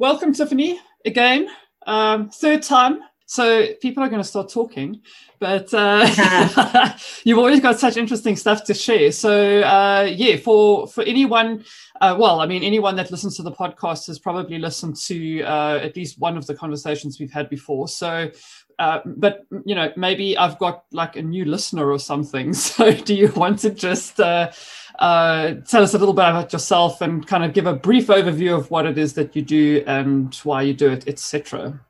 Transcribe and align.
Welcome, 0.00 0.32
Tiffany, 0.32 0.78
again. 1.04 1.48
Um, 1.84 2.30
third 2.30 2.62
time. 2.62 3.00
So 3.26 3.66
people 3.82 4.00
are 4.04 4.08
going 4.08 4.22
to 4.22 4.28
start 4.28 4.48
talking, 4.48 5.02
but 5.40 5.74
uh, 5.74 6.94
you've 7.24 7.38
always 7.38 7.58
got 7.58 7.80
such 7.80 7.96
interesting 7.96 8.36
stuff 8.36 8.62
to 8.66 8.74
share. 8.74 9.10
So 9.10 9.60
uh, 9.62 10.08
yeah, 10.08 10.36
for 10.36 10.86
for 10.86 11.02
anyone, 11.02 11.64
uh, 12.00 12.16
well, 12.16 12.38
I 12.38 12.46
mean, 12.46 12.62
anyone 12.62 12.94
that 12.94 13.10
listens 13.10 13.36
to 13.38 13.42
the 13.42 13.50
podcast 13.50 14.06
has 14.06 14.20
probably 14.20 14.58
listened 14.58 14.94
to 15.08 15.42
uh, 15.42 15.80
at 15.82 15.96
least 15.96 16.20
one 16.20 16.38
of 16.38 16.46
the 16.46 16.54
conversations 16.54 17.18
we've 17.18 17.32
had 17.32 17.50
before. 17.50 17.88
So 17.88 18.30
uh, 18.78 19.00
but 19.04 19.44
you 19.64 19.74
know 19.74 19.92
maybe 19.96 20.38
i've 20.38 20.58
got 20.58 20.84
like 20.92 21.16
a 21.16 21.22
new 21.22 21.44
listener 21.44 21.90
or 21.90 21.98
something 21.98 22.52
so 22.54 22.92
do 22.92 23.14
you 23.14 23.28
want 23.32 23.58
to 23.58 23.70
just 23.70 24.20
uh, 24.20 24.50
uh, 24.98 25.54
tell 25.66 25.82
us 25.82 25.94
a 25.94 25.98
little 25.98 26.14
bit 26.14 26.28
about 26.28 26.52
yourself 26.52 27.00
and 27.00 27.26
kind 27.26 27.44
of 27.44 27.52
give 27.52 27.66
a 27.66 27.74
brief 27.74 28.08
overview 28.08 28.56
of 28.56 28.70
what 28.70 28.86
it 28.86 28.98
is 28.98 29.14
that 29.14 29.36
you 29.36 29.42
do 29.42 29.82
and 29.86 30.34
why 30.44 30.62
you 30.62 30.74
do 30.74 30.90
it 30.90 31.06
etc 31.06 31.80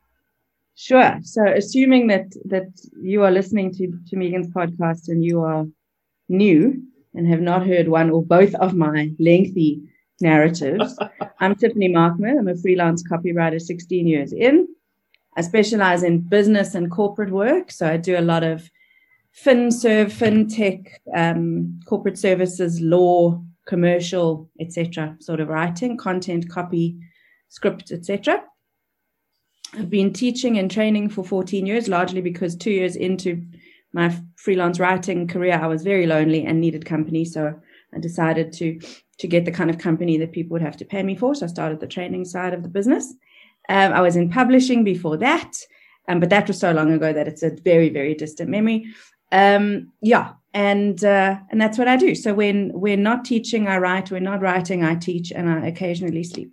sure. 0.79 1.19
So 1.23 1.45
assuming 1.47 2.07
that 2.07 2.29
that 2.47 2.69
you 3.03 3.25
are 3.25 3.31
listening 3.31 3.75
to 3.75 3.93
to 4.09 4.17
megan's 4.17 4.49
podcast 4.49 5.09
and 5.09 5.25
you 5.25 5.43
are 5.43 5.67
new 6.29 6.83
and 7.15 7.27
have 7.27 7.41
not 7.41 7.67
heard 7.67 7.89
one 7.89 8.11
or 8.11 8.23
both 8.23 8.55
of 8.57 8.75
my 8.75 9.11
lengthy 9.19 9.83
narratives 10.21 10.99
i'm 11.41 11.55
tiffany 11.55 11.89
markman. 11.89 12.39
I'm 12.39 12.49
a 12.49 12.57
freelance 12.57 13.03
copywriter 13.03 13.61
16 13.61 14.07
years 14.07 14.33
in. 14.33 14.69
I 15.37 15.43
specialize 15.43 16.03
in 16.03 16.21
business 16.21 16.75
and 16.75 16.91
corporate 16.91 17.31
work. 17.31 17.71
So 17.71 17.87
I 17.87 17.97
do 17.97 18.19
a 18.19 18.29
lot 18.33 18.43
of 18.43 18.69
FinServ, 19.45 20.07
FinTech, 20.07 20.89
um, 21.15 21.81
corporate 21.87 22.19
services, 22.19 22.81
law, 22.81 23.43
commercial, 23.67 24.51
etc. 24.59 25.17
sort 25.21 25.41
of 25.41 25.49
writing, 25.49 25.97
content, 25.97 26.49
copy, 26.49 26.99
script, 27.49 27.93
etc. 27.93 28.43
I've 29.75 29.91
been 29.91 30.13
teaching 30.13 30.59
and 30.59 30.71
training 30.71 31.11
for 31.11 31.23
14 31.23 31.67
years, 31.67 31.89
largely 31.89 32.21
because 32.21 32.57
two 32.57 32.71
years 32.71 32.97
into 32.97 33.45
my 33.93 34.15
freelance 34.37 34.81
writing 34.81 35.29
career, 35.29 35.59
I 35.61 35.67
was 35.67 35.83
very 35.83 36.07
lonely 36.07 36.45
and 36.45 36.61
needed 36.61 36.85
company. 36.85 37.25
So 37.25 37.55
I 37.95 37.99
decided 37.99 38.53
to 38.55 38.81
to 39.19 39.27
get 39.27 39.45
the 39.45 39.51
kind 39.51 39.69
of 39.69 39.79
company 39.79 40.17
that 40.17 40.31
people 40.31 40.53
would 40.53 40.63
have 40.63 40.77
to 40.77 40.85
pay 40.85 41.03
me 41.03 41.17
for. 41.17 41.35
So 41.35 41.45
I 41.45 41.49
started 41.49 41.81
the 41.81 41.89
training 41.89 42.25
side 42.25 42.55
of 42.55 42.63
the 42.63 42.69
business. 42.69 43.13
Um, 43.69 43.93
I 43.93 44.01
was 44.01 44.15
in 44.15 44.31
publishing 44.31 44.85
before 44.85 45.17
that, 45.17 45.53
um, 46.09 46.21
but 46.21 46.31
that 46.31 46.47
was 46.47 46.61
so 46.61 46.71
long 46.71 46.93
ago 46.93 47.13
that 47.13 47.27
it's 47.27 47.43
a 47.43 47.51
very, 47.51 47.89
very 47.89 48.15
distant 48.15 48.49
memory. 48.49 48.87
Um, 49.31 49.93
yeah, 50.01 50.33
and 50.55 51.03
uh, 51.05 51.39
and 51.51 51.61
that's 51.61 51.79
what 51.79 51.89
I 51.89 51.97
do. 51.97 52.15
So 52.15 52.35
when 52.35 52.73
we're 52.75 52.97
not 52.97 53.25
teaching, 53.25 53.69
I 53.69 53.79
write. 53.79 54.11
We're 54.11 54.21
not 54.21 54.41
writing, 54.41 54.85
I 54.85 54.95
teach, 54.95 55.33
and 55.33 55.49
I 55.49 55.67
occasionally 55.67 56.25
sleep. 56.25 56.53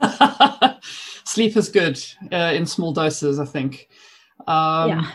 sleep 1.24 1.56
is 1.56 1.68
good 1.68 2.02
uh, 2.32 2.52
in 2.54 2.66
small 2.66 2.92
doses, 2.92 3.38
I 3.38 3.46
think. 3.46 3.88
Um, 4.46 4.90
yeah. 4.90 5.10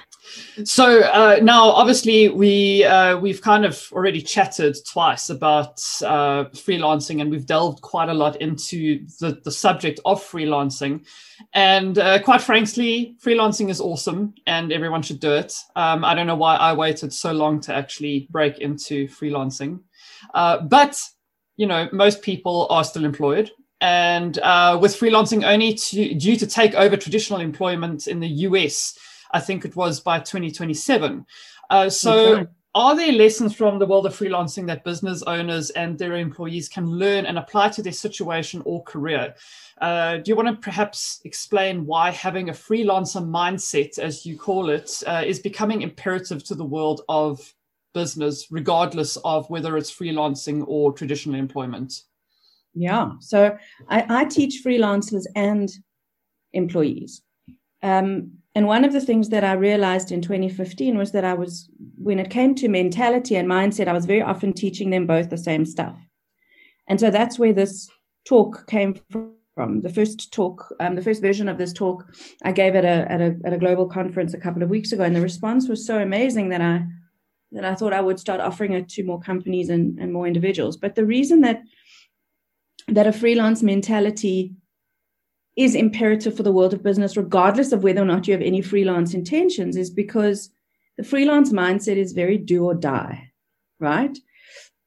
So 0.63 1.01
uh, 1.01 1.39
now, 1.41 1.69
obviously, 1.69 2.29
we 2.29 2.83
uh, 2.83 3.17
we've 3.17 3.41
kind 3.41 3.65
of 3.65 3.87
already 3.91 4.21
chatted 4.21 4.77
twice 4.87 5.29
about 5.29 5.81
uh, 6.03 6.45
freelancing, 6.53 7.21
and 7.21 7.31
we've 7.31 7.45
delved 7.45 7.81
quite 7.81 8.09
a 8.09 8.13
lot 8.13 8.39
into 8.41 9.05
the, 9.19 9.41
the 9.43 9.51
subject 9.51 9.99
of 10.05 10.23
freelancing. 10.23 11.05
And 11.53 11.97
uh, 11.97 12.21
quite 12.21 12.41
frankly, 12.41 13.15
freelancing 13.23 13.69
is 13.69 13.81
awesome, 13.81 14.35
and 14.45 14.71
everyone 14.71 15.01
should 15.01 15.19
do 15.19 15.33
it. 15.33 15.55
Um, 15.75 16.05
I 16.05 16.13
don't 16.13 16.27
know 16.27 16.35
why 16.35 16.55
I 16.55 16.73
waited 16.73 17.11
so 17.11 17.31
long 17.31 17.59
to 17.61 17.73
actually 17.73 18.27
break 18.29 18.59
into 18.59 19.07
freelancing, 19.07 19.79
uh, 20.33 20.61
but 20.61 21.01
you 21.57 21.67
know, 21.67 21.89
most 21.91 22.21
people 22.21 22.67
are 22.69 22.83
still 22.83 23.05
employed. 23.05 23.51
And 23.81 24.37
uh, 24.39 24.77
with 24.79 24.99
freelancing 24.99 25.43
only 25.43 25.73
to, 25.73 26.13
due 26.13 26.35
to 26.35 26.45
take 26.45 26.75
over 26.75 26.95
traditional 26.95 27.39
employment 27.39 28.07
in 28.07 28.19
the 28.19 28.27
US, 28.27 28.97
I 29.33 29.39
think 29.39 29.65
it 29.65 29.75
was 29.75 29.99
by 29.99 30.19
2027. 30.19 31.25
Uh, 31.69 31.89
so, 31.89 32.35
okay. 32.35 32.51
are 32.75 32.95
there 32.95 33.11
lessons 33.11 33.53
from 33.53 33.79
the 33.79 33.85
world 33.85 34.05
of 34.05 34.17
freelancing 34.17 34.67
that 34.67 34.83
business 34.83 35.23
owners 35.23 35.69
and 35.71 35.97
their 35.97 36.15
employees 36.15 36.67
can 36.67 36.85
learn 36.85 37.25
and 37.25 37.37
apply 37.37 37.69
to 37.69 37.81
their 37.81 37.93
situation 37.93 38.61
or 38.65 38.83
career? 38.83 39.35
Uh, 39.79 40.17
do 40.17 40.29
you 40.29 40.35
want 40.35 40.47
to 40.47 40.55
perhaps 40.55 41.21
explain 41.23 41.85
why 41.85 42.11
having 42.11 42.49
a 42.49 42.53
freelancer 42.53 43.25
mindset, 43.25 43.97
as 43.97 44.25
you 44.25 44.37
call 44.37 44.69
it, 44.69 45.01
uh, 45.07 45.23
is 45.25 45.39
becoming 45.39 45.81
imperative 45.81 46.43
to 46.43 46.55
the 46.55 46.65
world 46.65 47.01
of 47.09 47.53
business, 47.93 48.47
regardless 48.51 49.17
of 49.17 49.49
whether 49.49 49.77
it's 49.77 49.91
freelancing 49.91 50.63
or 50.67 50.93
traditional 50.93 51.35
employment? 51.35 52.03
Yeah, 52.73 53.11
so 53.19 53.57
I, 53.89 54.21
I 54.21 54.25
teach 54.25 54.61
freelancers 54.65 55.25
and 55.35 55.69
employees. 56.53 57.21
Um, 57.83 58.40
and 58.53 58.67
one 58.67 58.83
of 58.83 58.91
the 58.91 59.01
things 59.01 59.29
that 59.29 59.43
I 59.43 59.53
realized 59.53 60.11
in 60.11 60.21
2015 60.21 60.97
was 60.97 61.13
that 61.13 61.23
I 61.23 61.33
was, 61.33 61.69
when 61.97 62.19
it 62.19 62.29
came 62.29 62.53
to 62.55 62.67
mentality 62.67 63.37
and 63.37 63.47
mindset, 63.47 63.87
I 63.87 63.93
was 63.93 64.05
very 64.05 64.21
often 64.21 64.51
teaching 64.51 64.89
them 64.89 65.07
both 65.07 65.29
the 65.29 65.37
same 65.37 65.65
stuff. 65.65 65.95
And 66.87 66.99
so 66.99 67.09
that's 67.09 67.39
where 67.39 67.53
this 67.53 67.89
talk 68.27 68.67
came 68.67 68.99
from. 69.55 69.81
The 69.81 69.89
first 69.89 70.33
talk, 70.33 70.73
um, 70.81 70.95
the 70.95 71.01
first 71.01 71.21
version 71.21 71.47
of 71.47 71.57
this 71.57 71.71
talk, 71.71 72.05
I 72.43 72.51
gave 72.51 72.75
at 72.75 72.83
a, 72.83 73.09
at 73.11 73.21
a 73.21 73.37
at 73.45 73.53
a 73.53 73.57
global 73.57 73.87
conference 73.87 74.33
a 74.33 74.39
couple 74.39 74.63
of 74.63 74.69
weeks 74.69 74.91
ago, 74.91 75.03
and 75.03 75.15
the 75.15 75.21
response 75.21 75.69
was 75.69 75.85
so 75.85 75.99
amazing 75.99 76.49
that 76.49 76.61
I 76.61 76.85
that 77.51 77.65
I 77.65 77.75
thought 77.75 77.93
I 77.93 78.01
would 78.01 78.19
start 78.19 78.41
offering 78.41 78.73
it 78.73 78.89
to 78.89 79.03
more 79.03 79.19
companies 79.19 79.69
and, 79.69 79.99
and 79.99 80.11
more 80.11 80.25
individuals. 80.25 80.77
But 80.77 80.95
the 80.95 81.05
reason 81.05 81.41
that 81.41 81.61
that 82.87 83.07
a 83.07 83.13
freelance 83.13 83.61
mentality 83.61 84.55
is 85.63 85.75
imperative 85.75 86.35
for 86.35 86.43
the 86.43 86.51
world 86.51 86.73
of 86.73 86.83
business, 86.83 87.17
regardless 87.17 87.71
of 87.71 87.83
whether 87.83 88.01
or 88.01 88.05
not 88.05 88.27
you 88.27 88.33
have 88.33 88.41
any 88.41 88.61
freelance 88.61 89.13
intentions, 89.13 89.75
is 89.75 89.89
because 89.89 90.49
the 90.97 91.03
freelance 91.03 91.51
mindset 91.51 91.97
is 91.97 92.13
very 92.13 92.37
do 92.37 92.65
or 92.65 92.73
die, 92.73 93.31
right? 93.79 94.17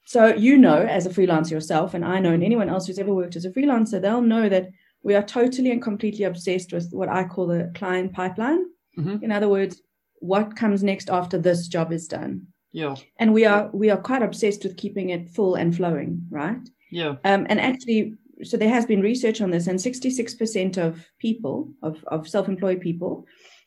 So, 0.07 0.35
you 0.35 0.57
know, 0.59 0.79
as 0.79 1.07
a 1.07 1.11
freelancer 1.11 1.53
yourself, 1.53 1.95
and 1.95 2.05
I 2.05 2.21
know, 2.21 2.33
and 2.33 2.45
anyone 2.45 2.69
else 2.69 2.87
who's 2.87 2.99
ever 2.99 3.15
worked 3.15 3.37
as 3.37 3.45
a 3.45 3.51
freelancer, 3.51 4.01
they'll 4.01 4.21
know 4.21 4.49
that 4.49 4.71
we 5.03 5.15
are 5.15 5.23
totally 5.23 5.71
and 5.71 5.83
completely 5.83 6.25
obsessed 6.25 6.73
with 6.73 6.91
what 6.93 7.09
I 7.09 7.25
call 7.25 7.47
the 7.47 7.71
client 7.75 8.13
pipeline. 8.13 8.65
Mm-hmm. 8.99 9.25
In 9.25 9.33
other 9.33 9.49
words, 9.49 9.81
what 10.21 10.57
comes 10.57 10.83
next 10.83 11.11
after 11.11 11.39
this 11.39 11.69
job 11.69 11.93
is 11.93 12.07
done. 12.07 12.47
Yeah. 12.73 12.97
And 13.19 13.33
we 13.33 13.45
are 13.45 13.71
we 13.73 13.91
are 13.91 13.97
quite 13.97 14.23
obsessed 14.23 14.65
with 14.65 14.77
keeping 14.77 15.11
it 15.11 15.31
full 15.31 15.55
and 15.55 15.75
flowing, 15.75 16.27
right? 16.31 16.59
Yeah. 16.91 17.17
Um, 17.25 17.47
and 17.49 17.61
actually, 17.61 18.15
so 18.43 18.57
there 18.57 18.69
has 18.69 18.87
been 18.87 19.01
research 19.01 19.41
on 19.41 19.51
this, 19.51 19.67
and 19.67 19.79
66% 19.79 20.79
of 20.79 21.07
people, 21.19 21.73
of, 21.83 22.05
of 22.09 22.29
self 22.29 22.49
employed 22.49 22.81
people, 22.81 23.27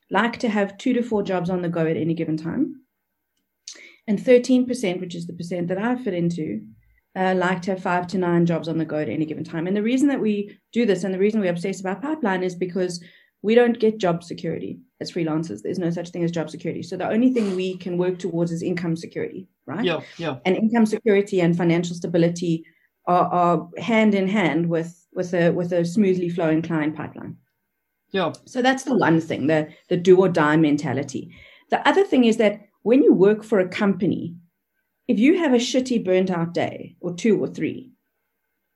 like 0.10 0.40
to 0.40 0.50
have 0.50 0.78
two 0.78 0.94
to 0.94 1.02
four 1.02 1.24
jobs 1.24 1.50
on 1.50 1.62
the 1.62 1.70
go 1.70 1.86
at 1.86 1.98
any 1.98 2.14
given 2.14 2.38
time. 2.38 2.82
And 4.08 4.20
13%, 4.20 5.02
which 5.02 5.16
is 5.16 5.28
the 5.28 5.34
percent 5.34 5.68
that 5.68 5.78
I 5.78 5.96
fit 5.96 6.14
into, 6.14 6.62
uh, 7.16 7.34
like 7.36 7.62
to 7.64 7.72
have 7.72 7.82
five 7.82 8.08
to 8.08 8.18
nine 8.18 8.46
jobs 8.46 8.68
on 8.68 8.78
the 8.78 8.86
go 8.86 8.98
at 8.98 9.10
any 9.10 9.26
given 9.26 9.44
time. 9.44 9.68
And 9.68 9.76
the 9.76 9.84
reason 9.84 10.08
that 10.08 10.22
we 10.22 10.58
do 10.72 10.86
this 10.86 11.04
and 11.04 11.14
the 11.14 11.20
reason 11.20 11.42
we 11.42 11.50
obsess 11.50 11.82
about 11.82 12.02
pipeline 12.02 12.44
is 12.44 12.56
because 12.56 13.04
we 13.42 13.56
don't 13.56 13.80
get 13.80 13.98
job 13.98 14.24
security 14.24 14.80
as 15.00 15.12
freelancers. 15.12 15.62
There's 15.62 15.80
no 15.80 15.90
such 15.90 16.10
thing 16.10 16.24
as 16.24 16.32
job 16.32 16.50
security. 16.50 16.84
So 16.84 16.98
the 16.98 17.10
only 17.10 17.34
thing 17.34 17.56
we 17.56 17.78
can 17.78 17.98
work 17.98 18.18
towards 18.18 18.52
is 18.52 18.64
income 18.64 18.96
security, 18.96 19.48
right? 19.66 19.84
Yeah, 19.84 20.00
yeah. 20.18 20.38
And 20.46 20.56
income 20.56 20.86
security 20.86 21.42
and 21.42 21.56
financial 21.56 21.96
stability 21.96 22.66
are, 23.08 23.26
are 23.28 23.70
hand 23.78 24.14
in 24.14 24.28
hand 24.28 24.70
with 24.70 25.06
with 25.14 25.34
a 25.34 25.50
with 25.52 25.72
a 25.74 25.86
smoothly 25.86 26.30
flowing 26.30 26.62
client 26.62 26.96
pipeline. 26.96 27.38
Yeah. 28.12 28.34
So 28.46 28.62
that's 28.62 28.84
the 28.84 28.96
one 28.96 29.20
thing, 29.20 29.48
the 29.48 29.70
the 29.90 29.98
do 29.98 30.18
or 30.18 30.30
die 30.30 30.58
mentality. 30.58 31.34
The 31.70 31.86
other 31.88 32.04
thing 32.04 32.26
is 32.26 32.38
that 32.38 32.62
when 32.84 33.04
you 33.04 33.14
work 33.14 33.44
for 33.44 33.60
a 33.60 33.68
company, 33.68 34.36
if 35.08 35.20
you 35.20 35.38
have 35.40 35.54
a 35.54 35.58
shitty 35.58 36.06
burnt 36.06 36.32
out 36.32 36.54
day 36.54 36.96
or 37.02 37.14
two 37.14 37.42
or 37.42 37.48
three, 37.48 37.92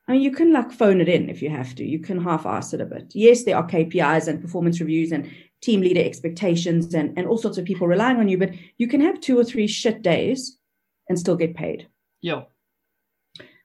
I 0.08 0.12
mean, 0.12 0.22
you 0.22 0.32
can 0.32 0.52
like 0.52 0.72
phone 0.72 1.00
it 1.00 1.08
in 1.08 1.30
if 1.30 1.40
you 1.40 1.50
have 1.50 1.74
to. 1.76 1.84
You 1.84 2.00
can 2.00 2.20
half 2.20 2.44
ass 2.44 2.74
it 2.74 2.80
a 2.80 2.86
bit. 2.86 3.12
Yes, 3.14 3.44
there 3.44 3.56
are 3.56 3.66
KPIs 3.66 4.28
and 4.28 4.42
performance 4.42 4.80
reviews 4.80 5.12
and 5.12 5.30
team 5.60 5.80
leader 5.80 6.02
expectations 6.02 6.92
and, 6.92 7.16
and 7.16 7.26
all 7.26 7.38
sorts 7.38 7.56
of 7.56 7.64
people 7.64 7.86
relying 7.86 8.16
on 8.16 8.28
you, 8.28 8.36
but 8.36 8.50
you 8.78 8.88
can 8.88 9.00
have 9.00 9.20
two 9.20 9.38
or 9.38 9.44
three 9.44 9.68
shit 9.68 10.02
days 10.02 10.58
and 11.08 11.18
still 11.18 11.36
get 11.36 11.54
paid. 11.54 11.88
Yeah. 12.20 12.42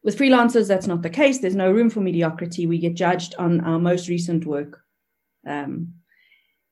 With 0.07 0.17
freelancers, 0.17 0.69
that's 0.69 0.87
not 0.87 1.01
the 1.01 1.09
case. 1.09 1.39
There's 1.39 1.53
no 1.53 1.69
room 1.69 1.89
for 1.89 1.99
mediocrity. 1.99 2.65
We 2.65 2.77
get 2.77 2.93
judged 2.93 3.35
on 3.37 3.59
our 3.65 3.77
most 3.77 4.07
recent 4.07 4.45
work. 4.45 4.79
Um, 5.45 5.95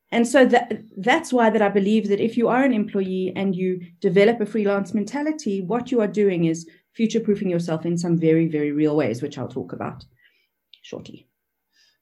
and 0.10 0.26
so 0.26 0.46
that, 0.46 0.84
that's 0.96 1.34
why 1.34 1.50
that 1.50 1.62
I 1.62 1.68
believe 1.68 2.08
that 2.08 2.22
if 2.22 2.38
you 2.38 2.48
are 2.48 2.64
an 2.64 2.72
employee 2.72 3.34
and 3.36 3.54
you 3.54 3.82
develop 4.00 4.40
a 4.40 4.46
freelance 4.46 4.94
mentality, 4.94 5.60
what 5.60 5.92
you 5.92 6.00
are 6.00 6.08
doing 6.08 6.46
is 6.46 6.66
future 6.94 7.20
proofing 7.20 7.50
yourself 7.50 7.86
in 7.86 7.98
some 7.98 8.18
very, 8.18 8.48
very 8.48 8.72
real 8.72 8.96
ways, 8.96 9.22
which 9.22 9.38
I'll 9.38 9.50
talk 9.50 9.74
about 9.74 10.06
shortly. 10.82 11.28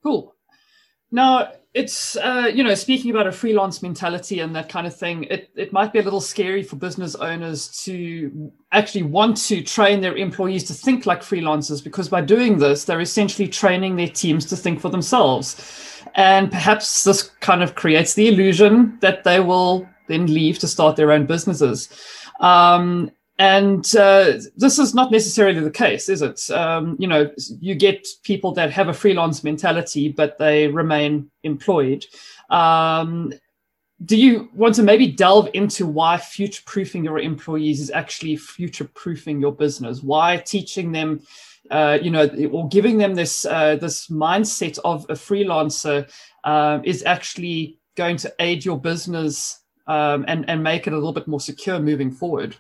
Cool. 0.04 0.36
Now, 1.10 1.52
it's 1.74 2.16
uh, 2.18 2.52
you 2.54 2.64
know 2.64 2.76
speaking 2.76 3.10
about 3.10 3.26
a 3.26 3.32
freelance 3.32 3.82
mentality 3.82 4.40
and 4.42 4.56
that 4.56 4.70
kind 4.70 4.86
of 4.86 4.96
thing 4.96 5.24
it, 5.26 5.50
it 5.56 5.74
might 5.74 5.92
be 5.92 6.00
a 6.00 6.04
little 6.04 6.22
scary 6.22 6.62
for 6.62 6.76
business 6.76 7.16
owners 7.16 7.68
to 7.84 8.52
actually 8.72 9.04
want 9.04 9.36
to 9.38 9.62
train 9.64 10.00
their 10.00 10.16
employees 10.16 10.64
to 10.66 10.74
think 10.74 11.06
like 11.06 11.22
freelancers 11.22 11.84
because 11.84 12.10
by 12.10 12.22
doing 12.22 12.60
this 12.60 12.86
they're 12.86 13.02
essentially 13.02 13.48
training 13.48 13.96
their 13.96 14.08
teams 14.08 14.46
to 14.46 14.56
think 14.56 14.80
for 14.80 14.90
themselves. 14.90 15.90
And 16.16 16.52
perhaps 16.52 17.04
this 17.04 17.24
kind 17.40 17.64
of 17.64 17.74
creates 17.74 18.14
the 18.14 18.28
illusion 18.28 18.98
that 19.02 19.24
they 19.24 19.40
will 19.40 19.88
then 20.08 20.28
leave 20.28 20.60
to 20.60 20.68
start 20.68 20.96
their 20.96 21.12
own 21.12 21.26
businesses. 21.26 21.90
Um, 22.40 23.12
and 23.40 23.84
uh, 23.96 24.34
this 24.56 24.78
is 24.78 24.94
not 24.94 25.12
necessarily 25.12 25.60
the 25.60 25.72
case, 25.72 26.08
is 26.08 26.22
it? 26.22 26.50
Um, 26.52 26.96
you 27.00 27.08
know, 27.08 27.32
you 27.60 27.74
get 27.74 28.08
people 28.24 28.52
that 28.54 28.72
have 28.72 28.90
a 28.90 28.94
freelance 28.94 29.44
mentality, 29.44 30.10
but 30.10 30.38
they 30.38 30.68
remain 30.68 31.32
employed. 31.44 32.06
Um, 32.52 33.34
do 34.06 34.18
you 34.18 34.50
want 34.54 34.76
to 34.76 34.84
maybe 34.84 35.08
delve 35.08 35.50
into 35.54 35.88
why 35.88 36.18
future 36.18 36.62
proofing 36.66 37.04
your 37.04 37.20
employees 37.20 37.80
is 37.80 37.90
actually 37.90 38.36
future 38.36 38.90
proofing 38.94 39.40
your 39.40 39.52
business? 39.52 40.04
Why 40.04 40.38
teaching 40.38 40.92
them, 40.92 41.22
uh, 41.72 41.98
you 42.02 42.12
know, 42.12 42.28
or 42.52 42.68
giving 42.68 42.98
them 42.98 43.16
this 43.16 43.46
uh, 43.46 43.78
this 43.78 44.08
mindset 44.08 44.78
of 44.84 45.06
a 45.10 45.14
freelancer 45.14 46.12
uh, 46.44 46.80
is 46.84 47.04
actually 47.06 47.80
going 47.96 48.18
to 48.18 48.34
aid 48.40 48.66
your 48.66 48.80
business 48.80 49.62
um, 49.88 50.26
and 50.28 50.48
and 50.50 50.62
make 50.62 50.86
it 50.86 50.94
a 50.94 50.98
little 50.98 51.14
bit 51.14 51.28
more 51.28 51.40
secure 51.40 51.80
moving 51.80 52.12
forward? 52.12 52.56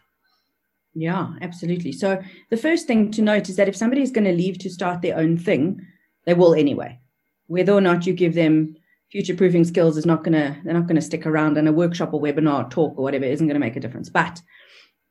Yeah, 0.95 1.33
absolutely. 1.41 1.91
So 1.91 2.21
the 2.49 2.57
first 2.57 2.85
thing 2.85 3.11
to 3.11 3.21
note 3.21 3.49
is 3.49 3.55
that 3.55 3.67
if 3.67 3.75
somebody 3.75 4.01
is 4.01 4.11
going 4.11 4.25
to 4.25 4.33
leave 4.33 4.59
to 4.59 4.69
start 4.69 5.01
their 5.01 5.17
own 5.17 5.37
thing, 5.37 5.85
they 6.25 6.33
will 6.33 6.53
anyway. 6.53 6.99
Whether 7.47 7.73
or 7.73 7.81
not 7.81 8.05
you 8.05 8.13
give 8.13 8.35
them 8.35 8.75
future 9.11 9.35
proofing 9.35 9.63
skills 9.63 9.97
is 9.97 10.05
not 10.05 10.23
going 10.23 10.33
to 10.33 10.59
they're 10.63 10.73
not 10.73 10.87
going 10.87 10.95
to 10.95 11.01
stick 11.01 11.25
around 11.27 11.57
and 11.57 11.67
a 11.67 11.71
workshop 11.71 12.13
or 12.13 12.21
webinar 12.21 12.65
or 12.65 12.69
talk 12.69 12.97
or 12.97 13.03
whatever 13.03 13.25
isn't 13.25 13.47
going 13.47 13.53
to 13.53 13.59
make 13.59 13.75
a 13.75 13.79
difference. 13.79 14.09
But 14.09 14.41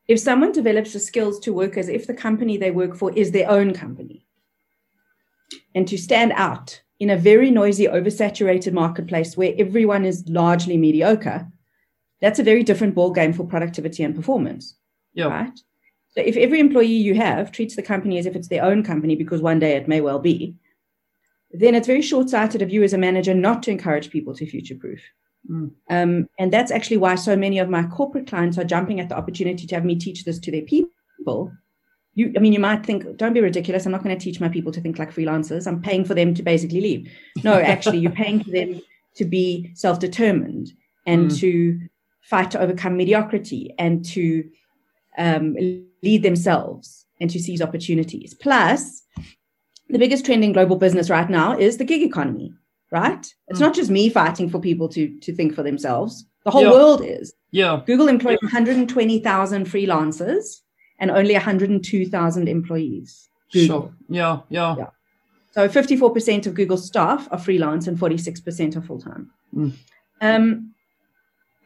if 0.09 0.19
someone 0.19 0.53
develops 0.53 0.93
the 0.93 0.99
skills 0.99 1.39
to 1.41 1.53
work 1.53 1.77
as 1.77 1.89
if 1.89 2.07
the 2.07 2.15
company 2.15 2.57
they 2.57 2.71
work 2.71 2.97
for 2.97 3.13
is 3.13 3.31
their 3.31 3.49
own 3.49 3.73
company 3.73 4.27
and 5.75 5.87
to 5.89 5.97
stand 5.97 6.33
out 6.33 6.83
in 6.99 7.11
a 7.11 7.17
very 7.17 7.51
noisy 7.51 7.87
oversaturated 7.87 8.73
marketplace 8.73 9.37
where 9.37 9.55
everyone 9.59 10.05
is 10.05 10.25
largely 10.29 10.77
mediocre, 10.77 11.49
that's 12.21 12.39
a 12.39 12.45
very 12.45 12.63
different 12.63 12.95
ball 12.95 13.11
game 13.11 13.33
for 13.33 13.45
productivity 13.45 14.03
and 14.03 14.15
performance. 14.15 14.77
Yeah. 15.15 15.27
Right? 15.27 15.59
So 16.13 16.21
if 16.21 16.37
every 16.37 16.61
employee 16.61 16.87
you 16.87 17.15
have 17.15 17.53
treats 17.53 17.75
the 17.75 17.83
company 17.83 18.19
as 18.19 18.27
if 18.27 18.37
it's 18.37 18.49
their 18.49 18.65
own 18.65 18.83
company, 18.83 19.17
because 19.17 19.41
one 19.41 19.59
day 19.59 19.77
it 19.77 19.89
may 19.89 20.01
well 20.01 20.19
be, 20.19 20.55
then 21.53 21.75
it's 21.75 21.87
very 21.87 22.03
short 22.03 22.29
sighted 22.29 22.63
of 22.63 22.71
you 22.71 22.83
as 22.83 22.93
a 22.93 22.99
manager 22.99 23.35
not 23.35 23.63
to 23.63 23.71
encourage 23.71 24.11
people 24.11 24.35
to 24.35 24.47
future 24.47 24.75
proof. 24.75 25.01
Mm. 25.51 25.73
Um, 25.91 26.29
and 26.39 26.53
that's 26.53 26.71
actually 26.71 26.99
why 26.99 27.15
so 27.15 27.35
many 27.35 27.59
of 27.59 27.69
my 27.69 27.85
corporate 27.85 28.27
clients 28.27 28.59
are 28.59 28.65
jumping 28.65 29.01
at 29.01 29.09
the 29.09 29.17
opportunity 29.17 29.67
to 29.67 29.75
have 29.75 29.85
me 29.85 29.97
teach 29.97 30.25
this 30.25 30.39
to 30.41 30.51
their 30.51 30.63
people. 30.63 31.53
You, 32.15 32.33
I 32.37 32.41
mean, 32.41 32.53
you 32.53 32.61
might 32.61 32.85
think, 32.85 33.17
don't 33.17 33.33
be 33.33 33.41
ridiculous. 33.41 33.87
I'm 33.87 33.93
not 33.93 34.05
going 34.05 34.17
to 34.17 34.23
teach 34.23 34.39
my 34.39 34.49
people 34.49 34.71
to 34.73 34.81
think 34.81 34.99
like 34.99 35.15
freelancers. 35.15 35.67
I'm 35.67 35.81
paying 35.81 36.05
for 36.05 36.15
them 36.15 36.35
to 36.35 36.43
basically 36.43 36.81
leave. 36.81 37.11
No, 37.43 37.55
actually, 37.61 37.99
you're 37.99 38.13
paying 38.13 38.45
for 38.45 38.51
them 38.51 38.81
to 39.17 39.25
be 39.25 39.71
self 39.75 39.99
determined 39.99 40.73
and 41.07 41.31
mm. 41.31 41.41
to 41.41 41.81
fight 42.23 42.51
to 42.53 42.61
overcome 42.61 42.97
mediocrity 42.97 43.75
and 43.79 44.05
to 44.05 44.45
um, 45.19 45.57
lead 46.03 46.23
themselves 46.23 47.07
and 47.21 47.31
to 47.31 47.39
seize 47.41 47.63
opportunities. 47.63 48.35
Plus, 48.35 49.03
the 49.89 49.99
biggest 49.99 50.25
trend 50.25 50.45
in 50.45 50.53
global 50.53 50.77
business 50.77 51.11
right 51.11 51.29
now 51.29 51.57
is 51.57 51.77
the 51.77 51.85
gig 51.85 52.03
economy, 52.03 52.53
right? 52.91 53.27
It's 53.49 53.59
mm. 53.59 53.63
not 53.63 53.75
just 53.75 53.91
me 53.91 54.09
fighting 54.09 54.49
for 54.49 54.59
people 54.59 54.89
to, 54.89 55.19
to 55.21 55.35
think 55.35 55.55
for 55.55 55.63
themselves. 55.63 56.27
The 56.45 56.51
whole 56.51 56.63
yeah. 56.63 56.71
world 56.71 57.05
is. 57.05 57.33
Yeah. 57.51 57.83
Google 57.87 58.09
employs 58.09 58.39
120,000 58.43 59.67
freelancers 59.67 60.61
and 60.99 61.11
only 61.11 61.35
102,000 61.35 62.49
employees. 62.49 63.29
Google. 63.53 63.67
Sure. 63.67 63.95
Yeah, 64.09 64.41
yeah. 64.49 64.77
Yeah. 64.79 64.87
So 65.53 65.69
54% 65.69 66.47
of 66.47 66.55
Google 66.55 66.79
staff 66.79 67.29
are 67.31 67.39
freelance 67.39 67.87
and 67.87 67.99
46% 67.99 68.77
are 68.77 68.81
full 68.81 69.01
time. 69.01 69.31
Mm. 69.55 69.73
Um, 70.23 70.75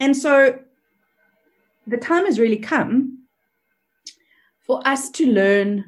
and 0.01 0.17
so 0.17 0.59
the 1.87 1.97
time 1.97 2.27
has 2.27 2.41
really 2.41 2.57
come 2.57 3.16
for 4.67 4.87
us 4.87 5.11
to 5.11 5.27
learn 5.27 5.85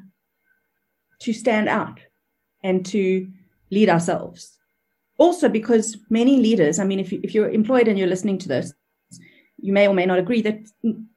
to 1.21 1.33
stand 1.33 1.67
out 1.67 1.99
and 2.63 2.85
to 2.87 3.27
lead 3.71 3.89
ourselves. 3.89 4.57
Also, 5.17 5.49
because 5.49 5.97
many 6.09 6.37
leaders, 6.37 6.79
I 6.79 6.85
mean, 6.85 6.99
if, 6.99 7.11
you, 7.11 7.19
if 7.23 7.35
you're 7.35 7.49
employed 7.49 7.87
and 7.87 7.99
you're 7.99 8.07
listening 8.07 8.37
to 8.39 8.47
this, 8.47 8.73
you 9.57 9.73
may 9.73 9.87
or 9.87 9.93
may 9.93 10.05
not 10.05 10.19
agree 10.19 10.41
that 10.41 10.59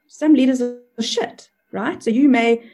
some 0.08 0.34
leaders 0.34 0.60
are 0.60 0.80
shit, 1.00 1.48
right? 1.70 2.02
So 2.02 2.10
you 2.10 2.28
may 2.28 2.64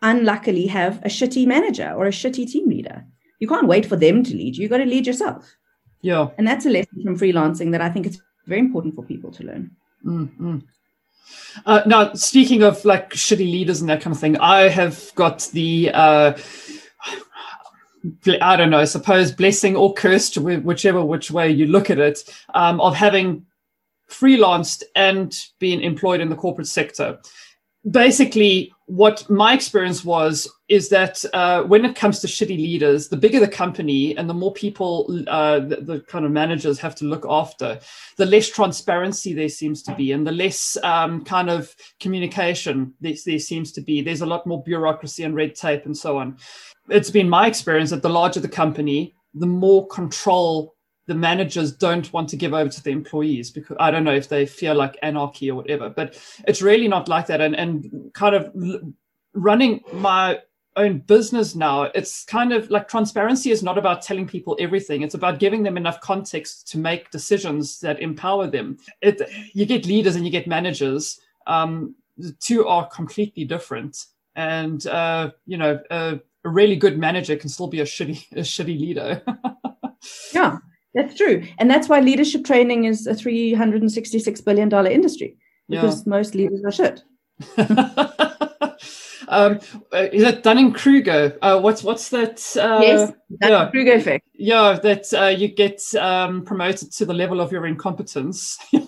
unluckily 0.00 0.66
have 0.66 0.98
a 1.04 1.08
shitty 1.08 1.46
manager 1.46 1.92
or 1.94 2.06
a 2.06 2.10
shitty 2.10 2.50
team 2.50 2.68
leader. 2.68 3.04
You 3.38 3.48
can't 3.48 3.68
wait 3.68 3.84
for 3.84 3.96
them 3.96 4.24
to 4.24 4.34
lead 4.34 4.56
you. 4.56 4.62
You've 4.62 4.70
got 4.70 4.78
to 4.78 4.86
lead 4.86 5.06
yourself. 5.06 5.56
Yeah. 6.00 6.28
And 6.38 6.46
that's 6.46 6.64
a 6.64 6.70
lesson 6.70 7.02
from 7.04 7.18
freelancing 7.18 7.70
that 7.72 7.82
I 7.82 7.90
think 7.90 8.06
it's 8.06 8.20
very 8.46 8.60
important 8.60 8.94
for 8.94 9.04
people 9.04 9.30
to 9.32 9.44
learn. 9.44 9.70
Mm-hmm. 10.04 10.58
Uh, 11.66 11.82
now, 11.86 12.12
speaking 12.14 12.62
of 12.62 12.84
like 12.84 13.10
shitty 13.10 13.38
leaders 13.38 13.80
and 13.80 13.90
that 13.90 14.00
kind 14.00 14.14
of 14.14 14.20
thing, 14.20 14.38
I 14.38 14.68
have 14.68 15.12
got 15.14 15.48
the, 15.52 15.90
uh, 15.92 16.38
I 18.40 18.56
don't 18.56 18.70
know, 18.70 18.80
I 18.80 18.84
suppose 18.84 19.32
blessing 19.32 19.76
or 19.76 19.92
cursed, 19.94 20.38
whichever 20.38 21.04
which 21.04 21.30
way 21.30 21.50
you 21.50 21.66
look 21.66 21.90
at 21.90 21.98
it, 21.98 22.20
um, 22.54 22.80
of 22.80 22.94
having 22.94 23.46
freelanced 24.10 24.82
and 24.96 25.36
been 25.58 25.80
employed 25.80 26.20
in 26.20 26.28
the 26.28 26.36
corporate 26.36 26.68
sector. 26.68 27.18
Basically, 27.88 28.72
what 28.92 29.28
my 29.30 29.54
experience 29.54 30.04
was 30.04 30.46
is 30.68 30.90
that 30.90 31.24
uh, 31.32 31.62
when 31.62 31.82
it 31.82 31.96
comes 31.96 32.20
to 32.20 32.26
shitty 32.26 32.58
leaders, 32.58 33.08
the 33.08 33.16
bigger 33.16 33.40
the 33.40 33.48
company 33.48 34.14
and 34.18 34.28
the 34.28 34.34
more 34.34 34.52
people 34.52 35.24
uh, 35.28 35.60
the, 35.60 35.76
the, 35.76 36.00
kind 36.00 36.26
of 36.26 36.30
managers 36.30 36.78
have 36.78 36.94
to 36.94 37.06
look 37.06 37.24
after, 37.26 37.80
the 38.18 38.26
less 38.26 38.50
transparency 38.50 39.32
there 39.32 39.48
seems 39.48 39.82
to 39.82 39.94
be, 39.94 40.12
and 40.12 40.26
the 40.26 40.32
less 40.32 40.76
um, 40.82 41.24
kind 41.24 41.48
of 41.48 41.74
communication 42.00 42.92
there, 43.00 43.14
there 43.24 43.38
seems 43.38 43.72
to 43.72 43.80
be. 43.80 44.02
There's 44.02 44.20
a 44.20 44.26
lot 44.26 44.46
more 44.46 44.62
bureaucracy 44.62 45.22
and 45.22 45.34
red 45.34 45.54
tape 45.54 45.86
and 45.86 45.96
so 45.96 46.18
on. 46.18 46.36
It's 46.90 47.10
been 47.10 47.30
my 47.30 47.46
experience 47.46 47.88
that 47.90 48.02
the 48.02 48.10
larger 48.10 48.40
the 48.40 48.48
company, 48.48 49.14
the 49.32 49.46
more 49.46 49.86
control 49.86 50.74
the 51.06 51.14
managers 51.14 51.72
don't 51.72 52.12
want 52.12 52.28
to 52.28 52.36
give 52.36 52.54
over 52.54 52.70
to 52.70 52.82
the 52.82 52.90
employees 52.90 53.50
because 53.50 53.76
I 53.80 53.90
don't 53.90 54.04
know 54.04 54.14
if 54.14 54.28
they 54.28 54.46
feel 54.46 54.74
like 54.74 54.98
anarchy 55.02 55.50
or 55.50 55.56
whatever, 55.56 55.90
but 55.90 56.18
it's 56.46 56.62
really 56.62 56.88
not 56.88 57.08
like 57.08 57.26
that. 57.26 57.40
And 57.40 57.56
and 57.56 58.10
kind 58.14 58.34
of 58.34 58.52
running 59.34 59.80
my 59.92 60.40
own 60.76 60.98
business 61.00 61.54
now, 61.54 61.82
it's 61.94 62.24
kind 62.24 62.52
of 62.52 62.70
like 62.70 62.88
transparency 62.88 63.50
is 63.50 63.62
not 63.62 63.78
about 63.78 64.02
telling 64.02 64.26
people 64.26 64.56
everything. 64.60 65.02
It's 65.02 65.14
about 65.14 65.38
giving 65.38 65.62
them 65.62 65.76
enough 65.76 66.00
context 66.00 66.68
to 66.68 66.78
make 66.78 67.10
decisions 67.10 67.80
that 67.80 68.00
empower 68.00 68.46
them. 68.46 68.78
It 69.00 69.20
you 69.52 69.66
get 69.66 69.86
leaders 69.86 70.16
and 70.16 70.24
you 70.24 70.30
get 70.30 70.46
managers. 70.46 71.20
Um, 71.46 71.96
the 72.16 72.32
two 72.32 72.66
are 72.66 72.86
completely 72.88 73.44
different, 73.44 74.06
and 74.36 74.86
uh, 74.86 75.32
you 75.46 75.58
know. 75.58 75.80
a 75.90 76.20
really 76.44 76.74
good 76.74 76.98
manager 76.98 77.36
can 77.36 77.48
still 77.48 77.68
be 77.68 77.80
a 77.80 77.84
shitty 77.84 78.32
a 78.32 78.40
shitty 78.40 78.78
leader. 78.78 79.22
yeah, 80.34 80.58
that's 80.94 81.16
true. 81.16 81.44
And 81.58 81.70
that's 81.70 81.88
why 81.88 82.00
leadership 82.00 82.44
training 82.44 82.84
is 82.84 83.06
a 83.06 83.12
$366 83.12 84.44
billion 84.44 84.72
industry 84.86 85.36
because 85.68 85.98
yeah. 85.98 86.10
most 86.10 86.34
leaders 86.34 86.62
are 86.64 86.72
shit. 86.72 87.02
um, 89.28 89.58
uh, 89.92 90.08
is 90.12 90.22
that 90.22 90.42
Dunning 90.42 90.72
Kruger? 90.72 91.38
Uh, 91.40 91.60
what's 91.60 91.82
what's 91.82 92.10
that? 92.10 92.40
Uh, 92.56 92.80
yes, 92.82 93.12
Dunning 93.40 93.70
Kruger 93.70 93.94
effect. 93.94 94.28
Yeah, 94.34 94.78
that 94.82 95.12
uh, 95.14 95.28
you 95.28 95.48
get 95.48 95.82
um, 95.94 96.44
promoted 96.44 96.92
to 96.92 97.06
the 97.06 97.14
level 97.14 97.40
of 97.40 97.50
your 97.50 97.66
incompetence. 97.66 98.58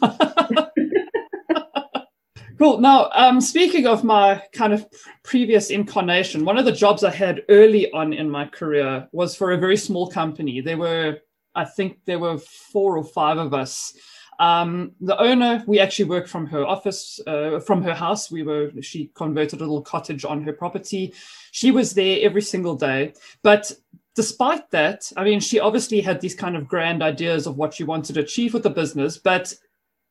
cool. 2.58 2.78
Now, 2.78 3.10
um, 3.14 3.40
speaking 3.40 3.86
of 3.86 4.04
my 4.04 4.42
kind 4.52 4.72
of 4.72 4.86
previous 5.22 5.70
incarnation, 5.70 6.44
one 6.44 6.58
of 6.58 6.64
the 6.64 6.72
jobs 6.72 7.02
I 7.02 7.10
had 7.10 7.42
early 7.48 7.90
on 7.92 8.12
in 8.12 8.30
my 8.30 8.46
career 8.46 9.08
was 9.12 9.34
for 9.34 9.52
a 9.52 9.58
very 9.58 9.76
small 9.76 10.08
company. 10.10 10.60
There 10.60 10.78
were 10.78 11.18
I 11.54 11.64
think 11.64 11.98
there 12.04 12.18
were 12.18 12.38
four 12.38 12.96
or 12.96 13.04
five 13.04 13.38
of 13.38 13.54
us. 13.54 13.94
Um, 14.40 14.92
the 15.00 15.20
owner, 15.20 15.62
we 15.66 15.78
actually 15.78 16.06
worked 16.06 16.28
from 16.28 16.46
her 16.46 16.66
office, 16.66 17.20
uh, 17.26 17.60
from 17.60 17.82
her 17.82 17.94
house. 17.94 18.30
We 18.30 18.42
were, 18.42 18.70
she 18.80 19.10
converted 19.14 19.60
a 19.60 19.62
little 19.62 19.82
cottage 19.82 20.24
on 20.24 20.42
her 20.42 20.52
property. 20.52 21.14
She 21.52 21.70
was 21.70 21.94
there 21.94 22.18
every 22.22 22.42
single 22.42 22.74
day. 22.74 23.14
But 23.42 23.70
despite 24.14 24.70
that, 24.70 25.10
I 25.16 25.24
mean, 25.24 25.40
she 25.40 25.60
obviously 25.60 26.00
had 26.00 26.20
these 26.20 26.34
kind 26.34 26.56
of 26.56 26.68
grand 26.68 27.02
ideas 27.02 27.46
of 27.46 27.56
what 27.56 27.74
she 27.74 27.84
wanted 27.84 28.14
to 28.14 28.20
achieve 28.20 28.54
with 28.54 28.64
the 28.64 28.70
business. 28.70 29.18
But 29.18 29.54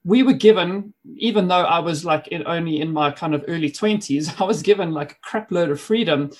we 0.06 0.24
were 0.24 0.34
given, 0.34 0.94
even 1.16 1.48
though 1.48 1.64
I 1.64 1.80
was 1.80 2.04
like 2.04 2.28
in, 2.28 2.46
only 2.46 2.82
in 2.82 2.92
my 2.92 3.12
kind 3.12 3.34
of 3.34 3.46
early 3.48 3.72
20s, 3.72 4.36
I 4.42 4.46
was 4.46 4.62
given 4.62 4.94
like 4.94 5.14
a 5.14 5.20
crap 5.22 5.52
load 5.52 5.70
of 5.70 5.80
freedom 5.80 6.32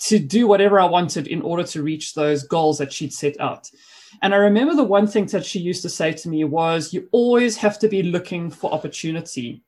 to 0.00 0.18
do 0.18 0.46
whatever 0.46 0.80
I 0.80 0.86
wanted 0.86 1.26
in 1.26 1.42
order 1.42 1.64
to 1.64 1.82
reach 1.82 2.14
those 2.14 2.44
goals 2.44 2.78
that 2.78 2.92
she'd 2.92 3.12
set 3.12 3.38
out. 3.38 3.70
And 4.22 4.34
I 4.34 4.38
remember 4.38 4.74
the 4.74 4.84
one 4.84 5.06
thing 5.06 5.26
that 5.26 5.44
she 5.44 5.58
used 5.58 5.82
to 5.82 5.88
say 5.88 6.12
to 6.12 6.28
me 6.28 6.44
was, 6.44 6.92
you 6.92 7.08
always 7.12 7.56
have 7.58 7.78
to 7.80 7.88
be 7.88 8.02
looking 8.02 8.50
for 8.50 8.72
opportunity. 8.72 9.62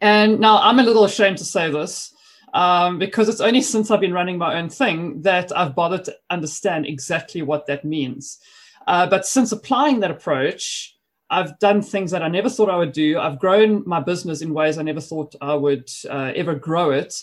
And 0.00 0.40
now 0.40 0.58
I'm 0.60 0.78
a 0.78 0.82
little 0.82 1.04
ashamed 1.04 1.38
to 1.38 1.44
say 1.44 1.70
this 1.70 2.14
um, 2.54 2.98
because 2.98 3.28
it's 3.28 3.40
only 3.40 3.62
since 3.62 3.90
I've 3.90 4.00
been 4.00 4.14
running 4.14 4.38
my 4.38 4.58
own 4.58 4.68
thing 4.68 5.22
that 5.22 5.56
I've 5.56 5.74
bothered 5.74 6.04
to 6.04 6.16
understand 6.30 6.86
exactly 6.86 7.42
what 7.42 7.66
that 7.66 7.84
means. 7.84 8.38
Uh, 8.86 9.06
but 9.06 9.26
since 9.26 9.52
applying 9.52 10.00
that 10.00 10.10
approach, 10.10 10.96
I've 11.30 11.58
done 11.58 11.82
things 11.82 12.10
that 12.10 12.22
I 12.22 12.28
never 12.28 12.50
thought 12.50 12.68
I 12.68 12.76
would 12.76 12.92
do. 12.92 13.18
I've 13.18 13.38
grown 13.38 13.82
my 13.86 14.00
business 14.00 14.42
in 14.42 14.52
ways 14.52 14.76
I 14.76 14.82
never 14.82 15.00
thought 15.00 15.34
I 15.40 15.54
would 15.54 15.88
uh, 16.10 16.32
ever 16.34 16.54
grow 16.54 16.90
it. 16.90 17.14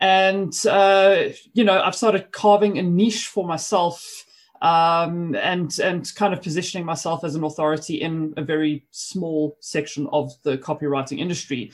And, 0.00 0.54
uh, 0.66 1.30
you 1.52 1.64
know, 1.64 1.80
I've 1.80 1.94
started 1.96 2.30
carving 2.30 2.78
a 2.78 2.82
niche 2.82 3.26
for 3.26 3.46
myself 3.46 4.25
um, 4.62 5.34
and, 5.36 5.78
and 5.78 6.14
kind 6.14 6.32
of 6.32 6.42
positioning 6.42 6.84
myself 6.84 7.24
as 7.24 7.34
an 7.34 7.44
authority 7.44 8.00
in 8.00 8.34
a 8.36 8.42
very 8.42 8.86
small 8.90 9.56
section 9.60 10.08
of 10.12 10.32
the 10.42 10.58
copywriting 10.58 11.18
industry. 11.18 11.72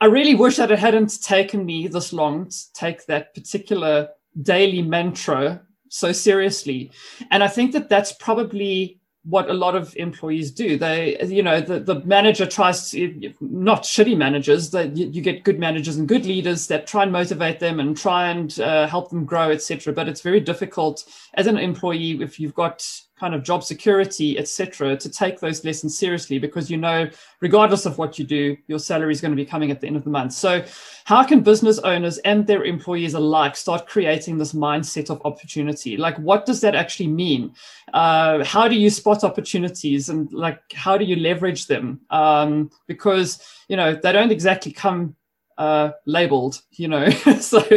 I 0.00 0.06
really 0.06 0.34
wish 0.34 0.56
that 0.56 0.72
it 0.72 0.78
hadn't 0.78 1.22
taken 1.22 1.64
me 1.64 1.86
this 1.86 2.12
long 2.12 2.48
to 2.48 2.72
take 2.74 3.06
that 3.06 3.34
particular 3.34 4.08
daily 4.40 4.82
mantra 4.82 5.62
so 5.88 6.10
seriously. 6.10 6.90
And 7.30 7.44
I 7.44 7.48
think 7.48 7.72
that 7.72 7.88
that's 7.88 8.12
probably 8.12 8.98
what 9.24 9.48
a 9.48 9.54
lot 9.54 9.76
of 9.76 9.94
employees 9.96 10.50
do. 10.50 10.76
They, 10.76 11.16
you 11.24 11.42
know, 11.42 11.60
the, 11.60 11.78
the 11.78 12.00
manager 12.00 12.44
tries 12.44 12.90
to, 12.90 13.32
not 13.40 13.84
shitty 13.84 14.16
managers, 14.16 14.70
that 14.70 14.96
you, 14.96 15.06
you, 15.06 15.22
get 15.22 15.44
good 15.44 15.60
managers 15.60 15.96
and 15.96 16.08
good 16.08 16.26
leaders 16.26 16.66
that 16.66 16.88
try 16.88 17.04
and 17.04 17.12
motivate 17.12 17.60
them 17.60 17.78
and 17.78 17.96
try 17.96 18.30
and 18.30 18.58
uh, 18.58 18.88
help 18.88 19.10
them 19.10 19.24
grow, 19.24 19.50
etc. 19.50 19.92
But 19.92 20.08
it's 20.08 20.22
very 20.22 20.40
difficult 20.40 21.04
as 21.34 21.46
an 21.46 21.56
employee 21.56 22.20
if 22.20 22.40
you've 22.40 22.54
got 22.54 22.84
kind 23.22 23.36
of 23.36 23.44
job 23.44 23.62
security, 23.62 24.36
etc., 24.36 24.96
to 24.96 25.08
take 25.08 25.38
those 25.38 25.64
lessons 25.64 25.96
seriously 25.96 26.40
because 26.40 26.68
you 26.68 26.76
know, 26.76 27.08
regardless 27.40 27.86
of 27.86 27.96
what 27.96 28.18
you 28.18 28.24
do, 28.24 28.56
your 28.66 28.80
salary 28.80 29.12
is 29.12 29.20
going 29.20 29.30
to 29.30 29.36
be 29.36 29.46
coming 29.46 29.70
at 29.70 29.80
the 29.80 29.86
end 29.86 29.94
of 29.94 30.02
the 30.02 30.10
month. 30.10 30.32
So, 30.32 30.64
how 31.04 31.22
can 31.22 31.40
business 31.40 31.78
owners 31.78 32.18
and 32.18 32.44
their 32.44 32.64
employees 32.64 33.14
alike 33.14 33.54
start 33.54 33.86
creating 33.86 34.38
this 34.38 34.54
mindset 34.54 35.08
of 35.08 35.22
opportunity? 35.24 35.96
Like, 35.96 36.18
what 36.18 36.46
does 36.46 36.60
that 36.62 36.74
actually 36.74 37.06
mean? 37.06 37.54
Uh, 37.92 38.42
how 38.42 38.66
do 38.66 38.74
you 38.74 38.90
spot 38.90 39.22
opportunities 39.22 40.08
and 40.08 40.32
like 40.32 40.60
how 40.74 40.98
do 40.98 41.04
you 41.04 41.14
leverage 41.14 41.68
them? 41.68 42.00
Um, 42.10 42.70
because 42.88 43.40
you 43.68 43.76
know 43.76 43.94
they 43.94 44.10
don't 44.10 44.32
exactly 44.32 44.72
come 44.72 45.14
uh, 45.58 45.92
labeled, 46.06 46.60
you 46.72 46.88
know. 46.88 47.08
so 47.40 47.64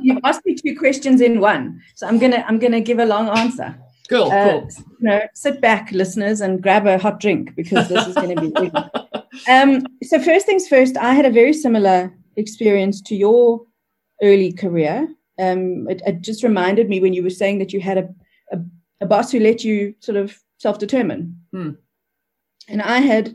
you 0.00 0.20
asked 0.22 0.44
me 0.44 0.54
two 0.54 0.76
questions 0.78 1.22
in 1.22 1.40
one, 1.40 1.80
so 1.94 2.06
I'm 2.06 2.18
gonna 2.18 2.44
I'm 2.46 2.58
gonna 2.58 2.82
give 2.82 2.98
a 2.98 3.06
long 3.06 3.30
answer. 3.30 3.74
Cool, 4.12 4.30
uh, 4.30 4.50
cool. 4.50 4.68
You 5.00 5.08
know, 5.08 5.20
sit 5.34 5.60
back, 5.60 5.90
listeners, 5.90 6.42
and 6.42 6.62
grab 6.62 6.86
a 6.86 6.98
hot 6.98 7.18
drink 7.18 7.54
because 7.56 7.88
this 7.88 8.06
is 8.06 8.14
going 8.14 8.36
to 8.36 8.42
be 8.42 8.50
big. 8.60 8.76
um, 9.48 9.86
so 10.02 10.20
first 10.20 10.44
things 10.44 10.68
first, 10.68 10.98
I 10.98 11.14
had 11.14 11.24
a 11.24 11.30
very 11.30 11.54
similar 11.54 12.14
experience 12.36 13.00
to 13.02 13.16
your 13.16 13.62
early 14.22 14.52
career. 14.52 15.08
Um, 15.38 15.88
it, 15.88 16.02
it, 16.06 16.20
just 16.20 16.42
reminded 16.42 16.90
me 16.90 17.00
when 17.00 17.14
you 17.14 17.22
were 17.22 17.30
saying 17.30 17.58
that 17.60 17.72
you 17.72 17.80
had 17.80 17.98
a, 17.98 18.08
a, 18.52 18.58
a 19.00 19.06
boss 19.06 19.32
who 19.32 19.40
let 19.40 19.64
you 19.64 19.94
sort 20.00 20.16
of 20.16 20.38
self-determine. 20.58 21.34
Hmm. 21.50 21.70
And 22.68 22.82
I 22.82 22.98
had 22.98 23.34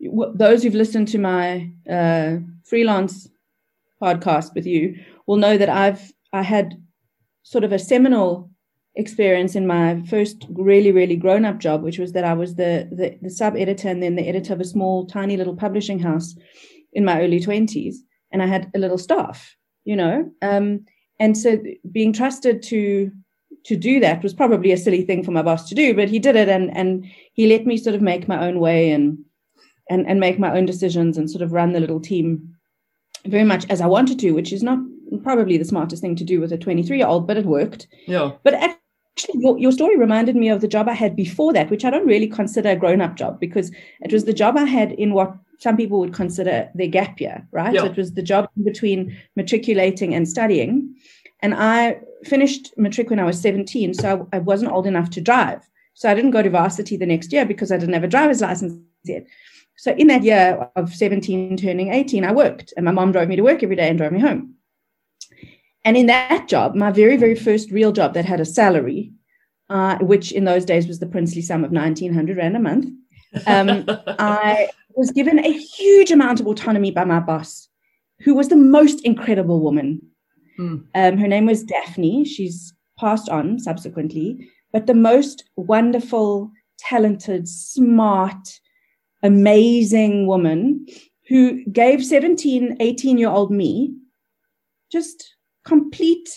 those 0.00 0.62
who've 0.62 0.74
listened 0.74 1.08
to 1.08 1.18
my 1.18 1.70
uh, 1.88 2.36
freelance 2.64 3.28
podcast 4.02 4.54
with 4.54 4.66
you 4.66 4.98
will 5.26 5.36
know 5.36 5.56
that 5.56 5.68
I've 5.68 6.12
I 6.32 6.42
had 6.42 6.74
sort 7.42 7.62
of 7.62 7.72
a 7.72 7.78
seminal 7.78 8.50
experience 8.96 9.56
in 9.56 9.66
my 9.66 10.00
first 10.08 10.46
really 10.50 10.92
really 10.92 11.16
grown 11.16 11.44
up 11.44 11.58
job 11.58 11.82
which 11.82 11.98
was 11.98 12.12
that 12.12 12.24
i 12.24 12.32
was 12.32 12.54
the, 12.54 12.88
the, 12.92 13.18
the 13.22 13.30
sub 13.30 13.56
editor 13.56 13.88
and 13.88 14.02
then 14.02 14.14
the 14.14 14.28
editor 14.28 14.52
of 14.52 14.60
a 14.60 14.64
small 14.64 15.04
tiny 15.06 15.36
little 15.36 15.56
publishing 15.56 15.98
house 15.98 16.36
in 16.92 17.04
my 17.04 17.20
early 17.20 17.40
20s 17.40 17.96
and 18.30 18.40
i 18.40 18.46
had 18.46 18.70
a 18.74 18.78
little 18.78 18.98
staff 18.98 19.56
you 19.84 19.96
know? 19.96 20.30
Um, 20.42 20.86
and 21.20 21.36
so 21.38 21.62
being 21.92 22.12
trusted 22.12 22.62
to 22.64 23.10
to 23.66 23.76
do 23.76 23.98
that 24.00 24.22
was 24.22 24.34
probably 24.34 24.72
a 24.72 24.76
silly 24.76 25.02
thing 25.02 25.22
for 25.22 25.30
my 25.30 25.40
boss 25.40 25.68
to 25.68 25.74
do 25.74 25.94
but 25.94 26.08
he 26.08 26.18
did 26.18 26.36
it 26.36 26.48
and 26.48 26.76
and 26.76 27.06
he 27.32 27.46
let 27.46 27.64
me 27.64 27.78
sort 27.78 27.94
of 27.94 28.02
make 28.02 28.28
my 28.28 28.46
own 28.46 28.58
way 28.58 28.90
and 28.90 29.16
and 29.88 30.06
and 30.06 30.20
make 30.20 30.38
my 30.38 30.54
own 30.54 30.66
decisions 30.66 31.16
and 31.16 31.30
sort 31.30 31.40
of 31.40 31.52
run 31.52 31.72
the 31.72 31.80
little 31.80 32.00
team 32.00 32.54
very 33.26 33.44
much 33.44 33.64
as 33.70 33.80
i 33.80 33.86
wanted 33.86 34.18
to 34.18 34.32
which 34.32 34.52
is 34.52 34.62
not 34.62 34.78
probably 35.22 35.56
the 35.56 35.64
smartest 35.64 36.02
thing 36.02 36.16
to 36.16 36.24
do 36.24 36.40
with 36.40 36.52
a 36.52 36.58
23 36.58 36.98
year 36.98 37.06
old 37.06 37.26
but 37.26 37.36
it 37.36 37.46
worked. 37.46 37.86
Yeah. 38.06 38.32
But 38.42 38.54
actually 39.16 39.40
your, 39.40 39.58
your 39.58 39.72
story 39.72 39.96
reminded 39.96 40.34
me 40.34 40.48
of 40.48 40.60
the 40.60 40.68
job 40.68 40.88
I 40.88 40.92
had 40.94 41.14
before 41.14 41.52
that, 41.52 41.70
which 41.70 41.84
I 41.84 41.90
don't 41.90 42.06
really 42.06 42.26
consider 42.26 42.70
a 42.70 42.76
grown 42.76 43.00
up 43.00 43.14
job 43.16 43.38
because 43.38 43.70
it 44.00 44.12
was 44.12 44.24
the 44.24 44.32
job 44.32 44.56
I 44.56 44.64
had 44.64 44.92
in 44.92 45.14
what 45.14 45.36
some 45.58 45.76
people 45.76 46.00
would 46.00 46.12
consider 46.12 46.68
their 46.74 46.88
gap 46.88 47.20
year, 47.20 47.46
right? 47.52 47.72
Yeah. 47.72 47.82
So 47.82 47.86
it 47.86 47.96
was 47.96 48.14
the 48.14 48.22
job 48.22 48.48
between 48.64 49.16
matriculating 49.36 50.14
and 50.14 50.28
studying. 50.28 50.96
And 51.42 51.54
I 51.54 52.00
finished 52.24 52.74
matric 52.76 53.10
when 53.10 53.20
I 53.20 53.24
was 53.24 53.40
17, 53.40 53.94
so 53.94 54.28
I, 54.32 54.36
I 54.36 54.40
wasn't 54.40 54.72
old 54.72 54.86
enough 54.86 55.10
to 55.10 55.20
drive. 55.20 55.62
So 55.94 56.10
I 56.10 56.14
didn't 56.14 56.32
go 56.32 56.42
to 56.42 56.50
varsity 56.50 56.96
the 56.96 57.06
next 57.06 57.32
year 57.32 57.44
because 57.44 57.70
I 57.70 57.76
didn't 57.76 57.94
have 57.94 58.04
a 58.04 58.08
driver's 58.08 58.40
license 58.40 58.74
yet. 59.04 59.26
So 59.76 59.92
in 59.92 60.08
that 60.08 60.24
year 60.24 60.68
of 60.74 60.94
17 60.94 61.56
turning 61.56 61.92
18, 61.92 62.24
I 62.24 62.32
worked 62.32 62.72
and 62.76 62.84
my 62.84 62.92
mom 62.92 63.12
drove 63.12 63.28
me 63.28 63.36
to 63.36 63.42
work 63.42 63.62
every 63.62 63.76
day 63.76 63.88
and 63.88 63.98
drove 63.98 64.12
me 64.12 64.20
home. 64.20 64.54
And 65.84 65.96
in 65.96 66.06
that 66.06 66.48
job, 66.48 66.74
my 66.74 66.90
very, 66.90 67.16
very 67.16 67.34
first 67.34 67.70
real 67.70 67.92
job 67.92 68.14
that 68.14 68.24
had 68.24 68.40
a 68.40 68.44
salary, 68.44 69.12
uh, 69.68 69.98
which 69.98 70.32
in 70.32 70.44
those 70.44 70.64
days 70.64 70.86
was 70.86 70.98
the 70.98 71.06
princely 71.06 71.42
sum 71.42 71.64
of 71.64 71.72
1900 71.72 72.36
Rand 72.36 72.56
a 72.56 72.60
month, 72.60 72.86
um, 73.46 73.84
I 74.18 74.68
was 74.96 75.10
given 75.10 75.38
a 75.38 75.52
huge 75.52 76.10
amount 76.10 76.40
of 76.40 76.46
autonomy 76.46 76.90
by 76.90 77.04
my 77.04 77.20
boss, 77.20 77.68
who 78.20 78.34
was 78.34 78.48
the 78.48 78.56
most 78.56 79.04
incredible 79.04 79.60
woman. 79.60 80.00
Mm. 80.58 80.84
Um, 80.94 81.18
her 81.18 81.28
name 81.28 81.46
was 81.46 81.64
Daphne. 81.64 82.24
She's 82.24 82.72
passed 82.98 83.28
on 83.28 83.58
subsequently, 83.58 84.48
but 84.72 84.86
the 84.86 84.94
most 84.94 85.44
wonderful, 85.56 86.50
talented, 86.78 87.48
smart, 87.48 88.60
amazing 89.22 90.26
woman 90.26 90.86
who 91.28 91.64
gave 91.66 92.04
17, 92.04 92.76
18 92.80 93.18
year 93.18 93.30
old 93.30 93.50
me 93.50 93.94
just 94.92 95.34
complete 95.64 96.28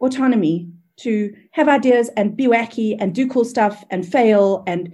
autonomy 0.00 0.68
to 0.98 1.34
have 1.52 1.68
ideas 1.68 2.10
and 2.16 2.36
be 2.36 2.46
wacky 2.46 2.96
and 2.98 3.14
do 3.14 3.26
cool 3.26 3.44
stuff 3.44 3.84
and 3.90 4.06
fail 4.06 4.62
and 4.66 4.92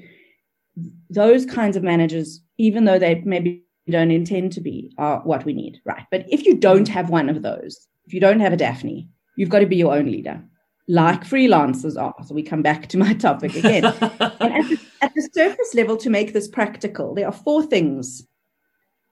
those 1.11 1.47
kinds 1.47 1.77
of 1.77 1.83
managers 1.83 2.41
even 2.59 2.85
though 2.85 2.99
they 2.99 3.23
maybe 3.25 3.63
don't 3.89 4.11
intend 4.11 4.53
to 4.53 4.61
be 4.61 4.93
are 4.99 5.21
what 5.21 5.45
we 5.45 5.53
need 5.53 5.81
right? 5.85 6.05
But 6.11 6.25
if 6.29 6.45
you 6.45 6.57
don't 6.57 6.89
have 6.89 7.11
one 7.11 7.29
of 7.29 7.43
those 7.43 7.89
if 8.07 8.15
you 8.15 8.21
don't 8.21 8.41
have 8.41 8.53
a 8.53 8.57
daphne 8.57 9.09
you've 9.37 9.49
got 9.49 9.61
to 9.61 9.67
be 9.67 9.77
your 9.77 9.95
own 9.95 10.07
leader 10.07 10.43
like 10.89 11.25
freelancers 11.25 12.01
are. 12.01 12.15
So 12.25 12.33
we 12.33 12.45
come 12.45 12.63
back 12.63 12.87
to 12.89 12.99
my 12.99 13.13
topic 13.15 13.57
again. 13.57 13.85
And 14.39 14.55
at 14.55 14.69
the, 14.69 14.79
at 15.03 15.15
the, 15.15 15.29
surface 15.33 15.75
level 15.75 15.97
to 15.97 16.11
make 16.11 16.33
this 16.33 16.47
practical 16.47 17.15
there 17.15 17.27
are 17.27 17.33
four 17.33 17.65
things 17.65 18.27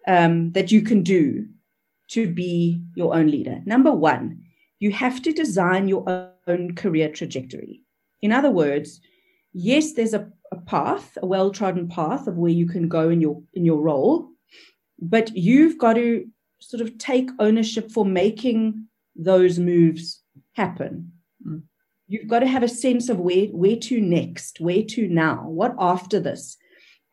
um, 0.06 0.52
that 0.52 0.70
you 0.70 0.82
can 0.82 1.02
do 1.02 1.46
to 2.08 2.26
be 2.26 2.80
your 2.94 3.14
own 3.14 3.28
leader. 3.28 3.60
Number 3.64 3.92
one, 3.92 4.42
you 4.78 4.92
have 4.92 5.22
to 5.22 5.32
design 5.32 5.88
your 5.88 6.30
own 6.46 6.74
career 6.74 7.08
trajectory. 7.08 7.80
In 8.20 8.32
other 8.32 8.50
words, 8.50 9.00
yes, 9.52 9.92
there's 9.92 10.14
a, 10.14 10.30
a 10.52 10.56
path, 10.56 11.16
a 11.22 11.26
well-trodden 11.26 11.88
path 11.88 12.26
of 12.26 12.36
where 12.36 12.52
you 12.52 12.66
can 12.66 12.88
go 12.88 13.08
in 13.08 13.20
your 13.20 13.42
in 13.54 13.64
your 13.64 13.80
role, 13.80 14.28
but 15.00 15.34
you've 15.36 15.78
got 15.78 15.94
to 15.94 16.26
sort 16.60 16.80
of 16.80 16.98
take 16.98 17.30
ownership 17.38 17.90
for 17.90 18.04
making 18.04 18.86
those 19.16 19.58
moves 19.58 20.22
happen. 20.52 21.12
Mm. 21.46 21.62
You've 22.06 22.28
got 22.28 22.40
to 22.40 22.46
have 22.46 22.62
a 22.62 22.68
sense 22.68 23.08
of 23.08 23.18
where 23.18 23.46
where 23.46 23.76
to 23.76 24.00
next, 24.00 24.60
where 24.60 24.82
to 24.82 25.08
now, 25.08 25.46
what 25.48 25.74
after 25.78 26.20
this. 26.20 26.56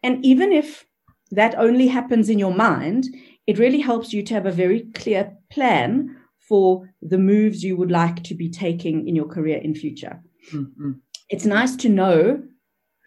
And 0.04 0.26
even 0.26 0.52
if 0.52 0.86
that 1.32 1.56
only 1.58 1.88
happens 1.88 2.30
in 2.30 2.40
your 2.40 2.54
mind, 2.54 3.08
it 3.51 3.60
really 3.60 3.81
helps 3.81 4.13
you 4.13 4.24
to 4.24 4.34
have 4.34 4.46
a 4.46 4.51
very 4.63 4.81
clear 4.93 5.36
plan 5.50 6.15
for 6.39 6.89
the 7.01 7.17
moves 7.17 7.65
you 7.65 7.75
would 7.75 7.91
like 7.91 8.24
to 8.24 8.34
be 8.34 8.50
taking 8.50 9.05
in 9.10 9.13
your 9.13 9.27
career 9.27 9.58
in 9.58 9.75
future. 9.75 10.22
Mm-hmm. 10.53 10.91
It's 11.29 11.43
nice 11.46 11.75
to 11.84 11.89
know 11.89 12.41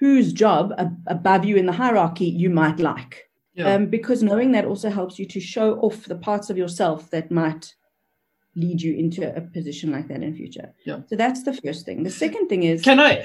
whose 0.01 0.35
job 0.35 0.75
ab- 0.77 0.99
above 1.07 1.47
you 1.47 1.57
in 1.57 1.65
the 1.65 1.73
hierarchy 1.73 2.27
you 2.27 2.51
might 2.51 2.79
like. 2.79 3.23
Yeah. 3.55 3.73
Um, 3.73 3.87
because 3.87 4.23
knowing 4.23 4.53
that 4.53 4.67
also 4.67 4.91
helps 4.91 5.19
you 5.19 5.27
to 5.29 5.41
show 5.41 5.79
off 5.81 6.05
the 6.05 6.23
parts 6.29 6.51
of 6.51 6.59
yourself 6.59 7.09
that 7.09 7.31
might 7.31 7.73
lead 8.57 8.81
you 8.81 8.95
into 8.95 9.35
a 9.37 9.41
position 9.41 9.91
like 9.91 10.09
that 10.09 10.23
in 10.23 10.35
future. 10.35 10.73
Yeah. 10.85 11.01
So 11.09 11.17
that's 11.17 11.43
the 11.43 11.53
first 11.55 11.85
thing. 11.85 12.03
The 12.05 12.11
second 12.11 12.49
thing 12.49 12.63
is 12.63 12.83
Can 12.83 13.01
I 13.01 13.25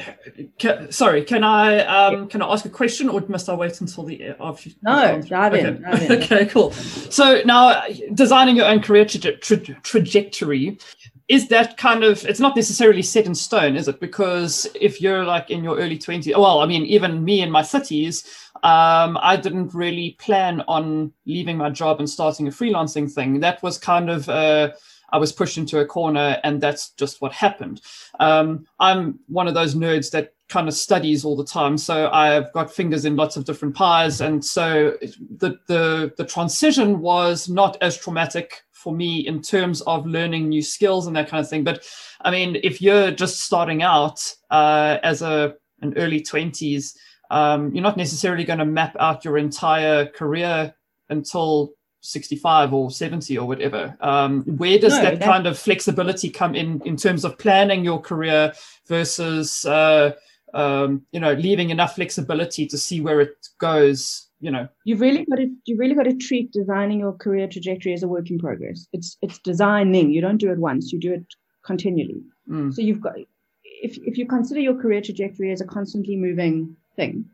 can, 0.57 0.91
sorry, 0.91 1.23
can 1.23 1.43
I 1.43 1.79
um 1.85 2.27
can 2.27 2.41
I 2.41 2.51
ask 2.51 2.65
a 2.65 2.69
question 2.69 3.09
or 3.09 3.23
must 3.27 3.47
I 3.49 3.53
wait 3.53 3.79
until 3.79 4.05
the 4.05 4.33
after 4.39 4.71
No, 4.81 5.21
dive 5.21 5.53
okay. 5.53 5.67
in, 5.67 5.85
in. 5.85 6.11
okay, 6.23 6.45
cool. 6.47 6.71
So 6.71 7.41
now 7.45 7.83
designing 8.13 8.55
your 8.55 8.65
own 8.65 8.81
career 8.81 9.05
tra- 9.05 9.37
tra- 9.37 9.57
trajectory 9.57 10.79
is 11.27 11.47
that 11.49 11.77
kind 11.77 12.03
of 12.03 12.25
it's 12.25 12.39
not 12.39 12.55
necessarily 12.55 13.03
set 13.03 13.27
in 13.27 13.35
stone 13.35 13.75
is 13.75 13.87
it 13.87 13.99
because 13.99 14.67
if 14.73 14.99
you're 14.99 15.23
like 15.23 15.51
in 15.51 15.63
your 15.63 15.77
early 15.77 15.97
20s 15.97 16.35
well 16.35 16.59
i 16.59 16.65
mean 16.65 16.83
even 16.85 17.23
me 17.23 17.41
in 17.41 17.51
my 17.51 17.61
30s 17.61 18.25
um, 18.63 19.17
i 19.21 19.37
didn't 19.37 19.73
really 19.75 20.17
plan 20.19 20.61
on 20.67 21.13
leaving 21.27 21.55
my 21.55 21.69
job 21.69 21.99
and 21.99 22.09
starting 22.09 22.47
a 22.47 22.51
freelancing 22.51 23.09
thing 23.09 23.39
that 23.39 23.61
was 23.61 23.77
kind 23.77 24.09
of 24.09 24.27
uh, 24.27 24.71
i 25.11 25.17
was 25.17 25.31
pushed 25.31 25.57
into 25.57 25.79
a 25.79 25.85
corner 25.85 26.39
and 26.43 26.61
that's 26.61 26.91
just 26.91 27.21
what 27.21 27.31
happened. 27.31 27.81
Um, 28.19 28.65
i'm 28.79 29.19
one 29.27 29.47
of 29.47 29.53
those 29.53 29.75
nerds 29.75 30.11
that 30.11 30.33
kind 30.49 30.67
of 30.67 30.73
studies 30.73 31.23
all 31.23 31.35
the 31.35 31.45
time. 31.45 31.77
So 31.77 32.09
i've 32.09 32.51
got 32.53 32.73
fingers 32.73 33.05
in 33.05 33.15
lots 33.15 33.37
of 33.37 33.45
different 33.45 33.75
pies. 33.75 34.21
And 34.21 34.43
so 34.43 34.97
the 35.37 35.57
the, 35.67 36.13
the 36.17 36.25
transition 36.25 37.01
was 37.01 37.47
not 37.49 37.77
as 37.81 37.97
traumatic 37.97 38.63
for 38.79 38.93
me 38.93 39.27
in 39.27 39.41
terms 39.41 39.81
of 39.81 40.05
learning 40.05 40.47
new 40.47 40.61
skills 40.61 41.05
and 41.05 41.15
that 41.15 41.27
kind 41.27 41.43
of 41.43 41.49
thing. 41.49 41.63
But 41.63 41.85
I 42.21 42.31
mean, 42.31 42.57
if 42.63 42.81
you're 42.81 43.11
just 43.11 43.41
starting 43.41 43.83
out 43.83 44.19
uh, 44.49 44.97
as 45.03 45.21
a 45.21 45.55
an 45.81 45.93
early 45.97 46.21
twenties, 46.21 46.97
um, 47.29 47.73
you're 47.73 47.83
not 47.83 47.97
necessarily 47.97 48.43
going 48.43 48.59
to 48.59 48.65
map 48.65 48.95
out 48.99 49.25
your 49.25 49.37
entire 49.37 50.05
career 50.05 50.73
until 51.09 51.71
65 52.01 52.73
or 52.73 52.91
70 52.91 53.37
or 53.37 53.47
whatever. 53.47 53.97
Um, 54.01 54.43
where 54.43 54.79
does 54.79 54.93
no, 54.93 55.03
that, 55.03 55.19
that, 55.19 55.25
kind 55.25 55.47
of 55.47 55.57
flexibility 55.57 56.29
come 56.29 56.55
in 56.55 56.81
in 56.85 56.95
terms 56.95 57.25
of 57.25 57.37
planning 57.37 57.83
your 57.83 57.99
career 57.99 58.53
versus 58.87 59.65
uh, 59.65 60.13
um, 60.53 61.05
you 61.11 61.19
know 61.19 61.33
leaving 61.33 61.69
enough 61.69 61.95
flexibility 61.95 62.65
to 62.67 62.77
see 62.77 63.01
where 63.01 63.21
it 63.21 63.47
goes 63.59 64.25
you 64.41 64.49
know? 64.49 64.69
You've 64.85 65.01
really 65.01 65.25
got 65.25 65.35
to 65.35 65.53
you 65.65 65.75
really 65.75 65.95
got 65.95 66.03
to 66.03 66.15
treat 66.15 66.53
designing 66.53 66.99
your 66.99 67.11
career 67.11 67.45
trajectory 67.45 67.93
as 67.93 68.03
a 68.03 68.07
work 68.07 68.29
in 68.29 68.39
progress. 68.39 68.87
It's 68.93 69.17
it's 69.21 69.37
designing. 69.39 70.11
You 70.11 70.21
don't 70.21 70.37
do 70.37 70.49
it 70.49 70.57
once. 70.57 70.93
You 70.93 70.99
do 70.99 71.13
it 71.13 71.25
continually. 71.65 72.23
Mm. 72.49 72.73
so 72.73 72.81
you've 72.81 73.01
got 73.01 73.15
if, 73.63 73.97
if 73.99 74.17
you 74.17 74.25
consider 74.25 74.59
your 74.59 74.73
career 74.81 75.01
trajectory 75.01 75.51
as 75.51 75.61
a 75.61 75.65
constantly 75.65 76.15
moving 76.15 76.75
thing 76.95 77.25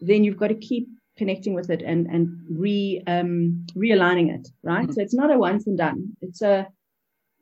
then 0.00 0.24
you've 0.24 0.36
got 0.36 0.48
to 0.48 0.54
keep 0.54 0.88
connecting 1.16 1.54
with 1.54 1.70
it 1.70 1.82
and 1.82 2.06
and 2.06 2.40
re 2.48 3.02
um 3.06 3.66
realigning 3.76 4.34
it 4.34 4.48
right 4.62 4.88
mm. 4.88 4.94
so 4.94 5.00
it's 5.00 5.14
not 5.14 5.30
a 5.30 5.38
once 5.38 5.66
and 5.66 5.78
done 5.78 6.16
it's 6.20 6.42
a 6.42 6.66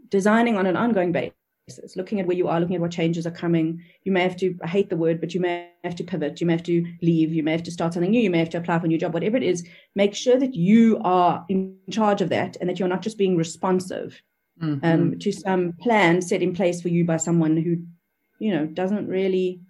designing 0.09 0.57
on 0.57 0.67
an 0.67 0.77
ongoing 0.77 1.13
basis 1.13 1.35
basis, 1.71 1.97
looking 1.97 2.21
at 2.21 2.27
where 2.27 2.37
you 2.37 2.49
are, 2.49 2.61
looking 2.61 2.77
at 2.77 2.81
what 2.81 2.91
changes 2.91 3.27
are 3.27 3.31
coming. 3.31 3.83
You 4.05 4.13
may 4.13 4.23
have 4.23 4.37
to, 4.39 4.57
I 4.63 4.67
hate 4.67 4.91
the 4.91 4.97
word, 4.97 5.21
but 5.21 5.35
you 5.35 5.41
may 5.41 5.71
have 5.85 5.95
to 5.97 6.05
pivot, 6.05 6.41
you 6.41 6.47
may 6.47 6.55
have 6.55 6.63
to 6.65 6.85
leave, 7.03 7.33
you 7.33 7.43
may 7.43 7.53
have 7.53 7.63
to 7.65 7.71
start 7.71 7.95
something 7.95 8.11
new, 8.11 8.21
you 8.21 8.31
may 8.31 8.39
have 8.39 8.51
to 8.51 8.59
apply 8.59 8.79
for 8.79 8.87
a 8.87 8.89
new 8.89 8.99
job, 8.99 9.15
whatever 9.15 9.37
it 9.37 9.43
is, 9.43 9.67
make 9.95 10.15
sure 10.15 10.39
that 10.39 10.55
you 10.55 11.01
are 11.05 11.45
in 11.49 11.77
charge 11.91 12.21
of 12.21 12.29
that 12.31 12.57
and 12.61 12.69
that 12.69 12.79
you're 12.79 12.89
not 12.89 13.03
just 13.03 13.19
being 13.19 13.37
responsive 13.37 14.21
mm-hmm. 14.61 14.85
um, 14.85 15.19
to 15.19 15.33
some 15.33 15.73
plan 15.81 16.21
set 16.21 16.43
in 16.43 16.55
place 16.55 16.83
for 16.83 16.89
you 16.89 17.05
by 17.05 17.17
someone 17.17 17.57
who, 17.57 17.77
you 18.39 18.53
know, 18.53 18.67
doesn't 18.67 19.09
really 19.09 19.61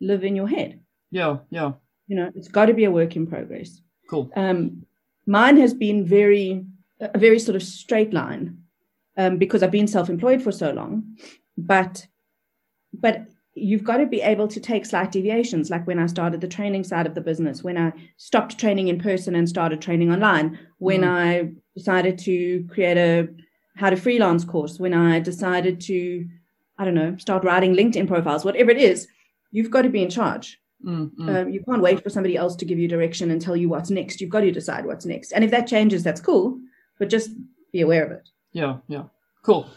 live 0.00 0.24
in 0.24 0.36
your 0.36 0.48
head. 0.48 0.80
Yeah, 1.10 1.38
yeah. 1.50 1.72
You 2.06 2.16
know, 2.16 2.32
it's 2.34 2.48
got 2.48 2.66
to 2.66 2.74
be 2.74 2.84
a 2.84 2.90
work 2.90 3.16
in 3.16 3.26
progress. 3.26 3.80
Cool. 4.08 4.30
Um, 4.36 4.86
mine 5.26 5.56
has 5.58 5.74
been 5.74 6.06
very, 6.06 6.64
a 7.00 7.18
very 7.18 7.38
sort 7.38 7.56
of 7.56 7.62
straight 7.62 8.12
line 8.12 8.58
um, 9.16 9.38
because 9.38 9.62
I've 9.62 9.70
been 9.70 9.88
self-employed 9.88 10.42
for 10.42 10.52
so 10.52 10.70
long. 10.70 11.16
But 11.58 12.06
but 12.92 13.26
you've 13.54 13.84
got 13.84 13.96
to 13.96 14.06
be 14.06 14.20
able 14.20 14.46
to 14.48 14.60
take 14.60 14.84
slight 14.84 15.10
deviations, 15.10 15.70
like 15.70 15.86
when 15.86 15.98
I 15.98 16.06
started 16.06 16.40
the 16.40 16.48
training 16.48 16.84
side 16.84 17.06
of 17.06 17.14
the 17.14 17.20
business, 17.20 17.64
when 17.64 17.78
I 17.78 17.92
stopped 18.18 18.58
training 18.58 18.88
in 18.88 19.00
person 19.00 19.34
and 19.34 19.48
started 19.48 19.80
training 19.80 20.12
online, 20.12 20.58
when 20.78 21.00
mm. 21.00 21.08
I 21.08 21.52
decided 21.74 22.18
to 22.20 22.66
create 22.70 22.98
a 22.98 23.28
how 23.76 23.90
to 23.90 23.96
freelance 23.96 24.44
course, 24.44 24.78
when 24.78 24.94
I 24.94 25.20
decided 25.20 25.80
to, 25.82 26.26
I 26.78 26.84
don't 26.84 26.94
know, 26.94 27.16
start 27.18 27.44
writing 27.44 27.74
LinkedIn 27.74 28.08
profiles, 28.08 28.44
whatever 28.44 28.70
it 28.70 28.78
is, 28.78 29.06
you've 29.50 29.70
got 29.70 29.82
to 29.82 29.90
be 29.90 30.02
in 30.02 30.10
charge. 30.10 30.58
Mm, 30.86 31.10
mm. 31.16 31.42
Um, 31.42 31.50
you 31.50 31.62
can't 31.64 31.82
wait 31.82 32.02
for 32.02 32.10
somebody 32.10 32.36
else 32.36 32.54
to 32.56 32.64
give 32.64 32.78
you 32.78 32.86
direction 32.86 33.30
and 33.30 33.40
tell 33.40 33.56
you 33.56 33.68
what's 33.68 33.90
next. 33.90 34.20
You've 34.20 34.30
got 34.30 34.40
to 34.40 34.52
decide 34.52 34.86
what's 34.86 35.04
next. 35.04 35.32
And 35.32 35.42
if 35.42 35.50
that 35.50 35.66
changes, 35.66 36.04
that's 36.04 36.20
cool, 36.20 36.60
but 36.98 37.08
just 37.08 37.30
be 37.72 37.80
aware 37.80 38.04
of 38.04 38.12
it. 38.12 38.28
Yeah, 38.52 38.78
yeah. 38.86 39.04
Cool. 39.42 39.68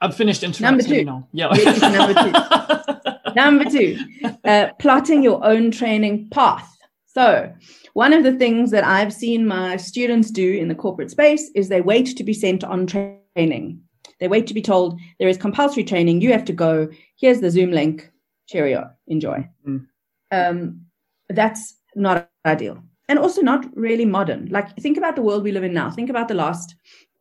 I'm 0.00 0.12
finished 0.12 0.42
number 0.60 0.82
two. 0.82 1.04
now. 1.04 1.28
Yeah. 1.32 1.48
number 1.90 2.14
two. 2.14 3.32
number 3.34 3.64
two, 3.64 3.98
uh, 4.44 4.68
plotting 4.78 5.22
your 5.22 5.44
own 5.44 5.70
training 5.70 6.28
path. 6.30 6.70
So, 7.06 7.52
one 7.94 8.12
of 8.12 8.24
the 8.24 8.36
things 8.36 8.70
that 8.72 8.84
I've 8.84 9.12
seen 9.12 9.46
my 9.46 9.78
students 9.78 10.30
do 10.30 10.52
in 10.52 10.68
the 10.68 10.74
corporate 10.74 11.10
space 11.10 11.50
is 11.54 11.68
they 11.68 11.80
wait 11.80 12.14
to 12.16 12.24
be 12.24 12.34
sent 12.34 12.62
on 12.62 12.86
training. 12.86 13.80
They 14.20 14.28
wait 14.28 14.46
to 14.48 14.54
be 14.54 14.62
told 14.62 15.00
there 15.18 15.28
is 15.28 15.38
compulsory 15.38 15.84
training. 15.84 16.20
You 16.20 16.32
have 16.32 16.44
to 16.46 16.52
go. 16.52 16.88
Here's 17.18 17.40
the 17.40 17.50
Zoom 17.50 17.70
link. 17.70 18.10
Cheerio. 18.48 18.90
Enjoy. 19.06 19.48
Mm. 19.66 19.86
Um, 20.30 20.86
that's 21.28 21.76
not 21.94 22.28
ideal 22.44 22.82
and 23.08 23.18
also 23.18 23.40
not 23.40 23.66
really 23.76 24.04
modern. 24.04 24.46
Like, 24.46 24.76
think 24.76 24.96
about 24.96 25.16
the 25.16 25.22
world 25.22 25.42
we 25.42 25.52
live 25.52 25.64
in 25.64 25.72
now. 25.72 25.90
Think 25.90 26.10
about 26.10 26.28
the 26.28 26.34
last 26.34 26.74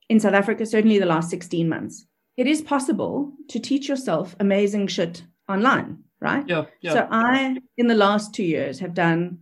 in 0.09 0.19
South 0.19 0.33
Africa, 0.33 0.65
certainly 0.65 0.99
the 0.99 1.05
last 1.05 1.29
16 1.29 1.67
months, 1.67 2.05
it 2.37 2.47
is 2.47 2.61
possible 2.61 3.33
to 3.49 3.59
teach 3.59 3.87
yourself 3.87 4.35
amazing 4.39 4.87
shit 4.87 5.23
online, 5.49 6.03
right? 6.19 6.47
Yeah, 6.47 6.65
yeah. 6.81 6.93
So 6.93 7.07
I, 7.09 7.57
in 7.77 7.87
the 7.87 7.95
last 7.95 8.33
two 8.33 8.43
years, 8.43 8.79
have 8.79 8.93
done 8.93 9.39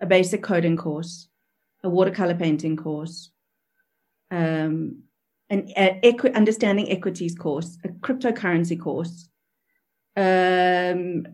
a 0.00 0.06
basic 0.06 0.42
coding 0.42 0.76
course, 0.76 1.28
a 1.82 1.88
watercolor 1.88 2.34
painting 2.34 2.76
course, 2.76 3.30
um, 4.30 5.02
an 5.48 5.72
equi- 5.76 6.32
understanding 6.32 6.90
equities 6.90 7.34
course, 7.34 7.78
a 7.84 7.88
cryptocurrency 7.88 8.78
course, 8.78 9.29
um, 10.20 11.24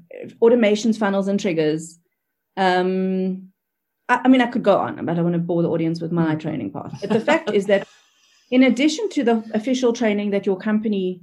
automations, 0.40 0.98
funnels, 0.98 1.28
and 1.28 1.40
triggers. 1.40 1.98
Um, 2.56 3.48
I, 4.08 4.20
I 4.24 4.28
mean, 4.28 4.40
I 4.40 4.46
could 4.46 4.62
go 4.62 4.78
on, 4.78 5.04
but 5.04 5.12
I 5.12 5.14
don't 5.14 5.24
want 5.24 5.34
to 5.34 5.40
bore 5.40 5.62
the 5.62 5.70
audience 5.70 6.00
with 6.00 6.12
my 6.12 6.36
mm. 6.36 6.40
training 6.40 6.72
path. 6.72 6.96
But 7.00 7.10
the 7.10 7.20
fact 7.20 7.52
is 7.52 7.66
that 7.66 7.86
in 8.50 8.62
addition 8.62 9.08
to 9.10 9.24
the 9.24 9.44
official 9.54 9.92
training 9.92 10.30
that 10.30 10.46
your 10.46 10.56
company 10.56 11.20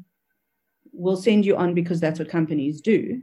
will 0.92 1.18
send 1.18 1.46
you 1.46 1.56
on 1.56 1.74
because 1.74 2.00
that's 2.00 2.20
what 2.20 2.30
companies 2.30 2.82
do, 2.82 3.22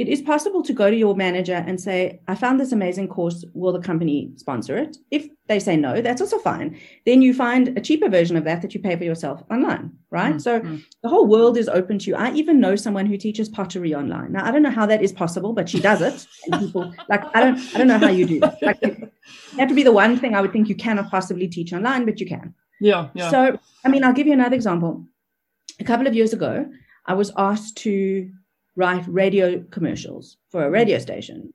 it 0.00 0.08
is 0.08 0.22
possible 0.22 0.62
to 0.62 0.72
go 0.72 0.88
to 0.88 0.96
your 0.96 1.14
manager 1.14 1.62
and 1.66 1.78
say, 1.78 2.22
I 2.26 2.34
found 2.34 2.58
this 2.58 2.72
amazing 2.72 3.08
course. 3.08 3.44
Will 3.52 3.72
the 3.72 3.80
company 3.80 4.32
sponsor 4.36 4.78
it? 4.78 4.96
If 5.10 5.28
they 5.46 5.58
say 5.58 5.76
no, 5.76 6.00
that's 6.00 6.22
also 6.22 6.38
fine. 6.38 6.80
Then 7.04 7.20
you 7.20 7.34
find 7.34 7.76
a 7.76 7.82
cheaper 7.82 8.08
version 8.08 8.34
of 8.38 8.44
that 8.44 8.62
that 8.62 8.72
you 8.72 8.80
pay 8.80 8.96
for 8.96 9.04
yourself 9.04 9.42
online, 9.50 9.92
right? 10.10 10.36
Mm, 10.36 10.40
so 10.40 10.60
mm. 10.60 10.82
the 11.02 11.10
whole 11.10 11.26
world 11.26 11.58
is 11.58 11.68
open 11.68 11.98
to 11.98 12.06
you. 12.06 12.16
I 12.16 12.32
even 12.32 12.60
know 12.60 12.76
someone 12.76 13.04
who 13.04 13.18
teaches 13.18 13.50
pottery 13.50 13.94
online. 13.94 14.32
Now 14.32 14.46
I 14.46 14.50
don't 14.50 14.62
know 14.62 14.70
how 14.70 14.86
that 14.86 15.02
is 15.02 15.12
possible, 15.12 15.52
but 15.52 15.68
she 15.68 15.80
does 15.80 16.00
it. 16.00 16.26
And 16.50 16.62
people 16.62 16.94
like 17.10 17.22
I 17.36 17.40
don't 17.40 17.58
I 17.74 17.78
don't 17.78 17.88
know 17.88 17.98
how 17.98 18.08
you 18.08 18.24
do 18.24 18.40
that. 18.40 18.56
Like 18.62 18.80
that 18.80 19.68
would 19.68 19.76
be 19.76 19.82
the 19.82 19.92
one 19.92 20.18
thing 20.18 20.34
I 20.34 20.40
would 20.40 20.52
think 20.52 20.70
you 20.70 20.76
cannot 20.76 21.10
possibly 21.10 21.46
teach 21.46 21.74
online, 21.74 22.06
but 22.06 22.20
you 22.20 22.26
can. 22.26 22.54
Yeah, 22.80 23.08
yeah. 23.12 23.30
So, 23.30 23.58
I 23.84 23.88
mean, 23.90 24.02
I'll 24.02 24.14
give 24.14 24.26
you 24.26 24.32
another 24.32 24.56
example. 24.56 25.04
A 25.78 25.84
couple 25.84 26.06
of 26.06 26.14
years 26.14 26.32
ago, 26.32 26.66
I 27.04 27.12
was 27.12 27.30
asked 27.36 27.76
to 27.78 28.30
write 28.80 29.04
radio 29.06 29.62
commercials 29.70 30.36
for 30.50 30.64
a 30.64 30.70
radio 30.70 30.98
station. 30.98 31.54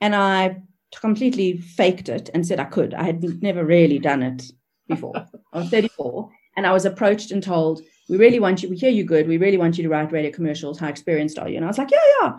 And 0.00 0.14
I 0.14 0.62
completely 1.00 1.58
faked 1.58 2.08
it 2.08 2.30
and 2.34 2.46
said 2.46 2.60
I 2.60 2.64
could. 2.64 2.92
I 2.94 3.04
had 3.04 3.22
never 3.42 3.64
really 3.64 3.98
done 3.98 4.22
it 4.22 4.42
before. 4.88 5.14
I 5.52 5.58
was 5.58 5.70
34 5.70 6.28
and 6.56 6.66
I 6.66 6.72
was 6.72 6.84
approached 6.84 7.30
and 7.30 7.42
told, 7.42 7.82
We 8.08 8.18
really 8.18 8.40
want 8.40 8.62
you, 8.62 8.68
we 8.68 8.76
hear 8.76 8.90
you 8.90 9.04
good. 9.04 9.28
We 9.28 9.38
really 9.38 9.56
want 9.56 9.78
you 9.78 9.84
to 9.84 9.88
write 9.88 10.12
radio 10.12 10.30
commercials. 10.30 10.78
How 10.78 10.88
experienced 10.88 11.38
are 11.38 11.48
you? 11.48 11.56
And 11.56 11.64
I 11.64 11.68
was 11.68 11.78
like, 11.78 11.90
Yeah, 11.90 11.98
yeah, 12.20 12.32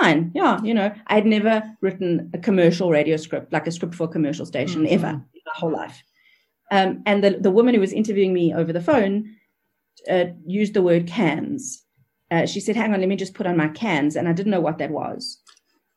fine. 0.00 0.30
Yeah. 0.34 0.62
You 0.62 0.74
know, 0.74 0.94
I 1.08 1.14
had 1.14 1.26
never 1.26 1.62
written 1.80 2.30
a 2.32 2.38
commercial 2.38 2.90
radio 2.90 3.16
script, 3.16 3.52
like 3.52 3.66
a 3.66 3.72
script 3.72 3.94
for 3.94 4.04
a 4.04 4.08
commercial 4.08 4.46
station, 4.46 4.82
mm-hmm. 4.82 4.94
ever 4.94 5.08
in 5.08 5.42
my 5.46 5.52
whole 5.54 5.72
life. 5.72 6.02
Um, 6.70 7.02
and 7.06 7.22
the, 7.22 7.38
the 7.38 7.50
woman 7.50 7.74
who 7.74 7.80
was 7.80 7.92
interviewing 7.92 8.32
me 8.32 8.54
over 8.54 8.72
the 8.72 8.80
phone 8.80 9.36
uh, 10.10 10.26
used 10.46 10.74
the 10.74 10.82
word 10.82 11.06
cans. 11.06 11.83
Uh, 12.34 12.46
she 12.46 12.58
said, 12.58 12.74
Hang 12.74 12.92
on, 12.92 12.98
let 13.00 13.08
me 13.08 13.14
just 13.14 13.34
put 13.34 13.46
on 13.46 13.56
my 13.56 13.68
cans. 13.68 14.16
And 14.16 14.28
I 14.28 14.32
didn't 14.32 14.50
know 14.50 14.60
what 14.60 14.78
that 14.78 14.90
was. 14.90 15.38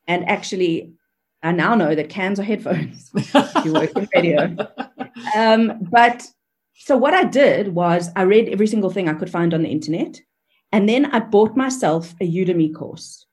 And 0.08 0.30
actually, 0.30 0.94
I 1.42 1.52
now 1.52 1.74
know 1.74 1.96
that 1.96 2.10
cans 2.10 2.40
are 2.40 2.44
headphones 2.44 3.10
you 3.66 3.74
work 3.74 3.92
in 3.96 4.08
radio. 4.16 4.56
Um, 5.36 5.80
but 5.92 6.28
so 6.76 6.96
what 6.96 7.14
I 7.14 7.24
did 7.24 7.70
was 7.70 8.10
I 8.16 8.22
read 8.24 8.50
every 8.50 8.68
single 8.68 8.92
thing 8.92 9.10
I 9.10 9.14
could 9.14 9.30
find 9.30 9.54
on 9.54 9.64
the 9.64 9.70
internet. 9.70 10.22
And 10.72 10.88
then 10.88 11.06
I 11.06 11.20
bought 11.20 11.58
myself 11.58 12.14
a 12.22 12.32
Udemy 12.32 12.74
course 12.76 13.26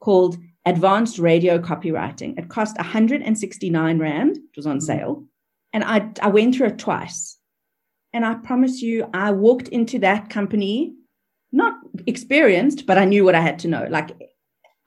called 0.00 0.38
Advanced 0.64 1.18
Radio 1.18 1.58
Copywriting. 1.58 2.38
It 2.38 2.48
cost 2.48 2.76
169 2.78 3.98
Rand, 3.98 4.36
it 4.36 4.56
was 4.56 4.66
on 4.66 4.78
mm. 4.78 4.82
sale. 4.82 5.24
And 5.72 5.84
I, 5.84 6.10
I 6.22 6.28
went 6.28 6.54
through 6.54 6.68
it 6.68 6.78
twice. 6.78 7.38
And 8.12 8.24
I 8.24 8.34
promise 8.34 8.82
you, 8.82 9.08
I 9.14 9.30
walked 9.30 9.68
into 9.68 9.98
that 10.00 10.30
company, 10.30 10.94
experienced, 12.06 12.86
but 12.86 12.98
I 12.98 13.04
knew 13.04 13.24
what 13.24 13.34
I 13.34 13.40
had 13.40 13.58
to 13.60 13.68
know. 13.68 13.86
Like 13.90 14.10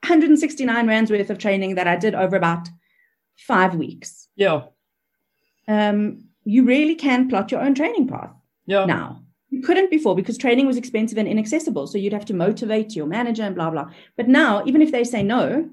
169 0.04 0.86
rands 0.86 1.10
worth 1.10 1.30
of 1.30 1.38
training 1.38 1.76
that 1.76 1.88
I 1.88 1.96
did 1.96 2.14
over 2.14 2.36
about 2.36 2.68
five 3.36 3.74
weeks. 3.74 4.28
Yeah. 4.36 4.64
Um, 5.66 6.28
you 6.44 6.64
really 6.64 6.94
can 6.94 7.28
plot 7.28 7.50
your 7.50 7.62
own 7.62 7.74
training 7.74 8.06
path. 8.08 8.30
Yeah. 8.66 8.84
Now, 8.84 9.22
You 9.50 9.62
couldn't 9.62 9.90
before 9.90 10.14
because 10.14 10.36
training 10.36 10.66
was 10.66 10.76
expensive 10.76 11.16
and 11.18 11.28
inaccessible. 11.28 11.86
So 11.86 11.96
you'd 11.98 12.12
have 12.12 12.26
to 12.26 12.34
motivate 12.34 12.94
your 12.96 13.06
manager 13.06 13.44
and 13.44 13.54
blah, 13.54 13.70
blah. 13.70 13.90
But 14.16 14.28
now, 14.28 14.62
even 14.66 14.82
if 14.82 14.90
they 14.92 15.04
say 15.04 15.22
no, 15.22 15.70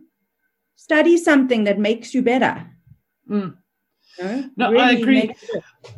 study 0.76 1.18
something 1.18 1.66
that 1.66 1.80
makes 1.80 2.14
you 2.14 2.22
better. 2.22 2.68
Mm. 3.30 3.58
no, 4.56 4.72
really 4.72 4.84
I 4.84 4.92
agree. 4.92 5.36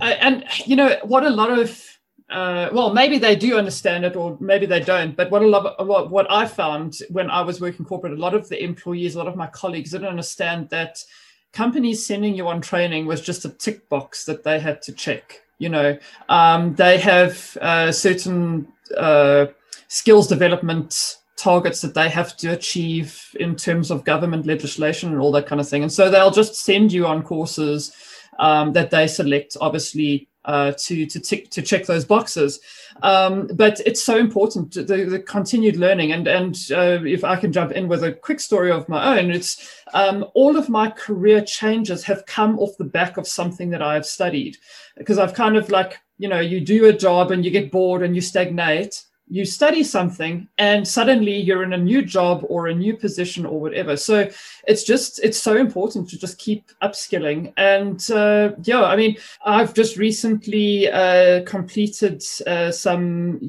and, 0.02 0.46
you 0.66 0.76
know, 0.76 0.98
what 1.04 1.26
a 1.26 1.30
lot 1.30 1.52
of 1.58 1.93
uh, 2.30 2.70
well, 2.72 2.94
maybe 2.94 3.18
they 3.18 3.36
do 3.36 3.58
understand 3.58 4.06
it, 4.06 4.16
or 4.16 4.38
maybe 4.40 4.66
they 4.66 4.80
don't. 4.80 5.16
But 5.16 5.30
what 5.30 5.42
a 5.42 5.48
lot, 5.48 5.86
what, 5.86 6.10
what 6.10 6.32
I 6.32 6.46
found 6.46 7.00
when 7.10 7.30
I 7.30 7.42
was 7.42 7.62
working 7.62 7.86
corporate, 7.86 8.14
a 8.14 8.22
lot 8.22 8.34
of 8.34 8.50
the 8.50 8.64
employees, 8.64 9.16
a 9.16 9.18
lot 9.18 9.28
of 9.28 9.36
my 9.36 9.48
colleagues 9.48 9.92
didn't 9.92 10.08
understand 10.08 10.70
that 10.70 11.04
companies 11.52 12.06
sending 12.06 12.36
you 12.36 12.48
on 12.48 12.62
training 12.62 13.06
was 13.06 13.22
just 13.22 13.46
a 13.46 13.50
tick 13.50 13.88
box 13.90 14.26
that 14.26 14.44
they 14.44 14.60
had 14.60 14.82
to 14.84 14.92
check. 14.92 15.42
You 15.60 15.70
know, 15.70 15.98
um, 16.30 16.76
they 16.76 16.98
have 16.98 17.58
uh, 17.62 17.92
certain 17.92 18.68
uh, 18.98 19.46
skills 19.88 20.28
development 20.28 21.18
targets 21.38 21.82
that 21.82 21.94
they 21.94 22.10
have 22.10 22.36
to 22.38 22.50
achieve 22.50 23.36
in 23.40 23.56
terms 23.56 23.92
of 23.92 24.04
government 24.04 24.46
legislation 24.46 25.12
and 25.12 25.20
all 25.20 25.32
that 25.34 25.46
kind 25.46 25.62
of 25.62 25.68
thing. 25.68 25.84
And 25.84 25.92
so 25.92 26.10
they'll 26.10 26.32
just 26.32 26.56
send 26.56 26.92
you 26.92 27.06
on 27.06 27.22
courses 27.22 27.94
um, 28.40 28.74
that 28.74 28.92
they 28.92 29.08
select, 29.08 29.58
obviously 29.62 30.28
uh, 30.46 30.74
to 30.78 31.06
to 31.06 31.20
tick 31.20 31.50
to 31.52 31.62
check 31.62 31.86
those 31.86 32.06
boxes. 32.06 32.60
Um, 33.02 33.48
but 33.54 33.80
it's 33.86 34.04
so 34.04 34.18
important 34.18 34.74
the, 34.74 35.06
the 35.06 35.20
continued 35.20 35.78
learning. 35.78 36.12
And 36.12 36.28
and 36.28 36.56
uh, 36.72 37.04
if 37.04 37.24
I 37.24 37.36
can 37.36 37.52
jump 37.52 37.72
in 37.72 37.88
with 37.88 38.04
a 38.04 38.14
quick 38.14 38.40
story 38.40 38.72
of 38.72 38.88
my 38.90 39.18
own, 39.18 39.32
it's 39.32 39.84
um, 39.94 40.26
all 40.34 40.58
of 40.58 40.70
my 40.70 40.90
career 40.90 41.42
changes 41.42 42.04
have 42.04 42.26
come 42.26 42.60
off 42.60 42.78
the 42.78 42.84
back 42.84 43.18
of 43.18 43.28
something 43.28 43.70
that 43.72 43.82
I 43.82 43.94
have 43.94 44.06
studied, 44.06 44.58
because 44.98 45.18
I've 45.18 45.34
kind 45.34 45.58
of 45.58 45.70
like 45.70 46.00
you 46.18 46.30
know 46.30 46.40
you 46.40 46.60
do 46.60 46.86
a 46.86 46.94
job 46.94 47.32
and 47.32 47.44
you 47.44 47.52
get 47.52 47.72
bored 47.72 48.04
and 48.04 48.16
you 48.16 48.22
stagnate 48.22 49.04
you 49.34 49.46
study 49.46 49.84
something 49.84 50.48
and 50.60 50.88
suddenly 50.88 51.36
you're 51.36 51.64
in 51.64 51.74
a 51.74 51.86
new 51.92 52.04
job 52.04 52.46
or 52.50 52.68
a 52.68 52.76
new 52.76 52.96
position 52.96 53.48
or 53.48 53.60
whatever. 53.60 53.98
So 53.98 54.30
it's 54.68 54.84
just 54.84 55.20
it's 55.24 55.42
so 55.42 55.58
important 55.58 56.08
to 56.10 56.20
just 56.20 56.38
keep 56.38 56.70
upskilling. 56.84 57.52
And 57.58 58.00
uh, 58.12 58.52
yeah 58.64 58.84
i 58.84 58.96
mean 58.96 59.18
i've 59.46 59.74
just 59.74 59.98
recently 59.98 60.90
uh, 60.90 61.44
completed 61.46 62.24
uh, 62.48 62.72
some 62.72 63.40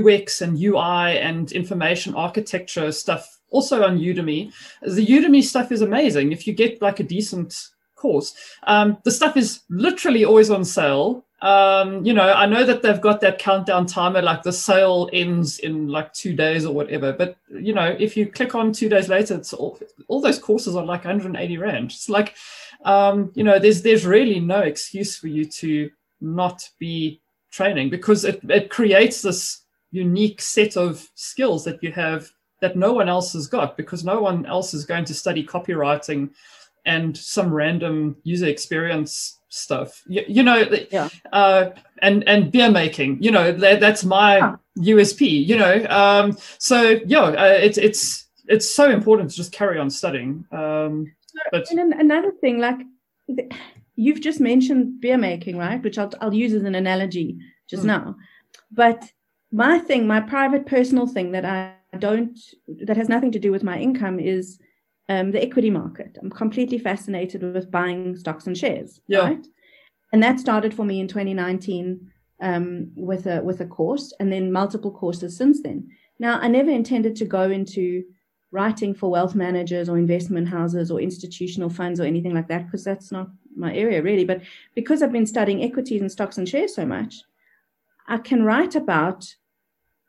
ux 0.00 0.42
uh, 0.42 0.44
and 0.44 0.58
ui 0.62 1.18
and 1.28 1.52
information 1.52 2.14
architecture 2.14 2.90
stuff 2.92 3.38
also 3.50 3.82
on 3.84 3.98
udemy. 3.98 4.50
The 4.80 5.06
udemy 5.06 5.42
stuff 5.42 5.70
is 5.72 5.82
amazing. 5.82 6.32
If 6.32 6.46
you 6.46 6.54
get 6.54 6.80
like 6.80 7.00
a 7.00 7.04
decent 7.04 7.54
course 7.96 8.34
um, 8.66 8.98
the 9.04 9.10
stuff 9.10 9.36
is 9.36 9.60
literally 9.68 10.24
always 10.24 10.50
on 10.50 10.64
sale 10.64 11.24
um, 11.42 12.06
you 12.06 12.14
know, 12.14 12.32
I 12.32 12.46
know 12.46 12.64
that 12.64 12.82
they've 12.82 13.00
got 13.00 13.20
that 13.22 13.40
countdown 13.40 13.86
timer, 13.86 14.22
like 14.22 14.44
the 14.44 14.52
sale 14.52 15.10
ends 15.12 15.58
in 15.58 15.88
like 15.88 16.12
two 16.12 16.34
days 16.34 16.64
or 16.64 16.72
whatever. 16.72 17.12
But 17.12 17.36
you 17.50 17.74
know, 17.74 17.96
if 17.98 18.16
you 18.16 18.30
click 18.30 18.54
on 18.54 18.72
two 18.72 18.88
days 18.88 19.08
later, 19.08 19.34
it's 19.34 19.52
all, 19.52 19.76
all 20.06 20.20
those 20.20 20.38
courses 20.38 20.76
are 20.76 20.84
like 20.84 21.04
180 21.04 21.58
rand. 21.58 21.90
It's 21.90 22.08
like, 22.08 22.36
um, 22.84 23.32
you 23.34 23.42
know, 23.42 23.58
there's 23.58 23.82
there's 23.82 24.06
really 24.06 24.38
no 24.38 24.60
excuse 24.60 25.16
for 25.16 25.26
you 25.26 25.44
to 25.46 25.90
not 26.20 26.68
be 26.78 27.20
training 27.50 27.90
because 27.90 28.24
it, 28.24 28.40
it 28.48 28.70
creates 28.70 29.20
this 29.20 29.62
unique 29.90 30.40
set 30.40 30.76
of 30.76 31.06
skills 31.16 31.64
that 31.64 31.82
you 31.82 31.90
have 31.90 32.30
that 32.60 32.76
no 32.76 32.92
one 32.92 33.08
else 33.08 33.32
has 33.32 33.48
got 33.48 33.76
because 33.76 34.04
no 34.04 34.20
one 34.20 34.46
else 34.46 34.74
is 34.74 34.86
going 34.86 35.04
to 35.04 35.12
study 35.12 35.44
copywriting 35.44 36.30
and 36.86 37.16
some 37.16 37.52
random 37.52 38.16
user 38.22 38.46
experience 38.46 39.40
stuff. 39.52 40.02
You, 40.06 40.24
you 40.26 40.42
know, 40.42 40.64
yeah. 40.90 41.08
uh, 41.32 41.70
and 42.00 42.26
and 42.28 42.50
beer 42.50 42.70
making. 42.70 43.22
You 43.22 43.30
know, 43.30 43.52
that, 43.52 43.80
that's 43.80 44.04
my 44.04 44.40
huh. 44.40 44.56
USP. 44.78 45.46
You 45.46 45.56
know, 45.56 45.86
um, 45.88 46.36
so 46.58 46.98
yeah, 47.06 47.22
uh, 47.22 47.58
it's 47.60 47.78
it's 47.78 48.26
it's 48.48 48.74
so 48.74 48.90
important 48.90 49.30
to 49.30 49.36
just 49.36 49.52
carry 49.52 49.78
on 49.78 49.90
studying. 49.90 50.44
Um, 50.52 51.12
but 51.50 51.70
and 51.70 51.92
another 51.94 52.32
thing, 52.40 52.58
like 52.58 52.78
you've 53.94 54.20
just 54.20 54.40
mentioned 54.40 55.00
beer 55.00 55.18
making, 55.18 55.58
right? 55.58 55.82
Which 55.82 55.98
I'll 55.98 56.12
I'll 56.20 56.34
use 56.34 56.54
as 56.54 56.64
an 56.64 56.74
analogy 56.74 57.38
just 57.68 57.84
mm. 57.84 57.86
now, 57.86 58.16
but 58.70 59.10
my 59.52 59.78
thing, 59.78 60.06
my 60.06 60.20
private 60.20 60.66
personal 60.66 61.06
thing 61.06 61.32
that 61.32 61.44
I 61.44 61.74
don't 61.98 62.38
that 62.68 62.96
has 62.96 63.08
nothing 63.08 63.32
to 63.32 63.38
do 63.38 63.52
with 63.52 63.62
my 63.62 63.78
income 63.78 64.18
is 64.18 64.58
um, 65.12 65.30
the 65.30 65.42
equity 65.42 65.70
market. 65.70 66.16
I'm 66.20 66.30
completely 66.30 66.78
fascinated 66.78 67.42
with 67.42 67.70
buying 67.70 68.16
stocks 68.16 68.46
and 68.46 68.56
shares. 68.56 69.00
Yeah. 69.08 69.20
Right. 69.20 69.46
And 70.12 70.22
that 70.22 70.40
started 70.40 70.74
for 70.74 70.84
me 70.84 71.00
in 71.00 71.08
2019 71.08 72.10
um, 72.40 72.90
with 72.96 73.26
a 73.26 73.42
with 73.42 73.60
a 73.60 73.66
course, 73.66 74.12
and 74.18 74.32
then 74.32 74.52
multiple 74.52 74.90
courses 74.90 75.36
since 75.36 75.62
then. 75.62 75.88
Now, 76.18 76.38
I 76.40 76.48
never 76.48 76.70
intended 76.70 77.16
to 77.16 77.24
go 77.24 77.50
into 77.50 78.04
writing 78.50 78.94
for 78.94 79.10
wealth 79.10 79.34
managers 79.34 79.88
or 79.88 79.96
investment 79.96 80.48
houses 80.48 80.90
or 80.90 81.00
institutional 81.00 81.70
funds 81.70 81.98
or 82.00 82.04
anything 82.04 82.34
like 82.34 82.48
that 82.48 82.66
because 82.66 82.84
that's 82.84 83.10
not 83.10 83.28
my 83.56 83.74
area 83.74 84.02
really. 84.02 84.24
But 84.24 84.42
because 84.74 85.02
I've 85.02 85.12
been 85.12 85.26
studying 85.26 85.62
equities 85.62 86.00
and 86.00 86.12
stocks 86.12 86.36
and 86.38 86.48
shares 86.48 86.74
so 86.74 86.84
much, 86.84 87.22
I 88.08 88.18
can 88.18 88.42
write 88.42 88.74
about 88.74 89.24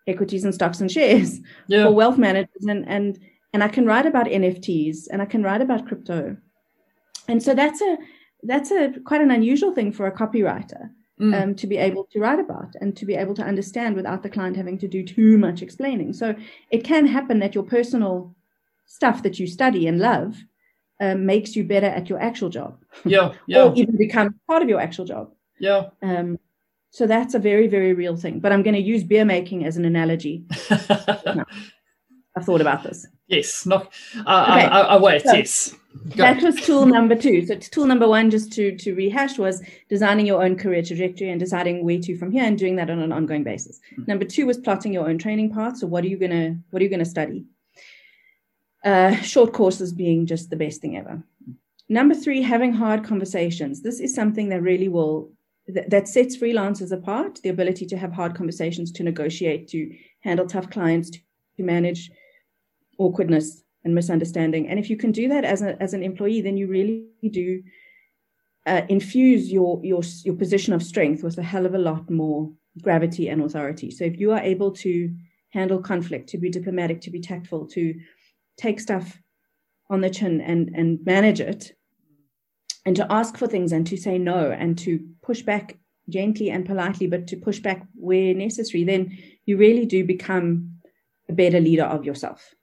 equities 0.08 0.44
and 0.44 0.54
stocks 0.54 0.82
and 0.82 0.92
shares 0.92 1.40
yeah. 1.68 1.84
for 1.84 1.92
wealth 1.92 2.18
managers 2.18 2.66
and 2.68 2.88
and 2.88 3.20
and 3.54 3.64
I 3.64 3.68
can 3.68 3.86
write 3.86 4.06
about 4.06 4.26
NFTs 4.26 5.08
and 5.12 5.22
I 5.22 5.26
can 5.26 5.44
write 5.44 5.62
about 5.62 5.88
crypto. 5.88 6.36
And 7.28 7.42
so 7.42 7.54
that's 7.54 7.82
a 7.82 7.98
that's 8.44 8.72
a 8.72 8.94
quite 9.06 9.22
an 9.22 9.32
unusual 9.32 9.74
thing 9.74 9.94
for 9.94 10.08
a 10.08 10.12
copywriter 10.12 10.90
mm. 11.20 11.42
um, 11.42 11.56
to 11.56 11.68
be 11.68 11.78
able 11.78 12.06
to 12.12 12.20
write 12.20 12.40
about 12.40 12.76
and 12.82 12.98
to 12.98 13.06
be 13.06 13.16
able 13.16 13.34
to 13.36 13.44
understand 13.44 13.96
without 13.96 14.24
the 14.24 14.30
client 14.30 14.58
having 14.58 14.78
to 14.80 14.88
do 14.88 15.04
too 15.04 15.38
much 15.38 15.62
explaining. 15.62 16.12
So 16.12 16.36
it 16.72 16.84
can 16.84 17.08
happen 17.08 17.40
that 17.40 17.56
your 17.56 17.64
personal 17.64 18.36
stuff 18.86 19.24
that 19.24 19.40
you 19.40 19.48
study 19.48 19.88
and 19.88 20.00
love 20.00 20.36
um, 21.00 21.26
makes 21.26 21.56
you 21.56 21.64
better 21.64 21.88
at 21.88 22.10
your 22.10 22.20
actual 22.20 22.50
job. 22.50 22.84
Yeah, 23.06 23.34
yeah. 23.48 23.64
or 23.64 23.74
even 23.76 23.98
become 23.98 24.36
part 24.48 24.62
of 24.62 24.70
your 24.70 24.80
actual 24.80 25.06
job. 25.06 25.32
Yeah. 25.60 25.90
Um, 26.02 26.38
so 26.90 27.08
that's 27.08 27.34
a 27.34 27.40
very, 27.40 27.68
very 27.68 27.94
real 27.94 28.16
thing. 28.16 28.40
But 28.40 28.52
I'm 28.52 28.62
going 28.62 28.76
to 28.76 28.82
use 28.82 29.04
beer 29.04 29.26
making 29.26 29.66
as 29.66 29.78
an 29.78 29.86
analogy. 29.86 30.46
I've 32.36 32.46
thought 32.46 32.62
about 32.62 32.84
this. 32.84 33.06
Yes, 33.28 33.66
not. 33.66 33.94
Uh, 34.16 34.20
okay. 34.20 34.28
I, 34.28 34.68
I, 34.68 34.82
I 34.82 35.00
wait. 35.00 35.22
So 35.24 35.34
yes. 35.34 35.76
Go. 36.10 36.24
That 36.24 36.42
was 36.42 36.56
tool 36.56 36.88
number 36.88 37.16
two. 37.16 37.46
So 37.46 37.56
tool 37.56 37.86
number 37.86 38.08
one, 38.08 38.32
just 38.32 38.52
to 38.54 38.76
to 38.78 38.96
rehash, 38.96 39.38
was 39.38 39.62
designing 39.90 40.26
your 40.26 40.44
own 40.44 40.58
career 40.58 40.82
trajectory 40.82 41.30
and 41.30 41.40
deciding 41.40 41.84
where 41.86 42.00
to 42.00 42.18
from 42.18 42.32
here, 42.32 42.44
and 42.44 42.58
doing 42.58 42.76
that 42.78 42.90
on 42.90 43.00
an 43.00 43.12
ongoing 43.12 43.44
basis. 43.44 43.80
Mm-hmm. 43.92 44.04
Number 44.08 44.26
two 44.26 44.48
was 44.48 44.58
plotting 44.58 44.92
your 44.92 45.08
own 45.08 45.18
training 45.20 45.54
path. 45.54 45.78
So 45.78 45.88
what 45.88 46.04
are 46.04 46.08
you 46.08 46.18
gonna 46.18 46.58
what 46.72 46.82
are 46.82 46.84
you 46.84 46.90
gonna 46.90 47.06
study? 47.06 47.46
Uh, 48.84 49.16
short 49.18 49.54
courses 49.54 49.94
being 49.94 50.26
just 50.26 50.50
the 50.50 50.56
best 50.56 50.82
thing 50.82 50.98
ever. 50.98 51.24
Number 51.88 52.16
three, 52.16 52.42
having 52.42 52.74
hard 52.74 53.04
conversations. 53.04 53.82
This 53.82 54.00
is 54.00 54.16
something 54.16 54.50
that 54.50 54.62
really 54.62 54.88
will 54.88 55.32
that, 55.68 55.90
that 55.92 56.08
sets 56.08 56.36
freelancers 56.36 56.92
apart. 56.92 57.40
The 57.44 57.50
ability 57.50 57.86
to 57.86 57.98
have 57.98 58.12
hard 58.12 58.36
conversations, 58.36 58.92
to 58.94 59.04
negotiate, 59.04 59.68
to 59.70 59.96
handle 60.22 60.48
tough 60.48 60.70
clients, 60.72 61.12
to, 61.12 61.20
to 61.58 61.64
manage 61.64 62.12
awkwardness 63.04 63.64
and 63.84 63.94
misunderstanding. 63.94 64.68
And 64.70 64.80
if 64.80 64.90
you 64.90 64.98
can 64.98 65.12
do 65.12 65.28
that 65.30 65.44
as, 65.44 65.62
a, 65.62 65.82
as 65.82 65.94
an 65.94 66.04
employee, 66.04 66.42
then 66.42 66.58
you 66.58 66.68
really 66.68 67.06
do 67.30 67.62
uh, 68.66 68.82
infuse 68.90 69.52
your, 69.52 69.80
your, 69.84 70.02
your 70.24 70.36
position 70.36 70.74
of 70.74 70.82
strength 70.82 71.24
with 71.24 71.38
a 71.38 71.44
hell 71.44 71.66
of 71.66 71.74
a 71.74 71.86
lot 71.90 72.10
more 72.10 72.52
gravity 72.82 73.30
and 73.30 73.42
authority. 73.42 73.92
So 73.92 74.06
if 74.06 74.18
you 74.18 74.32
are 74.32 74.40
able 74.40 74.72
to 74.72 75.14
handle 75.50 75.80
conflict, 75.82 76.30
to 76.30 76.38
be 76.38 76.50
diplomatic, 76.50 77.02
to 77.02 77.12
be 77.12 77.20
tactful, 77.20 77.68
to 77.68 77.94
take 78.58 78.80
stuff 78.80 79.20
on 79.90 80.02
the 80.02 80.10
chin 80.10 80.42
and, 80.42 80.70
and 80.74 81.04
manage 81.06 81.42
it, 81.42 81.74
and 82.86 82.96
to 82.96 83.12
ask 83.12 83.38
for 83.38 83.48
things 83.48 83.72
and 83.72 83.86
to 83.88 83.98
say 83.98 84.18
no 84.18 84.52
and 84.52 84.78
to 84.80 85.00
push 85.22 85.42
back 85.42 85.78
gently 86.10 86.50
and 86.50 86.66
politely, 86.66 87.08
but 87.08 87.28
to 87.28 87.38
push 87.38 87.60
back 87.60 87.86
where 87.96 88.34
necessary, 88.34 88.84
then 88.84 89.18
you 89.46 89.58
really 89.58 89.86
do 89.86 90.04
become 90.04 90.80
a 91.30 91.34
better 91.34 91.60
leader 91.60 91.86
of 91.86 92.04
yourself. 92.04 92.54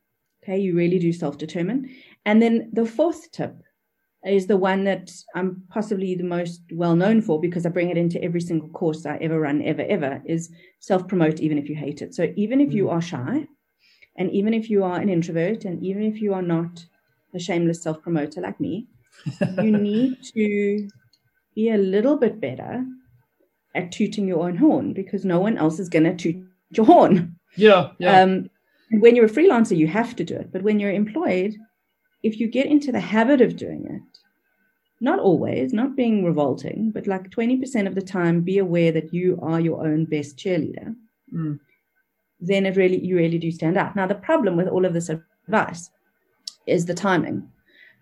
Okay, 0.42 0.58
you 0.58 0.74
really 0.74 0.98
do 0.98 1.12
self 1.12 1.38
determine. 1.38 1.90
And 2.24 2.40
then 2.40 2.70
the 2.72 2.86
fourth 2.86 3.30
tip 3.32 3.62
is 4.24 4.46
the 4.46 4.56
one 4.56 4.84
that 4.84 5.10
I'm 5.34 5.62
possibly 5.70 6.14
the 6.14 6.24
most 6.24 6.60
well 6.72 6.94
known 6.94 7.22
for 7.22 7.40
because 7.40 7.64
I 7.64 7.70
bring 7.70 7.90
it 7.90 7.96
into 7.96 8.22
every 8.22 8.40
single 8.40 8.68
course 8.68 9.06
I 9.06 9.16
ever 9.16 9.40
run, 9.40 9.62
ever, 9.62 9.82
ever 9.82 10.22
is 10.26 10.50
self 10.78 11.08
promote, 11.08 11.40
even 11.40 11.58
if 11.58 11.68
you 11.68 11.76
hate 11.76 12.02
it. 12.02 12.14
So 12.14 12.32
even 12.36 12.60
if 12.60 12.72
you 12.72 12.86
mm. 12.86 12.92
are 12.92 13.02
shy, 13.02 13.46
and 14.16 14.30
even 14.32 14.52
if 14.52 14.68
you 14.68 14.84
are 14.84 15.00
an 15.00 15.08
introvert, 15.08 15.64
and 15.64 15.82
even 15.82 16.02
if 16.02 16.20
you 16.20 16.34
are 16.34 16.42
not 16.42 16.84
a 17.34 17.38
shameless 17.38 17.82
self 17.82 18.02
promoter 18.02 18.40
like 18.40 18.60
me, 18.60 18.86
you 19.58 19.70
need 19.78 20.18
to 20.34 20.88
be 21.54 21.70
a 21.70 21.78
little 21.78 22.16
bit 22.16 22.40
better 22.40 22.84
at 23.74 23.92
tooting 23.92 24.26
your 24.26 24.42
own 24.46 24.56
horn 24.56 24.92
because 24.92 25.24
no 25.24 25.38
one 25.38 25.56
else 25.56 25.78
is 25.78 25.88
going 25.88 26.04
to 26.04 26.16
toot 26.16 26.44
your 26.70 26.86
horn. 26.86 27.36
Yeah. 27.56 27.90
yeah. 27.98 28.22
Um, 28.22 28.50
and 28.90 29.00
when 29.00 29.14
you're 29.14 29.26
a 29.26 29.30
freelancer, 29.30 29.76
you 29.76 29.86
have 29.86 30.16
to 30.16 30.24
do 30.24 30.36
it. 30.36 30.52
But 30.52 30.62
when 30.62 30.80
you're 30.80 30.90
employed, 30.90 31.54
if 32.22 32.40
you 32.40 32.48
get 32.48 32.66
into 32.66 32.92
the 32.92 33.00
habit 33.00 33.40
of 33.40 33.56
doing 33.56 33.86
it, 33.88 34.18
not 35.00 35.18
always, 35.18 35.72
not 35.72 35.96
being 35.96 36.24
revolting, 36.24 36.90
but 36.92 37.06
like 37.06 37.30
20% 37.30 37.86
of 37.86 37.94
the 37.94 38.02
time, 38.02 38.42
be 38.42 38.58
aware 38.58 38.92
that 38.92 39.14
you 39.14 39.38
are 39.42 39.60
your 39.60 39.86
own 39.86 40.04
best 40.04 40.36
cheerleader. 40.36 40.94
Mm. 41.32 41.58
Then 42.40 42.66
it 42.66 42.76
really, 42.76 43.02
you 43.02 43.16
really 43.16 43.38
do 43.38 43.50
stand 43.50 43.78
out. 43.78 43.96
Now, 43.96 44.06
the 44.06 44.14
problem 44.14 44.56
with 44.56 44.68
all 44.68 44.84
of 44.84 44.92
this 44.92 45.08
advice 45.08 45.90
is 46.66 46.84
the 46.84 46.94
timing. 46.94 47.48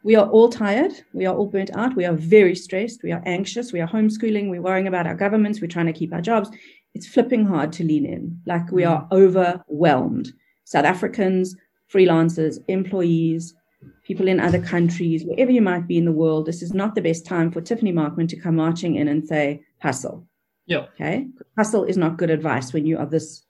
We 0.02 0.16
are 0.16 0.28
all 0.28 0.48
tired. 0.48 0.92
We 1.12 1.26
are 1.26 1.34
all 1.34 1.46
burnt 1.46 1.70
out. 1.74 1.94
We 1.94 2.04
are 2.04 2.14
very 2.14 2.54
stressed. 2.54 3.02
We 3.02 3.12
are 3.12 3.22
anxious. 3.26 3.72
We 3.72 3.80
are 3.80 3.88
homeschooling. 3.88 4.48
We're 4.48 4.62
worrying 4.62 4.88
about 4.88 5.06
our 5.06 5.14
governments. 5.14 5.60
We're 5.60 5.68
trying 5.68 5.86
to 5.86 5.92
keep 5.92 6.12
our 6.12 6.20
jobs. 6.20 6.50
It's 6.94 7.06
flipping 7.06 7.46
hard 7.46 7.72
to 7.74 7.84
lean 7.84 8.06
in. 8.06 8.40
Like 8.46 8.72
we 8.72 8.84
are 8.84 9.06
overwhelmed. 9.12 10.32
South 10.68 10.84
Africans, 10.84 11.56
freelancers, 11.90 12.58
employees, 12.68 13.54
people 14.02 14.28
in 14.28 14.38
other 14.38 14.60
countries, 14.60 15.24
wherever 15.24 15.50
you 15.50 15.62
might 15.62 15.86
be 15.86 15.96
in 15.96 16.04
the 16.04 16.12
world, 16.12 16.44
this 16.44 16.60
is 16.60 16.74
not 16.74 16.94
the 16.94 17.00
best 17.00 17.24
time 17.24 17.50
for 17.50 17.62
Tiffany 17.62 17.90
Markman 17.90 18.28
to 18.28 18.36
come 18.36 18.56
marching 18.56 18.96
in 18.96 19.08
and 19.08 19.26
say, 19.26 19.62
hustle. 19.80 20.26
Yeah. 20.66 20.84
Okay. 20.94 21.26
Hustle 21.56 21.84
is 21.84 21.96
not 21.96 22.18
good 22.18 22.28
advice 22.28 22.74
when 22.74 22.84
you 22.84 22.98
are 22.98 23.06
this 23.06 23.46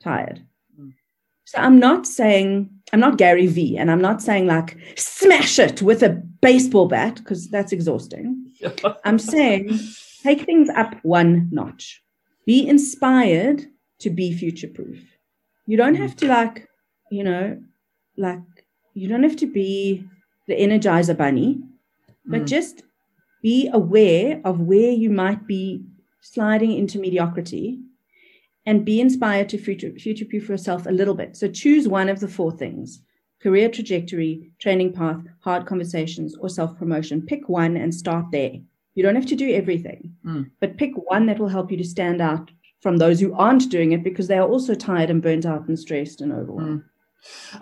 tired. 0.00 0.44
Mm. 0.76 0.94
So 1.44 1.58
I'm 1.58 1.78
not 1.78 2.08
saying, 2.08 2.68
I'm 2.92 2.98
not 2.98 3.18
Gary 3.18 3.46
Vee, 3.46 3.78
and 3.78 3.88
I'm 3.88 4.00
not 4.00 4.20
saying 4.20 4.48
like 4.48 4.76
smash 4.96 5.60
it 5.60 5.80
with 5.80 6.02
a 6.02 6.10
baseball 6.40 6.88
bat, 6.88 7.18
because 7.18 7.50
that's 7.50 7.70
exhausting. 7.70 8.50
I'm 9.04 9.20
saying 9.20 9.78
take 10.24 10.44
things 10.44 10.68
up 10.70 10.96
one 11.04 11.48
notch. 11.52 12.02
Be 12.46 12.66
inspired 12.66 13.64
to 14.00 14.10
be 14.10 14.36
future 14.36 14.66
proof. 14.66 15.11
You 15.72 15.78
don't 15.78 15.94
have 15.94 16.14
to 16.16 16.26
like, 16.26 16.68
you 17.10 17.24
know, 17.24 17.58
like, 18.18 18.42
you 18.92 19.08
don't 19.08 19.22
have 19.22 19.36
to 19.36 19.46
be 19.46 20.04
the 20.46 20.54
Energizer 20.54 21.16
Bunny, 21.16 21.62
but 22.26 22.42
mm. 22.42 22.46
just 22.46 22.82
be 23.40 23.70
aware 23.72 24.42
of 24.44 24.60
where 24.60 24.90
you 24.90 25.08
might 25.08 25.46
be 25.46 25.82
sliding 26.20 26.72
into 26.72 26.98
mediocrity 26.98 27.80
and 28.66 28.84
be 28.84 29.00
inspired 29.00 29.48
to 29.48 29.56
future, 29.56 29.92
future 29.92 30.26
proof 30.26 30.50
yourself 30.50 30.84
a 30.84 30.90
little 30.90 31.14
bit. 31.14 31.38
So 31.38 31.48
choose 31.48 31.88
one 31.88 32.10
of 32.10 32.20
the 32.20 32.28
four 32.28 32.52
things 32.52 33.00
career 33.40 33.70
trajectory, 33.70 34.52
training 34.58 34.92
path, 34.92 35.24
hard 35.40 35.64
conversations, 35.64 36.36
or 36.36 36.50
self 36.50 36.76
promotion. 36.78 37.22
Pick 37.22 37.48
one 37.48 37.78
and 37.78 37.94
start 37.94 38.26
there. 38.30 38.56
You 38.94 39.02
don't 39.02 39.16
have 39.16 39.32
to 39.32 39.36
do 39.36 39.54
everything, 39.54 40.16
mm. 40.22 40.50
but 40.60 40.76
pick 40.76 40.92
one 40.96 41.24
that 41.28 41.38
will 41.38 41.48
help 41.48 41.70
you 41.70 41.78
to 41.78 41.94
stand 41.96 42.20
out 42.20 42.50
from 42.82 42.98
those 42.98 43.20
who 43.20 43.32
aren't 43.34 43.70
doing 43.70 43.92
it 43.92 44.04
because 44.04 44.28
they 44.28 44.36
are 44.36 44.48
also 44.48 44.74
tired 44.74 45.08
and 45.08 45.22
burnt 45.22 45.46
out 45.46 45.66
and 45.68 45.78
stressed 45.78 46.20
and 46.20 46.32
overwhelmed. 46.32 46.82
Mm. 46.82 46.84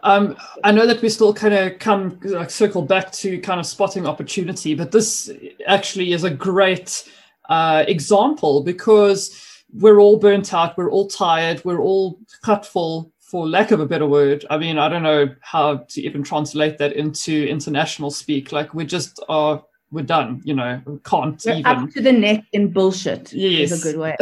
Um, 0.03 0.37
I 0.65 0.73
know 0.73 0.87
that 0.87 1.03
we 1.03 1.11
still 1.11 1.35
kind 1.35 1.53
of 1.53 1.79
come 1.79 2.19
like 2.25 2.51
circle 2.51 2.83
back 2.83 3.13
to 3.13 3.39
kind 3.41 3.61
of 3.61 3.67
spotting 3.67 4.07
opportunity, 4.07 4.75
but 4.75 4.91
this 4.91 5.31
actually 5.67 6.13
is 6.13 6.25
a 6.25 6.31
great 6.31 7.07
uh, 7.51 7.85
example 7.87 8.63
because 8.63 9.47
we're 9.75 10.01
all 10.01 10.19
burnt 10.19 10.55
out, 10.55 10.79
we're 10.79 10.91
all 10.91 11.09
tired, 11.09 11.63
we're 11.65 11.83
all 11.83 12.19
gatvol, 12.43 13.13
for 13.31 13.47
lack 13.47 13.71
of 13.71 13.79
a 13.79 13.87
better 13.87 14.09
word. 14.09 14.45
I 14.51 14.59
mean, 14.59 14.77
I 14.77 14.89
don't 14.89 15.05
know 15.05 15.29
how 15.41 15.77
to 15.77 16.03
even 16.03 16.25
translate 16.25 16.79
that 16.79 16.95
into 16.95 17.47
international 17.47 18.11
speak. 18.11 18.51
Like 18.51 18.75
we 18.75 18.85
just 18.85 19.23
are, 19.29 19.63
we're 19.91 20.05
done. 20.05 20.41
You 20.45 20.55
know, 20.55 20.81
we 20.87 20.99
can't 21.01 21.43
we're 21.45 21.53
even 21.53 21.67
up 21.67 21.91
to 21.91 22.01
the 22.01 22.13
neck 22.13 22.45
in 22.53 22.73
bullshit. 22.73 23.33
Yes, 23.33 23.73
is 23.73 23.85
a 23.85 23.93
good 23.93 23.99
way. 23.99 24.17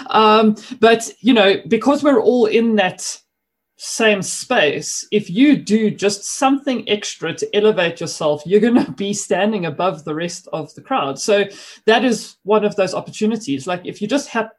um, 0.10 0.56
but 0.80 1.10
you 1.20 1.32
know, 1.32 1.56
because 1.68 2.02
we're 2.02 2.20
all 2.20 2.46
in 2.46 2.76
that 2.76 3.20
same 3.78 4.22
space, 4.22 5.06
if 5.12 5.28
you 5.28 5.56
do 5.56 5.90
just 5.90 6.24
something 6.24 6.88
extra 6.88 7.34
to 7.34 7.56
elevate 7.56 8.00
yourself, 8.00 8.42
you're 8.46 8.60
going 8.60 8.74
to 8.84 8.92
be 8.92 9.12
standing 9.12 9.66
above 9.66 10.04
the 10.04 10.14
rest 10.14 10.48
of 10.52 10.74
the 10.74 10.82
crowd. 10.82 11.18
So 11.18 11.44
that 11.86 12.04
is 12.04 12.36
one 12.42 12.64
of 12.64 12.76
those 12.76 12.94
opportunities. 12.94 13.66
Like 13.66 13.82
if 13.84 14.00
you 14.00 14.08
just 14.08 14.28
have 14.28 14.50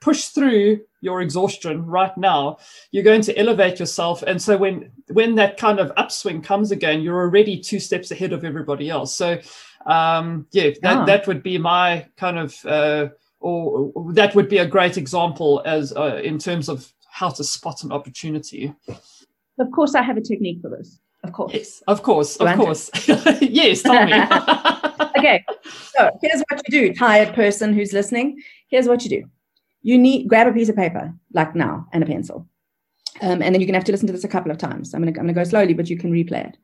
push 0.00 0.26
through 0.26 0.80
your 1.00 1.20
exhaustion 1.20 1.86
right 1.86 2.16
now, 2.16 2.58
you're 2.90 3.04
going 3.04 3.22
to 3.22 3.38
elevate 3.38 3.78
yourself. 3.78 4.22
And 4.22 4.40
so 4.40 4.56
when 4.56 4.90
when 5.08 5.34
that 5.36 5.56
kind 5.56 5.78
of 5.78 5.92
upswing 5.96 6.42
comes 6.42 6.70
again, 6.72 7.00
you're 7.00 7.20
already 7.20 7.58
two 7.58 7.80
steps 7.80 8.10
ahead 8.10 8.32
of 8.32 8.44
everybody 8.44 8.90
else. 8.90 9.14
So 9.14 9.38
um, 9.86 10.46
yeah, 10.52 10.70
that, 10.82 10.96
ah. 10.96 11.04
that 11.04 11.26
would 11.26 11.42
be 11.42 11.58
my 11.58 12.06
kind 12.16 12.38
of 12.38 12.54
uh, 12.64 13.08
or, 13.40 13.92
or 13.94 14.12
that 14.12 14.34
would 14.34 14.48
be 14.48 14.58
a 14.58 14.66
great 14.66 14.96
example 14.96 15.62
as 15.64 15.92
uh, 15.96 16.20
in 16.22 16.38
terms 16.38 16.68
of 16.68 16.92
how 17.10 17.30
to 17.30 17.44
spot 17.44 17.82
an 17.82 17.92
opportunity. 17.92 18.74
Of 19.58 19.70
course, 19.72 19.94
I 19.94 20.02
have 20.02 20.16
a 20.16 20.20
technique 20.20 20.60
for 20.60 20.70
this. 20.70 21.00
Of 21.22 21.32
course. 21.32 21.52
Yes, 21.52 21.82
of 21.86 22.02
course, 22.02 22.36
of 22.36 22.56
course. 22.56 22.90
yes, 23.40 23.82
tell 23.82 24.06
me. 24.06 24.12
okay, 25.18 25.44
so 25.94 26.10
here's 26.22 26.42
what 26.48 26.62
you 26.66 26.88
do, 26.88 26.94
tired 26.94 27.34
person 27.34 27.74
who's 27.74 27.92
listening. 27.92 28.40
Here's 28.68 28.88
what 28.88 29.04
you 29.04 29.10
do. 29.10 29.24
You 29.82 29.98
need 29.98 30.28
grab 30.28 30.46
a 30.46 30.52
piece 30.52 30.68
of 30.68 30.76
paper, 30.76 31.12
like 31.32 31.54
now, 31.54 31.86
and 31.92 32.02
a 32.02 32.06
pencil. 32.06 32.46
Um, 33.22 33.42
and 33.42 33.54
then 33.54 33.60
you're 33.60 33.66
gonna 33.66 33.78
have 33.78 33.84
to 33.84 33.92
listen 33.92 34.06
to 34.06 34.12
this 34.12 34.24
a 34.24 34.28
couple 34.28 34.50
of 34.50 34.58
times. 34.58 34.94
I'm 34.94 35.04
I'm 35.04 35.12
gonna 35.12 35.32
go 35.32 35.44
slowly, 35.44 35.74
but 35.74 35.90
you 35.90 35.98
can 35.98 36.12
replay 36.12 36.48
it. 36.48 36.56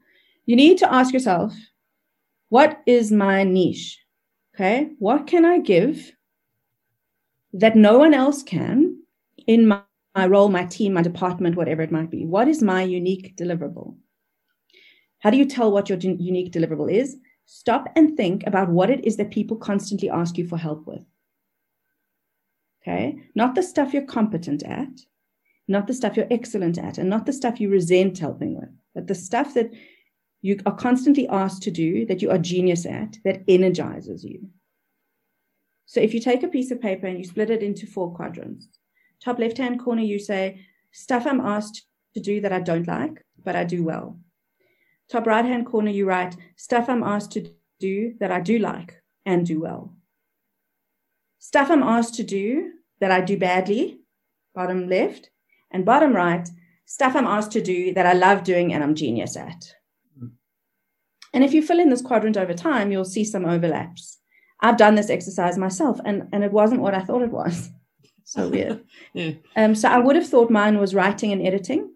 You 0.46 0.57
need 0.57 0.79
to 0.79 0.92
ask 0.92 1.12
yourself, 1.12 1.55
what 2.48 2.81
is 2.87 3.11
my 3.11 3.42
niche? 3.42 3.98
Okay, 4.55 4.90
what 4.98 5.26
can 5.26 5.44
I 5.44 5.59
give 5.59 6.12
that 7.52 7.76
no 7.76 7.98
one 7.98 8.14
else 8.14 8.42
can 8.42 9.02
in 9.46 9.66
my 9.66 9.81
my 10.16 10.26
role, 10.26 10.48
my 10.48 10.64
team, 10.64 10.94
my 10.94 11.02
department, 11.02 11.57
whatever 11.57 11.83
it 11.83 11.92
might 11.92 12.11
be. 12.11 12.24
What 12.24 12.48
is 12.48 12.62
my 12.62 12.83
unique 12.83 13.37
deliverable? 13.37 13.96
How 15.18 15.29
do 15.29 15.37
you 15.37 15.44
tell 15.44 15.70
what 15.70 15.90
your 15.90 15.98
unique 15.98 16.52
deliverable 16.52 16.90
is? 16.90 17.18
Stop 17.44 17.88
and 17.96 18.16
think 18.16 18.42
about 18.46 18.70
what 18.70 18.88
it 18.88 19.05
is 19.05 19.18
that 19.18 19.31
people 19.31 19.59
constantly 19.59 20.09
ask 20.09 20.38
you 20.38 20.48
for 20.48 20.57
help 20.57 20.87
with. 20.87 21.02
Okay? 22.87 23.18
Not 23.35 23.55
the 23.55 23.62
stuff 23.62 23.92
you're 23.92 24.05
competent 24.05 24.62
at, 24.62 24.88
not 25.66 25.87
the 25.87 25.94
stuff 25.94 26.16
you're 26.16 26.29
excellent 26.31 26.79
at, 26.79 26.99
and 26.99 27.11
not 27.11 27.27
the 27.27 27.33
stuff 27.33 27.61
you 27.61 27.68
resent 27.68 28.18
helping 28.18 28.55
with, 28.55 28.68
but 28.94 29.09
the 29.09 29.14
stuff 29.14 29.55
that 29.55 29.72
you 30.42 30.61
are 30.64 30.77
constantly 30.77 31.27
asked 31.29 31.62
to 31.64 31.70
do, 31.70 32.07
that 32.07 32.22
you 32.22 32.31
are 32.31 32.38
genius 32.38 32.87
at, 32.87 33.16
that 33.25 33.42
energizes 33.49 34.25
you. 34.25 34.49
So 35.87 36.01
if 36.01 36.14
you 36.14 36.20
take 36.20 36.42
a 36.42 36.49
piece 36.49 36.70
of 36.70 36.81
paper 36.81 37.07
and 37.07 37.18
you 37.18 37.25
split 37.25 37.51
it 37.51 37.62
into 37.62 37.87
four 37.87 38.14
quadrants, 38.14 38.68
top 39.25 39.38
left 39.38 39.59
hand 39.59 39.81
corner, 39.81 40.03
you 40.03 40.18
say, 40.18 40.64
stuff 40.92 41.27
I'm 41.27 41.40
asked 41.40 41.87
to 42.14 42.20
do 42.20 42.40
that 42.42 42.53
I 42.53 42.61
don't 42.61 42.87
like, 42.87 43.25
but 43.42 43.57
I 43.57 43.64
do 43.64 43.83
well. 43.83 44.20
Top 45.11 45.27
right 45.27 45.44
hand 45.44 45.66
corner, 45.66 45.90
you 45.90 46.07
write, 46.07 46.37
stuff 46.57 46.88
I'm 46.88 47.03
asked 47.03 47.33
to 47.33 47.51
do 47.81 48.14
that 48.20 48.31
I 48.31 48.40
do 48.40 48.59
like 48.59 49.03
and 49.25 49.44
do 49.44 49.61
well. 49.61 49.95
Stuff 51.38 51.70
I'm 51.70 51.83
asked 51.83 52.14
to 52.16 52.25
do 52.25 52.72
that 53.01 53.11
I 53.11 53.20
do 53.20 53.38
badly, 53.38 54.01
bottom 54.55 54.88
left, 54.88 55.31
and 55.70 55.85
bottom 55.85 56.12
right, 56.14 56.49
stuff 56.87 57.14
I'm 57.14 57.27
asked 57.27 57.53
to 57.53 57.62
do 57.62 57.92
that 57.94 58.07
I 58.07 58.12
love 58.14 58.44
doing 58.44 58.72
and 58.72 58.83
I'm 58.83 58.94
genius 58.94 59.37
at. 59.37 59.75
And 61.33 61.44
if 61.44 61.53
you 61.53 61.61
fill 61.61 61.81
in 61.81 61.90
this 61.90 62.01
quadrant 62.01 62.38
over 62.38 62.55
time, 62.55 62.90
you'll 62.90 63.05
see 63.05 63.25
some 63.25 63.44
overlaps. 63.44 64.18
I've 64.61 64.79
done 64.79 64.94
this 64.94 65.11
exercise 65.11 65.59
myself, 65.59 66.01
and, 66.05 66.29
and 66.33 66.42
it 66.42 66.51
wasn't 66.51 66.81
what 66.81 66.94
I 66.94 67.01
thought 67.01 67.20
it 67.20 67.31
was 67.31 67.68
so 68.25 68.49
weird. 68.49 68.83
yeah. 69.12 69.33
Um, 69.55 69.75
so 69.75 69.88
I 69.88 69.99
would 69.99 70.16
have 70.16 70.27
thought 70.27 70.51
mine 70.51 70.79
was 70.79 70.94
writing 70.94 71.33
and 71.33 71.46
editing, 71.46 71.92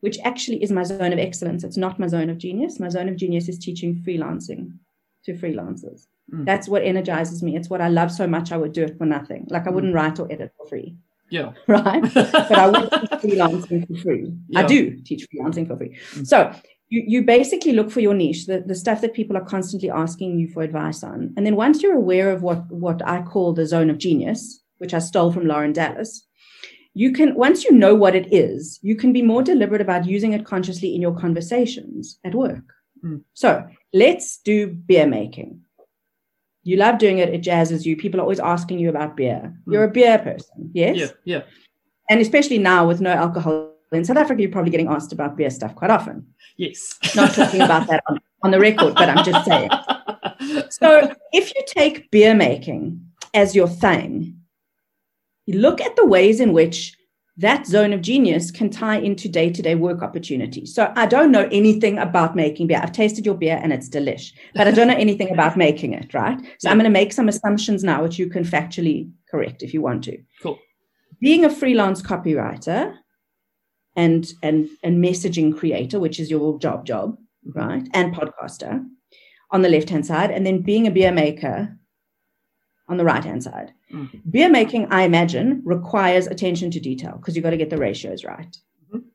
which 0.00 0.16
actually 0.24 0.62
is 0.62 0.72
my 0.72 0.84
zone 0.84 1.12
of 1.12 1.18
excellence. 1.18 1.64
It's 1.64 1.76
not 1.76 1.98
my 1.98 2.06
zone 2.06 2.30
of 2.30 2.38
genius. 2.38 2.80
My 2.80 2.88
zone 2.88 3.10
of 3.10 3.16
genius 3.16 3.48
is 3.48 3.58
teaching 3.58 4.02
freelancing 4.06 4.78
to 5.24 5.34
freelancers. 5.34 6.06
Mm. 6.32 6.44
That's 6.44 6.68
what 6.68 6.82
energizes 6.82 7.42
me. 7.42 7.56
It's 7.56 7.70
what 7.70 7.80
I 7.80 7.88
love 7.88 8.10
so 8.10 8.26
much. 8.26 8.52
I 8.52 8.56
would 8.56 8.72
do 8.72 8.84
it 8.84 8.98
for 8.98 9.06
nothing. 9.06 9.46
Like 9.48 9.66
I 9.66 9.70
wouldn't 9.70 9.92
mm. 9.92 9.96
write 9.96 10.18
or 10.18 10.30
edit 10.30 10.52
for 10.56 10.66
free. 10.66 10.96
Yeah. 11.30 11.52
Right. 11.66 12.02
but 12.14 12.52
I 12.52 12.68
would 12.68 12.90
teach 12.90 13.10
freelancing 13.20 13.86
for 13.86 14.02
free. 14.02 14.32
Yeah. 14.48 14.60
I 14.60 14.66
do 14.66 14.96
teach 15.02 15.26
freelancing 15.28 15.66
for 15.66 15.76
free. 15.76 15.96
Mm. 16.14 16.26
So 16.26 16.52
you, 16.88 17.02
you 17.06 17.22
basically 17.22 17.72
look 17.72 17.90
for 17.90 18.00
your 18.00 18.14
niche, 18.14 18.46
the, 18.46 18.60
the 18.60 18.74
stuff 18.74 19.00
that 19.00 19.14
people 19.14 19.36
are 19.36 19.44
constantly 19.44 19.90
asking 19.90 20.38
you 20.38 20.48
for 20.48 20.62
advice 20.62 21.02
on. 21.02 21.32
And 21.36 21.44
then 21.44 21.56
once 21.56 21.82
you're 21.82 21.96
aware 21.96 22.30
of 22.30 22.42
what, 22.42 22.70
what 22.70 23.06
I 23.06 23.22
call 23.22 23.52
the 23.52 23.66
zone 23.66 23.90
of 23.90 23.98
genius, 23.98 24.60
which 24.78 24.94
I 24.94 24.98
stole 25.00 25.32
from 25.32 25.46
Lauren 25.46 25.72
Dallas, 25.72 26.26
you 26.94 27.12
can, 27.12 27.34
once 27.34 27.64
you 27.64 27.72
know 27.72 27.94
what 27.94 28.14
it 28.14 28.32
is, 28.32 28.78
you 28.82 28.96
can 28.96 29.12
be 29.12 29.20
more 29.20 29.42
deliberate 29.42 29.80
about 29.80 30.06
using 30.06 30.32
it 30.32 30.46
consciously 30.46 30.94
in 30.94 31.02
your 31.02 31.14
conversations 31.14 32.18
at 32.24 32.34
work. 32.34 32.72
Mm. 33.04 33.22
So 33.34 33.66
let's 33.92 34.38
do 34.38 34.68
beer 34.68 35.06
making. 35.06 35.60
You 36.66 36.76
love 36.76 36.98
doing 36.98 37.18
it, 37.18 37.28
it 37.28 37.42
jazzes 37.42 37.86
you. 37.86 37.96
People 37.96 38.18
are 38.18 38.24
always 38.24 38.40
asking 38.40 38.80
you 38.80 38.88
about 38.88 39.16
beer. 39.16 39.54
Mm. 39.66 39.72
You're 39.72 39.84
a 39.84 39.90
beer 39.90 40.18
person, 40.18 40.70
yes? 40.72 40.96
Yeah, 40.96 41.06
yeah. 41.24 41.42
And 42.10 42.20
especially 42.20 42.58
now 42.58 42.88
with 42.88 43.00
no 43.00 43.12
alcohol 43.12 43.70
in 43.92 44.04
South 44.04 44.16
Africa, 44.16 44.42
you're 44.42 44.50
probably 44.50 44.72
getting 44.72 44.88
asked 44.88 45.12
about 45.12 45.36
beer 45.36 45.48
stuff 45.48 45.76
quite 45.76 45.92
often. 45.92 46.26
Yes. 46.56 46.98
Not 47.14 47.34
talking 47.34 47.60
about 47.60 47.86
that 47.86 48.02
on, 48.10 48.18
on 48.42 48.50
the 48.50 48.58
record, 48.58 48.94
but 48.96 49.08
I'm 49.08 49.24
just 49.24 49.46
saying. 49.46 49.70
So 50.68 51.10
if 51.32 51.54
you 51.54 51.62
take 51.66 52.10
beer 52.10 52.34
making 52.34 53.00
as 53.32 53.54
your 53.54 53.68
thing, 53.68 54.38
you 55.46 55.58
look 55.60 55.80
at 55.80 55.96
the 55.96 56.04
ways 56.04 56.40
in 56.40 56.52
which 56.52 56.95
that 57.38 57.66
zone 57.66 57.92
of 57.92 58.00
genius 58.00 58.50
can 58.50 58.70
tie 58.70 58.96
into 58.96 59.28
day 59.28 59.50
to 59.50 59.60
day 59.60 59.74
work 59.74 60.02
opportunities. 60.02 60.74
So 60.74 60.92
I 60.96 61.06
don't 61.06 61.30
know 61.30 61.48
anything 61.52 61.98
about 61.98 62.34
making 62.34 62.68
beer. 62.68 62.80
I've 62.82 62.92
tasted 62.92 63.26
your 63.26 63.34
beer 63.34 63.60
and 63.62 63.72
it's 63.72 63.88
delish, 63.88 64.32
but 64.54 64.66
I 64.66 64.70
don't 64.70 64.88
know 64.88 64.96
anything 64.96 65.30
about 65.30 65.56
making 65.66 65.92
it, 65.92 66.14
right? 66.14 66.38
So 66.58 66.68
yeah. 66.68 66.70
I'm 66.70 66.78
going 66.78 66.84
to 66.84 66.90
make 66.90 67.12
some 67.12 67.28
assumptions 67.28 67.84
now, 67.84 68.02
which 68.02 68.18
you 68.18 68.28
can 68.28 68.44
factually 68.44 69.10
correct 69.30 69.62
if 69.62 69.74
you 69.74 69.82
want 69.82 70.04
to. 70.04 70.18
Cool. 70.42 70.58
Being 71.20 71.44
a 71.44 71.50
freelance 71.50 72.00
copywriter 72.00 72.96
and 73.96 74.26
and 74.42 74.68
and 74.82 75.02
messaging 75.02 75.56
creator, 75.56 76.00
which 76.00 76.20
is 76.20 76.30
your 76.30 76.58
job 76.58 76.86
job, 76.86 77.18
right? 77.54 77.86
And 77.92 78.14
podcaster 78.14 78.84
on 79.50 79.62
the 79.62 79.68
left 79.68 79.90
hand 79.90 80.06
side, 80.06 80.30
and 80.30 80.46
then 80.46 80.62
being 80.62 80.86
a 80.86 80.90
beer 80.90 81.12
maker 81.12 81.76
on 82.88 82.96
the 82.96 83.04
right 83.04 83.24
hand 83.24 83.42
side. 83.42 83.72
Mm. 83.92 84.20
Beer 84.30 84.48
making, 84.48 84.86
I 84.92 85.02
imagine, 85.02 85.62
requires 85.64 86.26
attention 86.26 86.70
to 86.72 86.80
detail 86.80 87.16
because 87.16 87.34
you've 87.34 87.42
got 87.42 87.50
to 87.50 87.56
get 87.56 87.70
the 87.70 87.78
ratios 87.78 88.24
right. 88.24 88.56
Mm-hmm. 88.86 89.06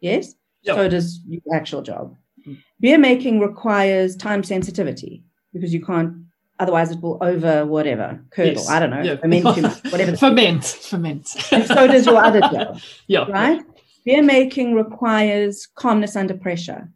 Yes? 0.00 0.34
Yep. 0.62 0.76
So 0.76 0.88
does 0.88 1.20
your 1.28 1.54
actual 1.54 1.82
job. 1.82 2.16
Mm. 2.46 2.58
Beer 2.80 2.98
making 2.98 3.40
requires 3.40 4.16
time 4.16 4.42
sensitivity 4.42 5.22
because 5.52 5.72
you 5.72 5.84
can't, 5.84 6.24
otherwise, 6.58 6.90
it 6.90 7.00
will 7.00 7.18
over 7.20 7.64
whatever, 7.64 8.20
curdle, 8.30 8.54
yes. 8.54 8.68
I 8.68 8.80
don't 8.80 8.90
know, 8.90 9.02
yeah. 9.02 9.16
ferment, 9.16 9.44
whatever. 9.90 10.16
ferment, 10.16 10.64
ferment. 10.64 11.52
and 11.52 11.66
so 11.66 11.86
does 11.86 12.04
your 12.06 12.22
other 12.22 12.40
job. 12.40 12.80
Yeah. 13.06 13.30
Right? 13.30 13.62
Beer 14.04 14.22
making 14.22 14.74
requires 14.74 15.66
calmness 15.66 16.16
under 16.16 16.34
pressure 16.34 16.88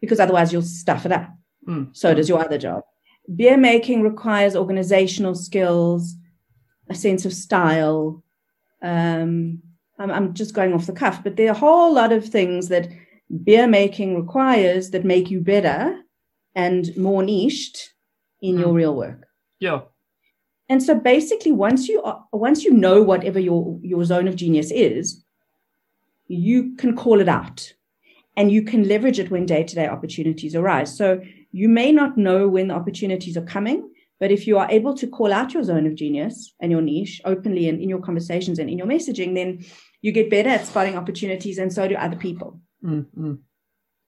because 0.00 0.20
otherwise 0.20 0.52
you'll 0.52 0.62
stuff 0.62 1.06
it 1.06 1.12
up. 1.12 1.30
Mm. 1.66 1.96
So 1.96 2.12
does 2.12 2.28
your 2.28 2.44
other 2.44 2.58
job 2.58 2.82
beer 3.34 3.56
making 3.56 4.02
requires 4.02 4.56
organizational 4.56 5.34
skills, 5.34 6.14
a 6.90 6.94
sense 6.94 7.24
of 7.24 7.32
style. 7.32 8.22
Um, 8.82 9.62
I'm, 9.98 10.10
I'm 10.10 10.34
just 10.34 10.54
going 10.54 10.72
off 10.72 10.86
the 10.86 10.92
cuff, 10.92 11.22
but 11.22 11.36
there 11.36 11.48
are 11.48 11.54
a 11.54 11.58
whole 11.58 11.94
lot 11.94 12.12
of 12.12 12.26
things 12.26 12.68
that 12.68 12.88
beer 13.42 13.66
making 13.66 14.16
requires 14.16 14.90
that 14.90 15.04
make 15.04 15.30
you 15.30 15.40
better 15.40 16.00
and 16.54 16.96
more 16.96 17.22
niched 17.22 17.94
in 18.42 18.56
mm. 18.56 18.60
your 18.60 18.72
real 18.72 18.94
work. 18.94 19.26
Yeah. 19.60 19.82
And 20.68 20.82
so 20.82 20.94
basically, 20.94 21.52
once 21.52 21.88
you 21.88 22.02
are, 22.02 22.24
once 22.32 22.64
you 22.64 22.72
know 22.72 23.02
whatever 23.02 23.38
your 23.38 23.78
your 23.82 24.04
zone 24.04 24.28
of 24.28 24.36
genius 24.36 24.70
is, 24.70 25.22
you 26.26 26.74
can 26.76 26.96
call 26.96 27.20
it 27.20 27.28
out, 27.28 27.74
and 28.36 28.50
you 28.50 28.62
can 28.62 28.88
leverage 28.88 29.18
it 29.18 29.30
when 29.30 29.44
day 29.44 29.62
to 29.62 29.74
day 29.74 29.86
opportunities 29.86 30.54
arise. 30.54 30.96
So 30.96 31.20
you 31.54 31.68
may 31.68 31.92
not 31.92 32.18
know 32.18 32.48
when 32.48 32.66
the 32.66 32.74
opportunities 32.74 33.36
are 33.36 33.44
coming, 33.44 33.88
but 34.18 34.32
if 34.32 34.44
you 34.44 34.58
are 34.58 34.68
able 34.72 34.92
to 34.94 35.06
call 35.06 35.32
out 35.32 35.54
your 35.54 35.62
zone 35.62 35.86
of 35.86 35.94
genius 35.94 36.52
and 36.60 36.72
your 36.72 36.80
niche 36.80 37.20
openly 37.24 37.68
and 37.68 37.80
in 37.80 37.88
your 37.88 38.00
conversations 38.00 38.58
and 38.58 38.68
in 38.68 38.76
your 38.76 38.88
messaging, 38.88 39.36
then 39.36 39.64
you 40.02 40.10
get 40.10 40.30
better 40.30 40.48
at 40.48 40.66
spotting 40.66 40.96
opportunities, 40.96 41.58
and 41.58 41.72
so 41.72 41.86
do 41.86 41.94
other 41.94 42.16
people. 42.16 42.60
Mm-hmm. 42.84 43.34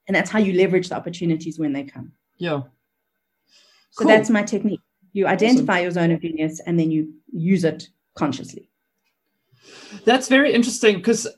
And 0.09 0.17
that's 0.17 0.29
how 0.29 0.41
you 0.41 0.55
leverage 0.55 0.89
the 0.89 0.97
opportunities 0.97 1.57
when 1.57 1.73
they 1.73 1.85
come. 1.85 2.13
Yeah. 2.37 2.63
So 3.93 4.03
cool. 4.03 4.09
that's 4.09 4.29
my 4.29 4.43
technique. 4.43 4.81
You 5.13 5.29
identify 5.29 5.75
awesome. 5.75 5.83
your 5.83 5.91
zone 5.93 6.11
of 6.11 6.21
genius 6.23 6.61
and 6.67 6.81
then 6.81 6.91
you 6.91 7.15
use 7.33 7.63
it 7.63 7.89
consciously. 8.17 8.71
That's 10.05 10.27
very 10.29 10.53
interesting 10.53 10.97
because 10.97 11.29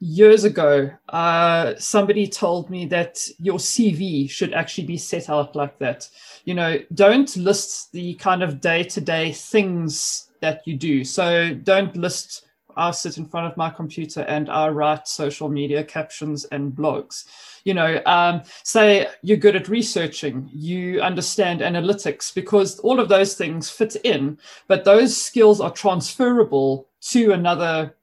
years 0.00 0.44
ago, 0.44 0.90
uh, 1.10 1.74
somebody 1.78 2.26
told 2.26 2.70
me 2.70 2.86
that 2.86 3.26
your 3.38 3.58
CV 3.58 4.28
should 4.28 4.54
actually 4.54 4.86
be 4.86 4.96
set 4.96 5.28
out 5.28 5.54
like 5.54 5.78
that. 5.78 6.08
You 6.44 6.54
know, 6.54 6.78
don't 6.94 7.34
list 7.36 7.92
the 7.92 8.14
kind 8.14 8.42
of 8.42 8.60
day 8.60 8.82
to 8.84 9.00
day 9.00 9.32
things 9.32 10.30
that 10.40 10.66
you 10.66 10.76
do. 10.76 11.04
So 11.04 11.54
don't 11.54 11.94
list, 11.96 12.46
I 12.76 12.90
sit 12.92 13.18
in 13.18 13.26
front 13.26 13.46
of 13.52 13.58
my 13.58 13.68
computer 13.68 14.22
and 14.22 14.48
I 14.48 14.68
write 14.68 15.06
social 15.06 15.50
media 15.50 15.84
captions 15.84 16.46
and 16.46 16.72
blogs. 16.72 17.26
You 17.64 17.74
know, 17.74 18.00
um, 18.06 18.42
say 18.62 19.06
you're 19.20 19.36
good 19.36 19.54
at 19.54 19.68
researching, 19.68 20.48
you 20.50 21.02
understand 21.02 21.60
analytics, 21.60 22.34
because 22.34 22.78
all 22.78 22.98
of 23.00 23.10
those 23.10 23.34
things 23.34 23.68
fit 23.68 23.96
in, 23.96 24.38
but 24.66 24.84
those 24.84 25.14
skills 25.14 25.60
are 25.60 25.70
transferable 25.70 26.88
to 27.02 27.32
another 27.32 27.94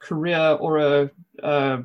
career 0.00 0.56
or 0.60 0.78
a 1.42 1.84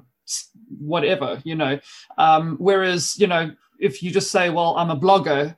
whatever, 0.79 1.41
you 1.43 1.55
know. 1.55 1.79
Um, 2.17 2.57
whereas, 2.57 3.17
you 3.19 3.27
know, 3.27 3.51
if 3.79 4.01
you 4.01 4.11
just 4.11 4.31
say, 4.31 4.49
well, 4.49 4.75
I'm 4.77 4.89
a 4.89 4.97
blogger, 4.97 5.55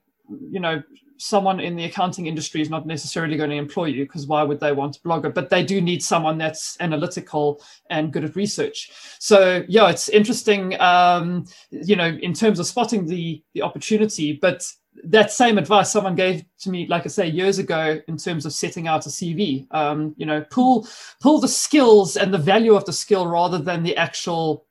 you 0.51 0.59
know, 0.59 0.83
someone 1.17 1.59
in 1.59 1.75
the 1.75 1.85
accounting 1.85 2.27
industry 2.27 2.61
is 2.61 2.69
not 2.69 2.85
necessarily 2.85 3.37
going 3.37 3.49
to 3.49 3.55
employ 3.55 3.85
you 3.85 4.05
because 4.05 4.27
why 4.27 4.43
would 4.43 4.59
they 4.59 4.71
want 4.71 4.97
a 4.97 4.99
blogger? 4.99 5.33
But 5.33 5.49
they 5.49 5.63
do 5.63 5.81
need 5.81 6.03
someone 6.03 6.37
that's 6.37 6.77
analytical 6.79 7.61
and 7.89 8.11
good 8.13 8.23
at 8.23 8.35
research. 8.35 8.91
So 9.19 9.63
yeah, 9.67 9.89
it's 9.89 10.09
interesting, 10.09 10.79
um, 10.79 11.45
you 11.69 11.95
know, 11.95 12.17
in 12.21 12.33
terms 12.33 12.59
of 12.59 12.65
spotting 12.65 13.05
the 13.05 13.41
the 13.53 13.61
opportunity. 13.61 14.33
But 14.33 14.63
that 15.03 15.31
same 15.31 15.57
advice 15.57 15.91
someone 15.91 16.15
gave 16.15 16.43
to 16.59 16.69
me, 16.69 16.87
like 16.87 17.05
I 17.05 17.09
say, 17.09 17.27
years 17.27 17.59
ago, 17.59 17.99
in 18.07 18.17
terms 18.17 18.45
of 18.45 18.53
setting 18.53 18.87
out 18.87 19.05
a 19.05 19.09
CV. 19.09 19.67
Um, 19.73 20.15
you 20.17 20.25
know, 20.25 20.41
pull 20.49 20.87
pull 21.21 21.39
the 21.39 21.47
skills 21.47 22.17
and 22.17 22.33
the 22.33 22.37
value 22.37 22.75
of 22.75 22.85
the 22.85 22.93
skill 22.93 23.27
rather 23.27 23.57
than 23.57 23.83
the 23.83 23.95
actual 23.97 24.65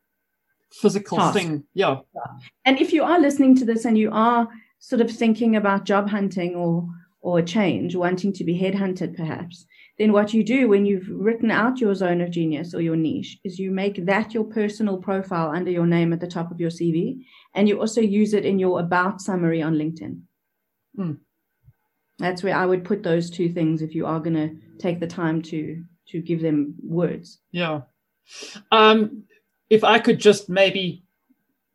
physical 0.70 1.18
Task. 1.18 1.34
thing. 1.34 1.64
Yeah. 1.74 2.00
And 2.64 2.78
if 2.80 2.92
you 2.92 3.02
are 3.02 3.18
listening 3.18 3.56
to 3.56 3.64
this 3.64 3.84
and 3.84 3.96
you 3.96 4.10
are 4.12 4.48
sort 4.78 5.00
of 5.00 5.10
thinking 5.10 5.56
about 5.56 5.84
job 5.84 6.08
hunting 6.10 6.54
or 6.54 6.88
or 7.20 7.42
change, 7.42 7.96
wanting 7.96 8.32
to 8.32 8.44
be 8.44 8.56
headhunted, 8.56 9.16
perhaps, 9.16 9.66
then 9.98 10.12
what 10.12 10.34
you 10.34 10.44
do 10.44 10.68
when 10.68 10.84
you've 10.84 11.08
written 11.10 11.50
out 11.50 11.80
your 11.80 11.94
zone 11.94 12.20
of 12.20 12.30
genius 12.30 12.74
or 12.74 12.80
your 12.80 12.96
niche 12.96 13.38
is 13.44 13.58
you 13.58 13.70
make 13.70 14.04
that 14.04 14.34
your 14.34 14.44
personal 14.44 14.98
profile 14.98 15.50
under 15.50 15.70
your 15.70 15.86
name 15.86 16.12
at 16.12 16.20
the 16.20 16.26
top 16.26 16.50
of 16.50 16.60
your 16.60 16.70
CV, 16.70 17.24
and 17.54 17.68
you 17.68 17.80
also 17.80 18.00
use 18.00 18.34
it 18.34 18.44
in 18.44 18.58
your 18.58 18.78
about 18.78 19.20
summary 19.20 19.62
on 19.62 19.74
LinkedIn. 19.74 20.20
Mm. 20.98 21.18
That's 22.18 22.42
where 22.42 22.54
I 22.54 22.66
would 22.66 22.84
put 22.84 23.02
those 23.02 23.30
two 23.30 23.48
things 23.48 23.82
if 23.82 23.94
you 23.94 24.06
are 24.06 24.20
going 24.20 24.36
to 24.36 24.56
take 24.78 25.00
the 25.00 25.06
time 25.06 25.42
to 25.42 25.82
to 26.08 26.20
give 26.20 26.40
them 26.40 26.74
words. 26.82 27.40
Yeah. 27.50 27.80
Um, 28.70 29.24
if 29.70 29.82
I 29.82 29.98
could 29.98 30.20
just 30.20 30.48
maybe 30.48 31.02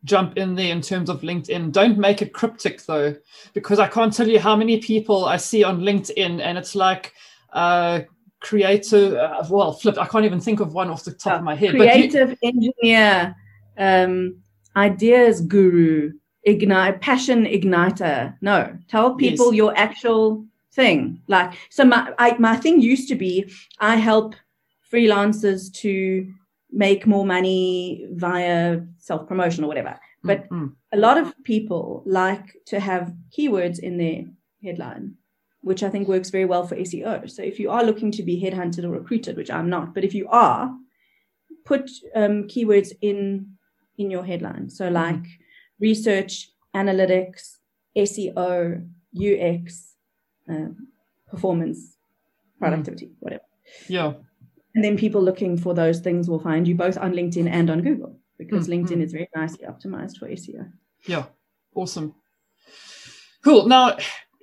jump 0.04 0.36
in 0.36 0.54
there 0.54 0.72
in 0.72 0.80
terms 0.80 1.08
of 1.08 1.20
LinkedIn. 1.20 1.72
Don't 1.72 1.98
make 1.98 2.22
it 2.22 2.32
cryptic 2.32 2.82
though, 2.84 3.14
because 3.52 3.78
I 3.78 3.88
can't 3.88 4.12
tell 4.12 4.28
you 4.28 4.40
how 4.40 4.56
many 4.56 4.78
people 4.78 5.24
I 5.24 5.36
see 5.36 5.62
on 5.64 5.80
LinkedIn 5.80 6.40
and 6.40 6.58
it's 6.58 6.74
like 6.74 7.14
uh, 7.52 8.00
creative, 8.40 9.14
uh, 9.14 9.44
well, 9.48 9.72
flip, 9.72 9.98
I 9.98 10.06
can't 10.06 10.24
even 10.24 10.40
think 10.40 10.60
of 10.60 10.74
one 10.74 10.90
off 10.90 11.04
the 11.04 11.12
top 11.12 11.38
of 11.38 11.44
my 11.44 11.54
head. 11.54 11.70
Creative 11.70 12.30
you, 12.42 12.48
engineer, 12.48 13.36
um, 13.78 14.42
ideas 14.76 15.40
guru, 15.40 16.12
ignite, 16.44 17.00
passion 17.00 17.44
igniter. 17.44 18.36
No, 18.40 18.76
tell 18.88 19.14
people 19.14 19.52
yes. 19.52 19.56
your 19.56 19.76
actual 19.76 20.44
thing. 20.72 21.20
Like, 21.28 21.52
so 21.70 21.84
my, 21.84 22.12
I, 22.18 22.36
my 22.38 22.56
thing 22.56 22.80
used 22.80 23.08
to 23.08 23.14
be 23.14 23.52
I 23.78 23.96
help 23.96 24.34
freelancers 24.92 25.72
to 25.74 26.32
make 26.72 27.06
more 27.06 27.26
money 27.26 28.06
via 28.12 28.80
self 28.98 29.28
promotion 29.28 29.64
or 29.64 29.68
whatever. 29.68 29.98
But 30.24 30.44
mm-hmm. 30.44 30.68
a 30.92 30.96
lot 30.96 31.18
of 31.18 31.34
people 31.44 32.02
like 32.06 32.56
to 32.66 32.80
have 32.80 33.12
keywords 33.36 33.78
in 33.78 33.98
their 33.98 34.24
headline 34.62 35.16
which 35.62 35.82
I 35.82 35.88
think 35.88 36.08
works 36.08 36.30
very 36.30 36.44
well 36.44 36.66
for 36.66 36.76
SEO. 36.76 37.30
So 37.30 37.42
if 37.42 37.58
you 37.58 37.70
are 37.70 37.84
looking 37.84 38.10
to 38.12 38.22
be 38.22 38.40
headhunted 38.40 38.84
or 38.84 38.90
recruited, 38.90 39.36
which 39.36 39.50
I'm 39.50 39.70
not, 39.70 39.94
but 39.94 40.04
if 40.04 40.12
you 40.12 40.28
are, 40.28 40.74
put 41.64 41.88
um, 42.14 42.48
keywords 42.48 42.92
in 43.00 43.54
in 43.96 44.10
your 44.10 44.24
headline. 44.24 44.68
So 44.68 44.86
mm-hmm. 44.86 44.94
like 44.94 45.14
mm-hmm. 45.14 45.80
research, 45.80 46.50
analytics, 46.74 47.58
SEO, 47.96 48.88
UX, 49.16 49.94
um, 50.48 50.88
performance, 51.30 51.96
productivity, 52.58 53.06
mm. 53.06 53.14
whatever. 53.20 53.44
Yeah. 53.88 54.14
And 54.74 54.82
then 54.82 54.96
people 54.96 55.22
looking 55.22 55.56
for 55.56 55.74
those 55.74 56.00
things 56.00 56.28
will 56.28 56.40
find 56.40 56.66
you 56.66 56.74
both 56.74 56.96
on 56.96 57.12
LinkedIn 57.12 57.48
and 57.48 57.70
on 57.70 57.82
Google 57.82 58.18
because 58.38 58.68
mm-hmm. 58.68 58.86
LinkedIn 58.86 59.02
is 59.02 59.12
very 59.12 59.28
nicely 59.34 59.66
optimized 59.66 60.18
for 60.18 60.28
SEO. 60.28 60.70
Yeah. 61.06 61.26
Awesome. 61.74 62.14
Cool. 63.44 63.66
Now, 63.66 63.96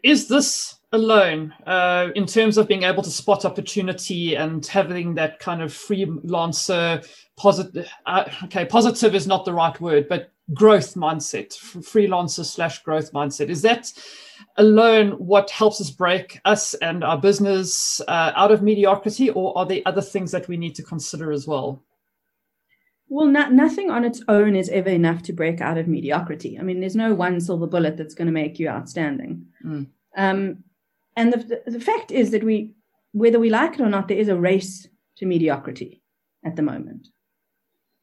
is 0.03 0.27
this 0.27 0.79
alone 0.91 1.53
uh, 1.67 2.09
in 2.15 2.25
terms 2.25 2.57
of 2.57 2.67
being 2.67 2.83
able 2.83 3.03
to 3.03 3.11
spot 3.11 3.45
opportunity 3.45 4.35
and 4.35 4.65
having 4.65 5.13
that 5.15 5.39
kind 5.39 5.61
of 5.61 5.71
freelancer 5.71 7.07
positive 7.37 7.87
uh, 8.07 8.25
okay 8.43 8.65
positive 8.65 9.13
is 9.13 9.27
not 9.27 9.45
the 9.45 9.53
right 9.53 9.79
word 9.79 10.07
but 10.09 10.31
growth 10.51 10.95
mindset 10.95 11.49
freelancer 11.49 12.43
slash 12.43 12.81
growth 12.81 13.13
mindset 13.13 13.49
is 13.49 13.61
that 13.61 13.93
alone 14.57 15.11
what 15.11 15.49
helps 15.49 15.81
us 15.81 15.89
break 15.89 16.39
us 16.45 16.73
and 16.75 17.03
our 17.03 17.17
business 17.17 18.01
uh, 18.07 18.31
out 18.35 18.51
of 18.51 18.61
mediocrity 18.61 19.29
or 19.29 19.57
are 19.57 19.65
there 19.65 19.81
other 19.85 20.01
things 20.01 20.31
that 20.31 20.47
we 20.47 20.57
need 20.57 20.75
to 20.75 20.83
consider 20.83 21.31
as 21.31 21.47
well 21.47 21.83
well, 23.09 23.25
not, 23.25 23.51
nothing 23.51 23.89
on 23.89 24.05
its 24.05 24.21
own 24.27 24.55
is 24.55 24.69
ever 24.69 24.89
enough 24.89 25.23
to 25.23 25.33
break 25.33 25.61
out 25.61 25.79
of 25.79 25.87
mediocrity. 25.87 26.59
I 26.59 26.61
mean, 26.61 26.79
there's 26.79 26.95
no 26.95 27.15
one 27.15 27.41
silver 27.41 27.65
bullet 27.65 27.97
that's 27.97 28.13
going 28.13 28.27
to 28.27 28.31
make 28.31 28.59
you 28.59 28.69
outstanding. 28.69 29.47
Mm. 29.65 29.87
Um, 30.15 30.63
and 31.17 31.33
the, 31.33 31.61
the 31.65 31.79
fact 31.79 32.11
is 32.11 32.29
that 32.31 32.43
we, 32.43 32.75
whether 33.11 33.39
we 33.39 33.49
like 33.49 33.73
it 33.73 33.81
or 33.81 33.89
not, 33.89 34.07
there 34.07 34.17
is 34.17 34.27
a 34.27 34.35
race 34.35 34.87
to 35.17 35.25
mediocrity 35.25 36.03
at 36.45 36.55
the 36.55 36.61
moment. 36.61 37.07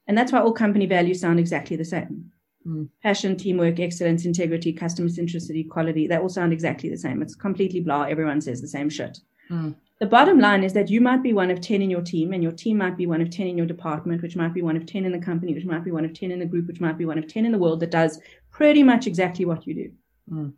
And 0.09 0.19
that's 0.19 0.33
why 0.33 0.41
all 0.41 0.53
company 0.53 0.87
values 0.87 1.21
sound 1.21 1.39
exactly 1.39 1.77
the 1.77 1.85
same. 1.85 2.33
Mm. 2.67 2.89
Passion, 3.03 3.37
teamwork, 3.37 3.79
excellence, 3.79 4.25
integrity, 4.25 4.73
customer 4.73 5.09
centricity, 5.09 5.69
quality, 5.69 6.07
they 6.07 6.17
all 6.17 6.29
sound 6.29 6.53
exactly 6.53 6.91
the 6.91 6.97
same. 6.97 7.23
It's 7.23 7.37
completely 7.37 7.81
blah. 7.81 8.03
Everyone 8.03 8.41
says 8.41 8.61
the 8.61 8.69
same 8.69 8.91
shit. 8.91 9.19
Mm. 9.51 9.77
The 10.01 10.07
bottom 10.07 10.39
line 10.39 10.63
is 10.63 10.75
that 10.75 10.91
you 10.91 11.01
might 11.01 11.23
be 11.23 11.33
one 11.33 11.51
of 11.51 11.61
10 11.61 11.81
in 11.81 11.91
your 11.91 12.03
team, 12.03 12.33
and 12.33 12.43
your 12.43 12.53
team 12.53 12.77
might 12.77 12.97
be 12.97 13.07
one 13.07 13.23
of 13.23 13.31
10 13.31 13.47
in 13.47 13.57
your 13.57 13.67
department, 13.67 14.21
which 14.21 14.37
might 14.37 14.53
be 14.53 14.63
one 14.63 14.77
of 14.77 14.85
10 14.85 15.07
in 15.07 15.13
the 15.13 15.19
company, 15.19 15.55
which 15.55 15.65
might 15.65 15.85
be 15.85 15.91
one 15.91 16.05
of 16.05 16.13
10 16.13 16.31
in 16.31 16.41
the 16.41 16.45
group, 16.45 16.67
which 16.67 16.81
might 16.81 16.99
be 16.99 17.07
one 17.07 17.19
of 17.19 17.29
10 17.29 17.47
in 17.47 17.53
the 17.53 17.59
world 17.59 17.81
that 17.81 17.91
does 17.91 18.21
pretty 18.51 18.83
much 18.83 19.07
exactly 19.07 19.45
what 19.45 19.67
you 19.67 19.75
do. 19.75 19.93
Mm. 20.31 20.53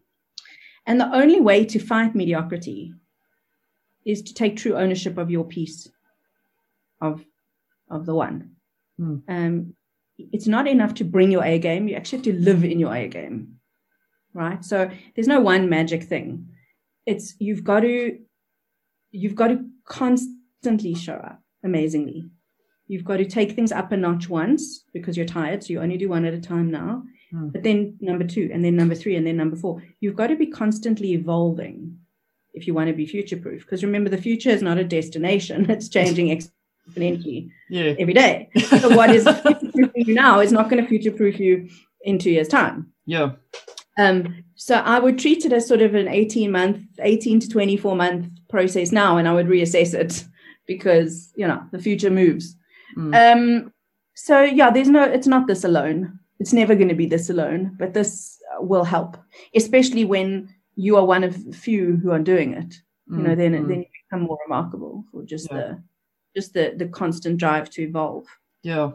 And 0.87 1.01
the 1.01 1.15
only 1.15 1.41
way 1.41 1.65
to 1.67 1.79
fight 1.79 2.15
mediocrity 2.15 2.95
is 4.05 4.23
to 4.23 4.35
take 4.35 4.57
true 4.57 4.75
ownership 4.75 5.19
of 5.19 5.31
your 5.31 5.45
piece 5.45 5.89
of, 7.01 7.25
of 7.91 8.07
the 8.07 8.15
one. 8.15 8.57
Mm. 8.99 9.23
Um, 9.29 9.75
it's 10.19 10.47
not 10.47 10.66
enough 10.66 10.95
to 10.95 11.05
bring 11.05 11.31
your 11.31 11.45
A 11.45 11.59
game. 11.59 11.89
You 11.89 11.97
actually 11.97 12.19
have 12.19 12.25
to 12.25 12.41
live 12.41 12.64
in 12.64 12.79
your 12.79 12.95
A 12.95 13.09
game, 13.09 13.57
right? 14.35 14.64
So 14.64 14.91
there's 15.14 15.29
no 15.29 15.41
one 15.41 15.69
magic 15.69 16.05
thing. 16.05 16.49
It's 17.07 17.35
you've 17.39 17.64
got 17.64 17.81
to 17.81 18.19
you've 19.11 19.35
got 19.35 19.49
to 19.49 19.64
constantly 19.85 20.95
show 20.95 21.14
up 21.14 21.41
amazingly. 21.64 22.31
You've 22.87 23.05
got 23.05 23.19
to 23.19 23.25
take 23.25 23.53
things 23.53 23.71
up 23.71 23.93
a 23.93 23.97
notch 23.97 24.29
once 24.29 24.85
because 24.93 25.16
you're 25.16 25.27
tired. 25.27 25.62
So 25.62 25.73
you 25.73 25.81
only 25.81 25.99
do 25.99 26.09
one 26.09 26.25
at 26.25 26.35
a 26.35 26.41
time 26.41 26.71
now. 26.71 27.03
Mm. 27.33 27.53
But 27.53 27.62
then 27.62 27.97
number 28.01 28.27
two, 28.27 28.51
and 28.53 28.64
then 28.64 28.77
number 28.77 28.95
three, 28.95 29.16
and 29.16 29.27
then 29.27 29.37
number 29.37 29.57
four. 29.57 29.83
You've 30.01 30.16
got 30.16 30.29
to 30.29 30.37
be 30.37 30.47
constantly 30.47 31.12
evolving 31.12 31.99
if 32.55 32.66
you 32.66 32.75
want 32.75 32.89
to 32.89 32.95
be 32.95 33.07
future 33.07 33.37
proof. 33.37 33.62
Because 33.62 33.85
remember, 33.85 34.11
the 34.11 34.21
future 34.21 34.51
is 34.51 34.62
not 34.62 34.79
a 34.79 34.85
destination, 34.85 35.71
it's 35.71 35.89
changing 35.89 36.29
exponentially 36.89 37.51
yeah. 37.68 37.95
every 37.99 38.14
day. 38.14 38.49
So 38.80 38.89
what 38.97 39.11
is 39.11 39.26
you 39.95 40.14
now 40.14 40.41
is 40.41 40.53
not 40.53 40.70
going 40.70 40.82
to 40.82 40.89
future 40.89 41.11
proof 41.11 41.39
you 41.39 41.68
in 42.03 42.18
two 42.18 42.30
years' 42.30 42.49
time. 42.49 42.93
Yeah. 43.07 43.32
Um, 43.99 44.45
so 44.55 44.76
I 44.76 44.99
would 44.99 45.18
treat 45.18 45.45
it 45.45 45.53
as 45.53 45.66
sort 45.66 45.82
of 45.82 45.95
an 45.95 46.09
18 46.09 46.51
month, 46.51 46.82
18 47.01 47.41
to 47.41 47.49
24 47.49 47.97
month 47.97 48.28
process 48.49 48.93
now, 48.93 49.16
and 49.16 49.28
I 49.28 49.32
would 49.32 49.47
reassess 49.47 49.95
it 49.95 50.24
because, 50.66 51.32
you 51.36 51.47
know, 51.47 51.62
the 51.72 51.78
future 51.78 52.11
moves. 52.11 52.57
Mm. 52.97 53.14
Um, 53.14 53.72
so 54.14 54.43
yeah, 54.43 54.70
there's 54.70 54.89
no, 54.89 55.03
it's 55.03 55.26
not 55.26 55.47
this 55.47 55.64
alone. 55.64 56.18
It's 56.41 56.53
never 56.53 56.74
going 56.74 56.89
to 56.89 56.95
be 56.95 57.07
this 57.07 57.30
alone, 57.30 57.76
but 57.78 57.95
this 57.95 58.39
will 58.61 58.84
help, 58.84 59.16
especially 59.55 60.05
when 60.05 60.53
you 60.76 60.97
are 60.97 61.05
one 61.05 61.24
of 61.24 61.45
the 61.45 61.57
few 61.57 61.97
who 61.97 62.11
are 62.12 62.18
doing 62.20 62.55
it. 62.55 62.74
Mm. 63.11 63.16
You 63.16 63.22
know, 63.22 63.34
then, 63.34 63.53
mm. 63.53 63.68
then 63.68 63.78
you 63.80 63.86
become 64.09 64.26
more 64.26 64.39
remarkable 64.45 65.05
for 65.11 65.24
just 65.24 65.49
yeah. 65.51 65.57
the, 65.57 65.82
just 66.39 66.55
the, 66.55 66.74
the 66.76 66.86
constant 66.86 67.36
drive 67.36 67.68
to 67.70 67.82
evolve. 67.82 68.24
Yeah. 68.62 68.93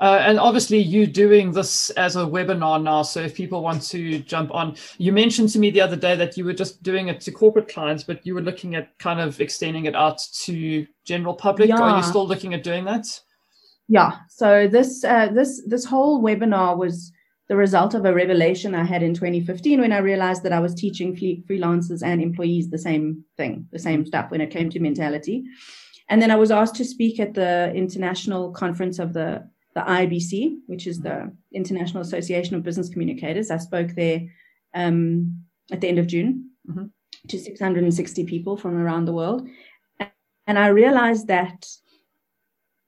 Uh, 0.00 0.18
and 0.20 0.38
obviously, 0.38 0.78
you 0.78 1.06
doing 1.06 1.52
this 1.52 1.90
as 1.90 2.16
a 2.16 2.20
webinar 2.20 2.82
now. 2.82 3.02
So, 3.02 3.20
if 3.20 3.34
people 3.34 3.62
want 3.62 3.82
to 3.90 4.18
jump 4.18 4.52
on, 4.52 4.76
you 4.98 5.12
mentioned 5.12 5.50
to 5.50 5.58
me 5.58 5.70
the 5.70 5.80
other 5.80 5.96
day 5.96 6.16
that 6.16 6.36
you 6.36 6.44
were 6.44 6.52
just 6.52 6.82
doing 6.82 7.08
it 7.08 7.20
to 7.22 7.30
corporate 7.30 7.68
clients, 7.68 8.02
but 8.02 8.26
you 8.26 8.34
were 8.34 8.42
looking 8.42 8.74
at 8.74 8.98
kind 8.98 9.20
of 9.20 9.40
extending 9.40 9.86
it 9.86 9.94
out 9.94 10.18
to 10.44 10.86
general 11.04 11.34
public. 11.34 11.68
Yeah. 11.68 11.80
Are 11.80 11.96
you 11.96 12.02
still 12.02 12.26
looking 12.26 12.54
at 12.54 12.64
doing 12.64 12.84
that? 12.86 13.06
Yeah. 13.88 14.18
So 14.28 14.66
this 14.66 15.04
uh, 15.04 15.28
this 15.28 15.62
this 15.66 15.84
whole 15.84 16.22
webinar 16.22 16.76
was 16.76 17.12
the 17.48 17.56
result 17.56 17.94
of 17.94 18.04
a 18.04 18.14
revelation 18.14 18.74
I 18.74 18.84
had 18.84 19.02
in 19.02 19.14
2015 19.14 19.80
when 19.80 19.92
I 19.92 19.98
realized 19.98 20.42
that 20.42 20.52
I 20.52 20.60
was 20.60 20.74
teaching 20.74 21.14
freelancers 21.14 22.02
and 22.02 22.22
employees 22.22 22.70
the 22.70 22.78
same 22.78 23.24
thing, 23.36 23.68
the 23.70 23.78
same 23.78 24.06
stuff 24.06 24.30
when 24.30 24.40
it 24.40 24.50
came 24.50 24.70
to 24.70 24.80
mentality. 24.80 25.44
And 26.12 26.20
then 26.20 26.30
I 26.30 26.36
was 26.36 26.50
asked 26.50 26.74
to 26.74 26.84
speak 26.84 27.18
at 27.18 27.32
the 27.32 27.72
international 27.74 28.52
conference 28.52 28.98
of 28.98 29.14
the 29.14 29.48
the 29.74 29.80
IABC, 29.80 30.58
which 30.66 30.86
is 30.86 31.00
the 31.00 31.32
International 31.54 32.02
Association 32.02 32.54
of 32.54 32.62
Business 32.62 32.90
Communicators. 32.90 33.50
I 33.50 33.56
spoke 33.56 33.92
there 33.92 34.20
um, 34.74 35.42
at 35.70 35.80
the 35.80 35.88
end 35.88 35.98
of 35.98 36.06
June 36.06 36.50
mm-hmm. 36.68 36.84
to 37.28 37.38
660 37.38 38.24
people 38.26 38.58
from 38.58 38.76
around 38.76 39.06
the 39.06 39.14
world. 39.14 39.48
And 40.46 40.58
I 40.58 40.66
realized 40.66 41.28
that 41.28 41.66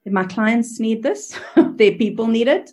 my 0.04 0.24
clients 0.24 0.78
need 0.78 1.02
this, 1.02 1.34
their 1.56 1.92
people 1.92 2.26
need 2.26 2.48
it. 2.48 2.72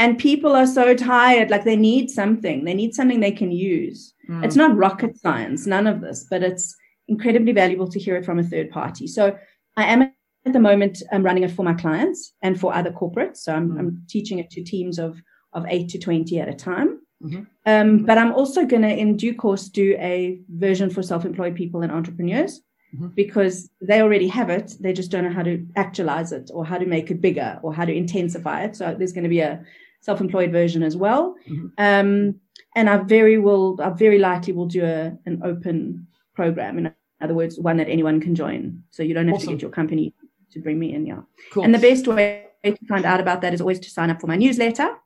And 0.00 0.18
people 0.18 0.56
are 0.56 0.66
so 0.66 0.96
tired, 0.96 1.48
like 1.48 1.62
they 1.62 1.76
need 1.76 2.10
something, 2.10 2.64
they 2.64 2.74
need 2.74 2.96
something 2.96 3.20
they 3.20 3.30
can 3.30 3.52
use. 3.52 4.14
Mm. 4.28 4.44
It's 4.44 4.56
not 4.56 4.76
rocket 4.76 5.16
science, 5.16 5.64
none 5.64 5.86
of 5.86 6.00
this, 6.00 6.26
but 6.28 6.42
it's 6.42 6.74
incredibly 7.06 7.52
valuable 7.52 7.86
to 7.88 8.00
hear 8.00 8.16
it 8.16 8.24
from 8.24 8.40
a 8.40 8.42
third 8.42 8.72
party. 8.72 9.06
So 9.06 9.38
I 9.76 9.84
am 9.84 10.02
at 10.02 10.52
the 10.52 10.60
moment 10.60 11.02
I'm 11.12 11.22
running 11.22 11.44
it 11.44 11.52
for 11.52 11.64
my 11.64 11.74
clients 11.74 12.34
and 12.42 12.58
for 12.58 12.74
other 12.74 12.90
corporates. 12.90 13.38
So 13.38 13.54
I'm, 13.54 13.68
mm-hmm. 13.68 13.78
I'm 13.78 14.02
teaching 14.08 14.38
it 14.38 14.50
to 14.50 14.62
teams 14.62 14.98
of 14.98 15.20
of 15.52 15.66
eight 15.68 15.88
to 15.90 15.98
twenty 15.98 16.40
at 16.40 16.48
a 16.48 16.54
time. 16.54 17.00
Mm-hmm. 17.22 17.42
Um, 17.66 18.04
but 18.04 18.18
I'm 18.18 18.32
also 18.32 18.64
going 18.66 18.82
to, 18.82 18.88
in 18.88 19.16
due 19.16 19.34
course, 19.34 19.68
do 19.68 19.94
a 20.00 20.40
version 20.48 20.90
for 20.90 21.02
self-employed 21.02 21.54
people 21.54 21.82
and 21.82 21.92
entrepreneurs 21.92 22.60
mm-hmm. 22.92 23.08
because 23.14 23.70
they 23.80 24.02
already 24.02 24.26
have 24.26 24.50
it. 24.50 24.74
They 24.80 24.92
just 24.92 25.12
don't 25.12 25.22
know 25.22 25.30
how 25.30 25.44
to 25.44 25.64
actualize 25.76 26.32
it 26.32 26.50
or 26.52 26.66
how 26.66 26.78
to 26.78 26.86
make 26.86 27.12
it 27.12 27.20
bigger 27.20 27.60
or 27.62 27.72
how 27.72 27.84
to 27.84 27.94
intensify 27.94 28.64
it. 28.64 28.74
So 28.74 28.96
there's 28.98 29.12
going 29.12 29.22
to 29.22 29.30
be 29.30 29.38
a 29.38 29.64
self-employed 30.00 30.50
version 30.50 30.82
as 30.82 30.96
well. 30.96 31.36
Mm-hmm. 31.48 31.66
Um, 31.78 32.40
and 32.74 32.90
I 32.90 32.96
very 32.96 33.38
will, 33.38 33.78
I 33.80 33.90
very 33.90 34.18
likely 34.18 34.52
will 34.52 34.66
do 34.66 34.84
a, 34.84 35.16
an 35.24 35.42
open 35.44 36.08
program. 36.34 36.92
Other 37.22 37.34
words, 37.34 37.58
one 37.58 37.76
that 37.76 37.88
anyone 37.88 38.20
can 38.20 38.34
join. 38.34 38.82
So 38.90 39.02
you 39.02 39.14
don't 39.14 39.26
have 39.28 39.36
awesome. 39.36 39.48
to 39.48 39.54
get 39.54 39.62
your 39.62 39.70
company 39.70 40.14
to 40.52 40.60
bring 40.60 40.78
me 40.78 40.94
in. 40.94 41.06
Yeah. 41.06 41.20
Cool. 41.52 41.64
And 41.64 41.74
the 41.74 41.78
best 41.78 42.06
way 42.06 42.46
to 42.64 42.76
find 42.88 43.04
out 43.04 43.20
about 43.20 43.40
that 43.42 43.54
is 43.54 43.60
always 43.60 43.80
to 43.80 43.90
sign 43.90 44.10
up 44.10 44.20
for 44.20 44.26
my 44.26 44.36
newsletter. 44.36 44.96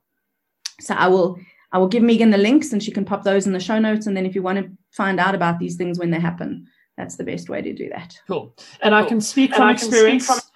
So 0.79 0.93
I 0.93 1.07
will 1.07 1.39
I 1.71 1.77
will 1.77 1.87
give 1.87 2.03
Megan 2.03 2.29
the 2.29 2.37
links 2.37 2.71
and 2.71 2.81
she 2.81 2.91
can 2.91 3.05
pop 3.05 3.23
those 3.23 3.45
in 3.45 3.53
the 3.53 3.59
show 3.59 3.79
notes. 3.79 4.07
And 4.07 4.15
then 4.15 4.25
if 4.25 4.35
you 4.35 4.41
want 4.41 4.59
to 4.59 4.71
find 4.91 5.19
out 5.19 5.35
about 5.35 5.59
these 5.59 5.75
things 5.75 5.99
when 5.99 6.11
they 6.11 6.19
happen, 6.19 6.67
that's 6.97 7.15
the 7.15 7.23
best 7.23 7.49
way 7.49 7.61
to 7.61 7.73
do 7.73 7.89
that. 7.89 8.17
Cool. 8.27 8.55
And 8.81 8.93
cool. 8.93 9.03
I 9.03 9.05
can 9.05 9.21
speak 9.21 9.53
from 9.53 9.69
experience. 9.69 10.25
Speak 10.25 10.35
from- 10.37 10.46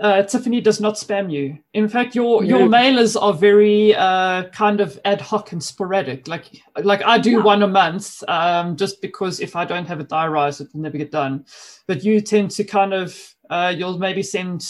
uh, 0.00 0.22
Tiffany 0.22 0.60
does 0.60 0.80
not 0.80 0.94
spam 0.94 1.30
you. 1.30 1.58
In 1.74 1.88
fact, 1.88 2.14
your 2.14 2.42
your 2.42 2.60
mailers 2.60 3.20
are 3.20 3.34
very 3.34 3.94
uh, 3.94 4.44
kind 4.48 4.80
of 4.80 4.98
ad 5.04 5.20
hoc 5.20 5.52
and 5.52 5.62
sporadic. 5.62 6.26
Like 6.26 6.46
like 6.82 7.02
I 7.04 7.18
do 7.18 7.32
yeah. 7.32 7.42
one 7.42 7.62
a 7.62 7.68
month, 7.68 8.22
um, 8.28 8.76
just 8.76 9.02
because 9.02 9.40
if 9.40 9.56
I 9.56 9.64
don't 9.64 9.86
have 9.86 10.00
it 10.00 10.08
diarized, 10.08 10.62
it 10.62 10.68
will 10.72 10.80
never 10.80 10.96
get 10.96 11.10
done. 11.10 11.44
But 11.86 12.02
you 12.02 12.20
tend 12.20 12.50
to 12.52 12.64
kind 12.64 12.94
of 12.94 13.34
uh, 13.50 13.74
you'll 13.76 13.98
maybe 13.98 14.22
send 14.22 14.66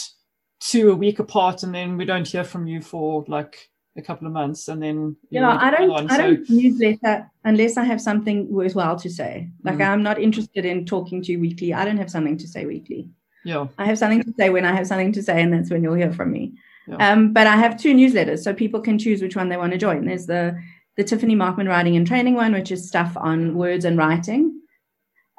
two 0.59 0.91
a 0.91 0.95
week 0.95 1.19
apart, 1.19 1.63
and 1.63 1.73
then 1.73 1.95
we 1.95 2.05
don't 2.05 2.27
hear 2.27 2.43
from 2.43 2.67
you 2.67 2.81
for 2.81 3.23
like 3.29 3.69
a 3.97 4.01
couple 4.01 4.27
of 4.27 4.33
months, 4.33 4.67
and 4.67 4.83
then 4.83 5.15
yeah, 5.29 5.57
I 5.61 5.71
don't 5.71 5.91
on, 5.91 6.11
I 6.11 6.17
so. 6.17 6.21
don't 6.23 6.49
newsletter 6.49 7.31
unless 7.45 7.77
I 7.77 7.85
have 7.85 8.01
something 8.01 8.51
worthwhile 8.51 8.97
to 8.99 9.09
say. 9.09 9.49
Like 9.63 9.77
mm. 9.77 9.87
I'm 9.87 10.03
not 10.03 10.19
interested 10.19 10.65
in 10.65 10.85
talking 10.85 11.21
to 11.23 11.31
you 11.31 11.39
weekly. 11.39 11.73
I 11.73 11.85
don't 11.85 11.97
have 11.97 12.11
something 12.11 12.37
to 12.37 12.47
say 12.47 12.65
weekly. 12.65 13.09
Yeah, 13.43 13.67
I 13.77 13.85
have 13.85 13.97
something 13.97 14.23
to 14.23 14.33
say 14.37 14.49
when 14.49 14.65
I 14.65 14.73
have 14.73 14.87
something 14.87 15.11
to 15.13 15.23
say, 15.23 15.41
and 15.41 15.53
that's 15.53 15.69
when 15.69 15.83
you'll 15.83 15.95
hear 15.95 16.11
from 16.11 16.31
me. 16.31 16.53
Yeah. 16.87 17.11
Um, 17.11 17.33
but 17.33 17.47
I 17.47 17.55
have 17.55 17.79
two 17.79 17.93
newsletters, 17.93 18.39
so 18.39 18.53
people 18.53 18.81
can 18.81 18.97
choose 18.97 19.21
which 19.21 19.35
one 19.35 19.49
they 19.49 19.57
want 19.57 19.71
to 19.71 19.77
join. 19.77 20.05
There's 20.05 20.25
the 20.25 20.59
the 20.97 21.03
Tiffany 21.03 21.35
Markman 21.35 21.67
Writing 21.67 21.95
and 21.95 22.05
Training 22.05 22.35
one, 22.35 22.53
which 22.53 22.71
is 22.71 22.87
stuff 22.87 23.15
on 23.15 23.55
words 23.55 23.85
and 23.85 23.97
writing. 23.97 24.61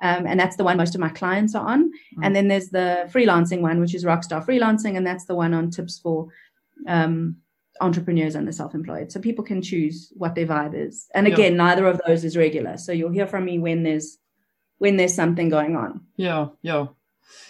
Um, 0.02 0.26
and 0.26 0.40
that's 0.40 0.56
the 0.56 0.64
one 0.64 0.76
most 0.76 0.96
of 0.96 1.00
my 1.00 1.10
clients 1.10 1.54
are 1.54 1.64
on. 1.64 1.90
Mm-hmm. 1.90 2.24
And 2.24 2.34
then 2.34 2.48
there's 2.48 2.70
the 2.70 3.08
freelancing 3.12 3.60
one, 3.60 3.78
which 3.78 3.94
is 3.94 4.04
Rockstar 4.04 4.44
Freelancing, 4.44 4.96
and 4.96 5.06
that's 5.06 5.26
the 5.26 5.34
one 5.36 5.54
on 5.54 5.70
tips 5.70 6.00
for 6.00 6.28
um, 6.88 7.36
entrepreneurs 7.80 8.34
and 8.34 8.48
the 8.48 8.52
self-employed. 8.52 9.12
So 9.12 9.20
people 9.20 9.44
can 9.44 9.62
choose 9.62 10.12
what 10.16 10.34
their 10.34 10.46
vibe 10.46 10.74
is. 10.74 11.06
And 11.14 11.28
again, 11.28 11.52
yeah. 11.52 11.58
neither 11.58 11.86
of 11.86 12.00
those 12.04 12.24
is 12.24 12.36
regular. 12.36 12.78
So 12.78 12.90
you'll 12.90 13.12
hear 13.12 13.28
from 13.28 13.44
me 13.44 13.60
when 13.60 13.84
there's 13.84 14.18
when 14.78 14.96
there's 14.96 15.14
something 15.14 15.48
going 15.48 15.76
on. 15.76 16.00
Yeah, 16.16 16.48
yeah. 16.62 16.86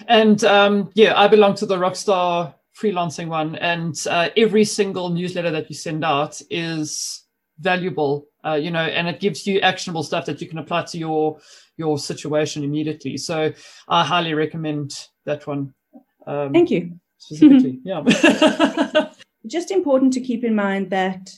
And 0.09 0.43
um, 0.45 0.91
yeah, 0.95 1.19
I 1.19 1.29
belong 1.29 1.55
to 1.57 1.67
the 1.67 1.77
Rockstar 1.77 2.55
freelancing 2.81 3.29
one, 3.29 3.57
and 3.57 3.95
uh, 4.09 4.31
every 4.37 4.65
single 4.65 5.11
newsletter 5.11 5.51
that 5.51 5.69
you 5.69 5.77
send 5.77 6.05
out 6.05 6.41
is 6.51 7.25
valuable. 7.59 8.27
Uh, 8.45 8.55
you 8.55 8.71
know, 8.71 8.81
and 8.81 9.09
it 9.09 9.21
gives 9.21 9.47
you 9.47 9.61
actionable 9.61 10.03
stuff 10.03 10.27
that 10.27 10.41
you 10.41 10.49
can 10.49 10.59
apply 10.59 10.83
to 10.83 10.99
your 10.99 11.39
your 11.77 11.99
situation 11.99 12.65
immediately. 12.65 13.17
So 13.17 13.53
I 13.89 14.05
highly 14.05 14.35
recommend 14.35 15.09
that 15.25 15.47
one. 15.47 15.75
Um, 16.27 16.53
Thank 16.53 16.71
you. 16.71 16.99
Specifically, 17.19 17.79
yeah. 17.85 18.03
Just 19.47 19.71
important 19.71 20.13
to 20.15 20.21
keep 20.21 20.45
in 20.45 20.55
mind 20.55 20.91
that 20.91 21.31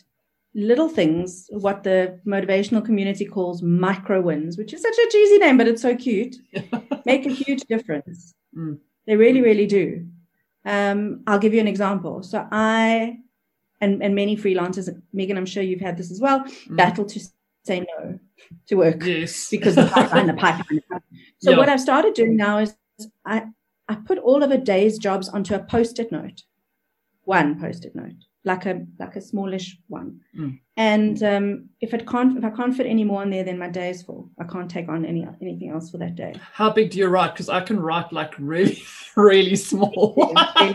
little 0.55 0.89
things, 0.89 1.49
what 1.51 1.83
the 1.83 2.21
motivational 2.27 2.85
community 2.85 3.25
calls 3.25 3.63
micro 3.63 4.21
wins, 4.21 4.57
which 4.57 4.73
is 4.73 4.83
such 4.83 4.97
a 4.97 5.09
cheesy 5.11 5.39
name, 5.39 5.57
but 5.57 5.67
it's 5.67 5.83
so 5.83 5.97
cute, 5.97 6.37
make 7.05 7.27
a 7.27 7.31
huge 7.31 7.63
difference. 7.63 8.35
Mm. 8.57 8.79
They 9.07 9.17
really, 9.17 9.43
really 9.43 9.67
do. 9.67 10.07
Um, 10.65 11.23
I'll 11.27 11.39
give 11.39 11.55
you 11.55 11.61
an 11.61 11.69
example. 11.69 12.23
So 12.23 12.47
I 12.51 13.19
and, 13.81 14.03
and 14.03 14.15
many 14.15 14.37
freelancers, 14.37 14.89
Megan, 15.13 15.37
I'm 15.37 15.47
sure 15.47 15.63
you've 15.63 15.81
had 15.81 15.97
this 15.97 16.11
as 16.11 16.21
well, 16.21 16.41
mm. 16.41 16.77
battle 16.77 17.05
to 17.05 17.21
say 17.65 17.85
no 17.99 18.19
to 18.67 18.75
work 18.77 19.03
yes. 19.05 19.49
because 19.51 19.75
the 19.75 19.87
pipeline, 19.87 20.27
the 20.27 20.35
pipeline. 20.35 20.81
So 21.39 21.51
yeah. 21.51 21.57
what 21.57 21.69
I've 21.69 21.81
started 21.81 22.15
doing 22.15 22.37
now 22.37 22.59
is 22.59 22.77
I 23.27 23.45
I 23.89 23.97
put 23.97 24.19
all 24.19 24.43
of 24.43 24.51
a 24.51 24.59
day's 24.59 24.99
jobs 24.99 25.29
onto 25.29 25.55
a 25.55 25.59
post-it 25.59 26.11
note, 26.11 26.43
one 27.25 27.61
post-it 27.61 27.95
note, 27.95 28.25
like 28.45 28.67
a 28.67 28.87
like 28.99 29.17
a 29.17 29.21
smallish 29.21 29.79
one. 29.89 30.21
Mm. 30.39 30.59
And 30.77 31.23
um, 31.23 31.69
if 31.81 31.95
it 31.95 32.07
can't 32.07 32.37
if 32.37 32.45
I 32.45 32.51
can't 32.51 32.77
fit 32.77 32.87
any 32.87 33.05
more 33.05 33.23
in 33.23 33.31
there, 33.31 33.45
then 33.45 33.59
my 33.59 33.69
day 33.69 33.91
is 33.91 34.03
full. 34.03 34.31
I 34.39 34.45
can't 34.45 34.71
take 34.71 34.89
on 34.89 35.05
any 35.05 35.27
anything 35.41 35.71
else 35.71 35.91
for 35.91 35.99
that 35.99 36.15
day. 36.15 36.35
How 36.53 36.71
big 36.71 36.91
do 36.91 36.99
you 36.99 37.09
write? 37.09 37.33
Because 37.33 37.49
I 37.49 37.61
can 37.61 37.81
write 37.81 38.13
like 38.13 38.35
really 38.39 38.83
really 39.17 39.57
small. 39.57 40.33
but, 40.35 40.57
I, 40.57 40.73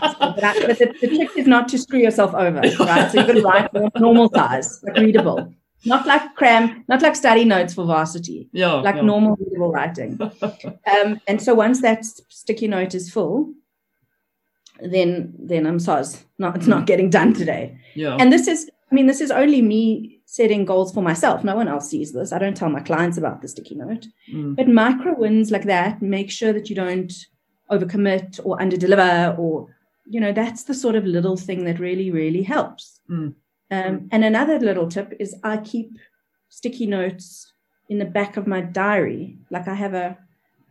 but 0.66 0.78
the, 0.78 0.94
the, 1.00 1.08
trick 1.08 1.30
is 1.36 1.46
not 1.46 1.68
to 1.68 1.78
screw 1.78 2.00
yourself 2.00 2.34
over, 2.34 2.60
right? 2.60 3.10
So 3.10 3.20
you 3.20 3.26
can 3.26 3.42
write 3.42 3.70
normal 3.96 4.30
size, 4.34 4.82
like 4.82 4.96
readable. 4.96 5.52
Not 5.84 6.06
like 6.06 6.34
cram, 6.34 6.84
not 6.88 7.00
like 7.00 7.16
study 7.16 7.44
notes 7.44 7.72
for 7.74 7.86
varsity. 7.86 8.48
Yeah. 8.52 8.74
Like 8.74 8.96
yeah. 8.96 9.02
normal 9.02 9.36
readable 9.36 9.72
writing. 9.72 10.18
um, 10.42 11.20
and 11.26 11.40
so 11.40 11.54
once 11.54 11.80
that 11.80 12.04
sticky 12.04 12.68
note 12.68 12.94
is 12.94 13.10
full, 13.10 13.52
then 14.82 15.32
then 15.38 15.66
I'm 15.66 15.78
sorry, 15.78 16.04
not 16.38 16.56
it's 16.56 16.66
not 16.66 16.82
mm. 16.82 16.86
getting 16.86 17.10
done 17.10 17.34
today. 17.34 17.78
Yeah. 17.94 18.16
And 18.18 18.32
this 18.32 18.46
is, 18.46 18.70
I 18.90 18.94
mean, 18.94 19.06
this 19.06 19.20
is 19.20 19.30
only 19.30 19.62
me 19.62 20.20
setting 20.26 20.64
goals 20.64 20.92
for 20.92 21.02
myself. 21.02 21.42
No 21.42 21.56
one 21.56 21.68
else 21.68 21.88
sees 21.88 22.12
this. 22.12 22.32
I 22.32 22.38
don't 22.38 22.56
tell 22.56 22.70
my 22.70 22.80
clients 22.80 23.18
about 23.18 23.42
the 23.42 23.48
sticky 23.48 23.74
note. 23.74 24.06
Mm. 24.32 24.56
But 24.56 24.68
micro 24.68 25.14
wins 25.14 25.50
like 25.50 25.64
that 25.64 26.00
make 26.00 26.30
sure 26.30 26.52
that 26.52 26.70
you 26.70 26.76
don't 26.76 27.12
overcommit 27.70 28.40
or 28.44 28.58
underdeliver 28.58 29.38
or 29.38 29.68
you 30.06 30.20
know 30.20 30.32
that's 30.32 30.64
the 30.64 30.74
sort 30.74 30.96
of 30.96 31.04
little 31.04 31.36
thing 31.36 31.64
that 31.64 31.78
really 31.78 32.10
really 32.10 32.42
helps. 32.42 33.00
Mm. 33.10 33.34
Um, 33.72 34.08
and 34.10 34.24
another 34.24 34.58
little 34.58 34.88
tip 34.88 35.14
is 35.20 35.36
I 35.44 35.58
keep 35.58 35.92
sticky 36.48 36.86
notes 36.86 37.52
in 37.88 37.98
the 37.98 38.04
back 38.04 38.36
of 38.36 38.46
my 38.46 38.60
diary. 38.60 39.38
Like 39.50 39.68
I 39.68 39.74
have 39.74 39.94
a 39.94 40.18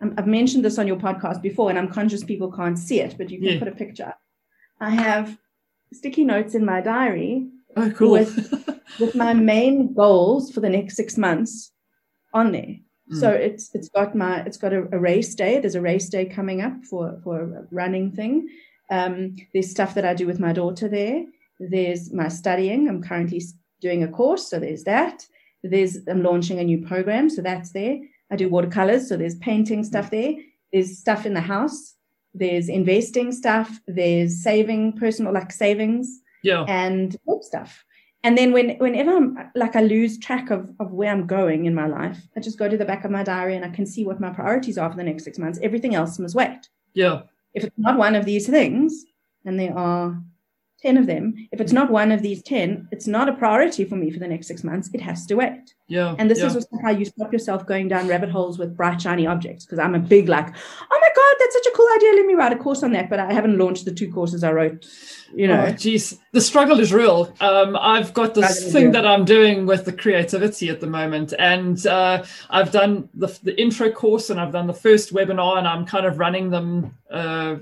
I've 0.01 0.27
mentioned 0.27 0.63
this 0.63 0.77
on 0.77 0.87
your 0.87 0.95
podcast 0.95 1.41
before, 1.41 1.69
and 1.69 1.77
I'm 1.77 1.91
conscious 1.91 2.23
people 2.23 2.51
can't 2.51 2.79
see 2.79 3.01
it, 3.01 3.15
but 3.17 3.29
you 3.29 3.39
can 3.39 3.47
yeah. 3.47 3.59
put 3.59 3.67
a 3.67 3.71
picture. 3.71 4.13
I 4.79 4.91
have 4.91 5.37
sticky 5.93 6.23
notes 6.23 6.55
in 6.55 6.65
my 6.65 6.81
diary 6.81 7.47
oh, 7.75 7.91
cool. 7.91 8.11
with, 8.11 8.77
with 8.99 9.15
my 9.15 9.33
main 9.33 9.93
goals 9.93 10.51
for 10.51 10.61
the 10.61 10.69
next 10.69 10.95
six 10.95 11.17
months 11.17 11.71
on 12.33 12.51
there. 12.51 12.77
Mm. 13.11 13.19
So 13.19 13.31
it's 13.31 13.73
it's 13.73 13.89
got 13.89 14.15
my 14.15 14.41
it's 14.41 14.57
got 14.57 14.73
a, 14.73 14.87
a, 14.91 14.99
race 14.99 15.35
day. 15.35 15.59
There's 15.59 15.75
a 15.75 15.81
race 15.81 16.09
day 16.09 16.25
coming 16.25 16.61
up 16.61 16.85
for 16.85 17.19
for 17.23 17.41
a 17.41 17.67
running 17.71 18.11
thing. 18.11 18.47
Um, 18.91 19.35
there's 19.53 19.71
stuff 19.71 19.95
that 19.95 20.05
I 20.05 20.13
do 20.13 20.27
with 20.27 20.39
my 20.39 20.53
daughter 20.53 20.87
there. 20.87 21.25
There's 21.59 22.13
my 22.13 22.27
studying. 22.27 22.87
I'm 22.87 23.03
currently 23.03 23.41
doing 23.81 24.03
a 24.03 24.07
course, 24.07 24.49
so 24.49 24.59
there's 24.59 24.83
that. 24.83 25.25
There's 25.63 25.97
I'm 26.07 26.23
launching 26.23 26.59
a 26.59 26.63
new 26.63 26.85
program, 26.85 27.29
so 27.29 27.41
that's 27.41 27.71
there. 27.71 27.99
I 28.31 28.35
do 28.35 28.49
watercolors, 28.49 29.09
so 29.09 29.17
there's 29.17 29.35
painting 29.35 29.83
stuff 29.83 30.07
mm. 30.07 30.11
there. 30.11 30.33
There's 30.71 30.97
stuff 30.97 31.25
in 31.25 31.33
the 31.33 31.41
house. 31.41 31.95
There's 32.33 32.69
investing 32.69 33.31
stuff. 33.31 33.79
There's 33.87 34.43
saving 34.43 34.93
personal 34.93 35.33
like 35.33 35.51
savings. 35.51 36.21
Yeah. 36.43 36.63
And 36.67 37.17
stuff. 37.41 37.83
And 38.23 38.37
then 38.37 38.51
when 38.51 38.77
whenever 38.79 39.15
I'm 39.15 39.37
like 39.55 39.75
I 39.75 39.81
lose 39.81 40.19
track 40.19 40.51
of, 40.51 40.71
of 40.79 40.91
where 40.91 41.11
I'm 41.11 41.25
going 41.25 41.65
in 41.65 41.73
my 41.73 41.87
life, 41.87 42.17
I 42.35 42.41
just 42.41 42.59
go 42.59 42.67
to 42.67 42.77
the 42.77 42.85
back 42.85 43.05
of 43.05 43.11
my 43.11 43.23
diary 43.23 43.55
and 43.55 43.63
I 43.63 43.69
can 43.69 43.85
see 43.85 44.05
what 44.05 44.19
my 44.19 44.29
priorities 44.29 44.77
are 44.77 44.89
for 44.89 44.97
the 44.97 45.03
next 45.03 45.23
six 45.23 45.39
months. 45.39 45.59
Everything 45.63 45.95
else 45.95 46.19
must 46.19 46.35
wait. 46.35 46.69
Yeah. 46.93 47.21
If 47.53 47.63
it's 47.63 47.77
not 47.77 47.97
one 47.97 48.15
of 48.15 48.25
these 48.25 48.47
things, 48.47 49.05
and 49.45 49.59
there 49.59 49.75
are 49.77 50.21
10 50.81 50.97
of 50.97 51.07
them. 51.07 51.33
If 51.51 51.59
it's 51.59 51.73
not 51.73 51.91
one 51.91 52.11
of 52.11 52.21
these 52.21 52.41
10, 52.43 52.87
it's 52.91 53.07
not 53.07 53.29
a 53.29 53.33
priority 53.33 53.83
for 53.85 53.95
me 53.95 54.11
for 54.11 54.19
the 54.19 54.27
next 54.27 54.47
six 54.47 54.63
months. 54.63 54.89
It 54.93 55.01
has 55.01 55.25
to 55.27 55.35
wait. 55.35 55.73
Yeah. 55.87 56.15
And 56.17 56.29
this 56.29 56.39
yeah. 56.39 56.45
is 56.45 56.55
also 56.55 56.77
how 56.83 56.91
you 56.91 57.05
stop 57.05 57.33
yourself 57.33 57.65
going 57.65 57.87
down 57.87 58.07
rabbit 58.07 58.29
holes 58.29 58.59
with 58.59 58.77
bright, 58.77 59.01
shiny 59.01 59.25
objects. 59.25 59.65
Because 59.65 59.79
I'm 59.79 59.95
a 59.95 59.99
big, 59.99 60.29
like, 60.29 60.47
oh 60.47 60.99
my 61.01 61.09
God, 61.15 61.35
that's 61.39 61.53
such 61.55 61.65
a 61.65 61.75
cool 61.75 61.87
idea. 61.95 62.13
Let 62.13 62.25
me 62.25 62.35
write 62.35 62.53
a 62.53 62.57
course 62.57 62.83
on 62.83 62.91
that. 62.93 63.09
But 63.09 63.19
I 63.19 63.33
haven't 63.33 63.57
launched 63.57 63.85
the 63.85 63.93
two 63.93 64.11
courses 64.11 64.43
I 64.43 64.51
wrote, 64.51 64.87
you 65.33 65.47
know. 65.47 65.65
Oh, 65.67 65.71
geez. 65.71 66.17
The 66.31 66.41
struggle 66.41 66.79
is 66.79 66.93
real. 66.93 67.33
Um, 67.41 67.75
I've 67.75 68.13
got 68.13 68.35
this 68.35 68.71
thing 68.71 68.91
that 68.91 69.05
I'm 69.05 69.25
doing 69.25 69.65
with 69.65 69.85
the 69.85 69.93
creativity 69.93 70.69
at 70.69 70.79
the 70.79 70.87
moment. 70.87 71.33
And 71.39 71.85
uh, 71.87 72.23
I've 72.49 72.71
done 72.71 73.09
the, 73.15 73.27
the 73.43 73.59
intro 73.59 73.91
course 73.91 74.29
and 74.29 74.39
I've 74.39 74.51
done 74.51 74.67
the 74.67 74.73
first 74.73 75.13
webinar 75.13 75.57
and 75.57 75.67
I'm 75.67 75.85
kind 75.85 76.05
of 76.05 76.19
running 76.19 76.51
them. 76.51 76.95
Uh, 77.09 77.55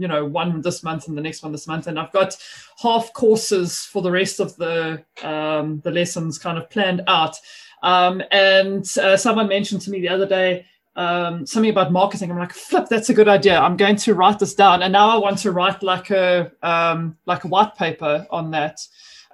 you 0.00 0.08
know 0.08 0.24
one 0.24 0.60
this 0.62 0.82
month 0.82 1.08
and 1.08 1.16
the 1.16 1.22
next 1.22 1.42
one 1.42 1.52
this 1.52 1.66
month. 1.66 1.86
And 1.86 1.98
i've 1.98 2.12
got 2.12 2.36
half 2.82 3.12
courses 3.12 3.80
for 3.80 4.02
the 4.02 4.10
rest 4.10 4.40
of 4.40 4.56
the 4.56 5.04
um, 5.22 5.80
the 5.80 5.90
lessons 5.90 6.38
kind 6.38 6.58
of 6.58 6.70
planned 6.70 7.02
out. 7.06 7.36
Um, 7.82 8.22
and 8.30 8.86
uh, 8.98 9.16
someone 9.16 9.48
mentioned 9.48 9.80
to 9.82 9.90
me 9.90 10.00
the 10.00 10.08
other 10.08 10.26
day 10.26 10.66
um, 10.96 11.46
something 11.46 11.70
about 11.70 11.92
marketing. 11.92 12.30
I'm 12.30 12.38
like 12.38 12.52
flip 12.52 12.88
that's 12.88 13.10
a 13.10 13.14
good 13.14 13.28
idea. 13.28 13.58
I'm 13.58 13.76
going 13.76 13.96
to 13.96 14.14
write 14.14 14.38
this 14.38 14.54
down. 14.54 14.82
And 14.82 14.92
now 14.92 15.10
i 15.10 15.16
want 15.16 15.38
to 15.38 15.52
write 15.52 15.82
like 15.82 16.10
a 16.10 16.50
um, 16.62 17.16
like 17.26 17.44
a 17.44 17.48
white 17.48 17.74
paper 17.76 18.26
on 18.30 18.50
that. 18.52 18.80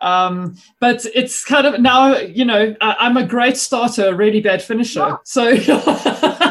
Um, 0.02 0.56
but 0.78 1.06
it's 1.14 1.44
kind 1.44 1.66
of 1.66 1.80
now 1.80 2.18
you 2.18 2.44
know 2.44 2.74
I, 2.80 3.06
am 3.06 3.16
a 3.16 3.24
great 3.24 3.56
starter 3.56 4.08
a 4.08 4.14
really 4.14 4.40
bad 4.40 4.62
finisher. 4.62 5.00
Yeah. 5.00 5.16
so 5.24 5.54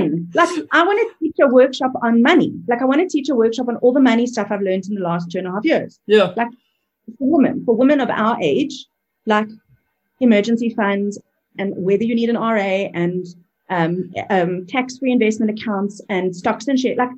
when? 0.00 0.30
Like 0.34 0.48
I 0.72 0.82
want 0.84 0.98
to 0.98 1.24
teach 1.24 1.36
a 1.40 1.46
workshop 1.46 1.92
on 2.02 2.22
money. 2.22 2.52
Like 2.68 2.82
I 2.82 2.84
want 2.84 3.00
to 3.00 3.08
teach 3.08 3.28
a 3.28 3.34
workshop 3.34 3.68
on 3.68 3.76
all 3.76 3.92
the 3.92 4.00
money 4.00 4.26
stuff 4.26 4.48
I've 4.50 4.62
learned 4.62 4.86
in 4.86 4.94
the 4.94 5.00
last 5.00 5.30
two 5.30 5.38
and 5.38 5.46
a 5.46 5.52
half 5.52 5.64
years. 5.64 6.00
Yeah. 6.06 6.32
Like 6.36 6.48
for 7.18 7.30
women, 7.30 7.64
for 7.64 7.74
women 7.74 8.00
of 8.00 8.10
our 8.10 8.36
age, 8.40 8.86
like 9.26 9.48
emergency 10.20 10.70
funds 10.70 11.18
and 11.58 11.74
whether 11.76 12.04
you 12.04 12.14
need 12.14 12.30
an 12.30 12.36
RA 12.36 12.88
and 12.94 13.26
um, 13.70 14.12
um, 14.30 14.66
tax-free 14.66 15.12
investment 15.12 15.58
accounts 15.58 16.00
and 16.08 16.34
stocks 16.34 16.68
and 16.68 16.78
shit. 16.78 16.98
Like 16.98 17.10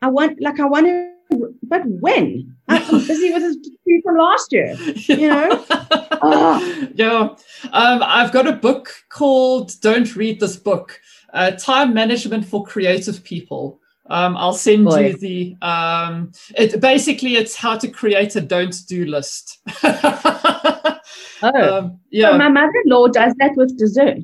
I 0.00 0.08
want, 0.08 0.40
like 0.40 0.60
I 0.60 0.64
want 0.64 0.86
to, 0.86 1.54
but 1.62 1.82
when? 1.86 2.56
I'm 2.68 2.82
busy 3.06 3.32
with 3.32 3.42
this 3.42 3.56
from 4.02 4.16
last 4.16 4.52
year, 4.52 4.74
you 4.96 5.28
know? 5.28 5.64
oh. 5.70 6.88
Yeah. 6.94 7.34
Um, 7.72 8.02
I've 8.02 8.32
got 8.32 8.46
a 8.46 8.52
book 8.52 8.92
called 9.08 9.72
Don't 9.80 10.14
Read 10.16 10.40
This 10.40 10.56
Book 10.56 11.00
uh, 11.32 11.52
time 11.52 11.94
management 11.94 12.44
for 12.44 12.64
creative 12.64 13.22
people. 13.24 13.80
Um, 14.10 14.36
I'll 14.36 14.52
send 14.52 14.84
Boy. 14.84 15.08
you 15.08 15.16
the. 15.16 15.56
Um, 15.62 16.32
it 16.56 16.80
basically 16.80 17.36
it's 17.36 17.54
how 17.54 17.78
to 17.78 17.88
create 17.88 18.36
a 18.36 18.40
don't 18.40 18.74
do 18.88 19.06
list. 19.06 19.60
oh, 19.84 20.98
um, 21.42 21.98
yeah. 22.10 22.30
So 22.30 22.38
my 22.38 22.48
mother-in-law 22.48 23.08
does 23.08 23.34
that 23.38 23.52
with 23.56 23.78
dessert. 23.78 24.18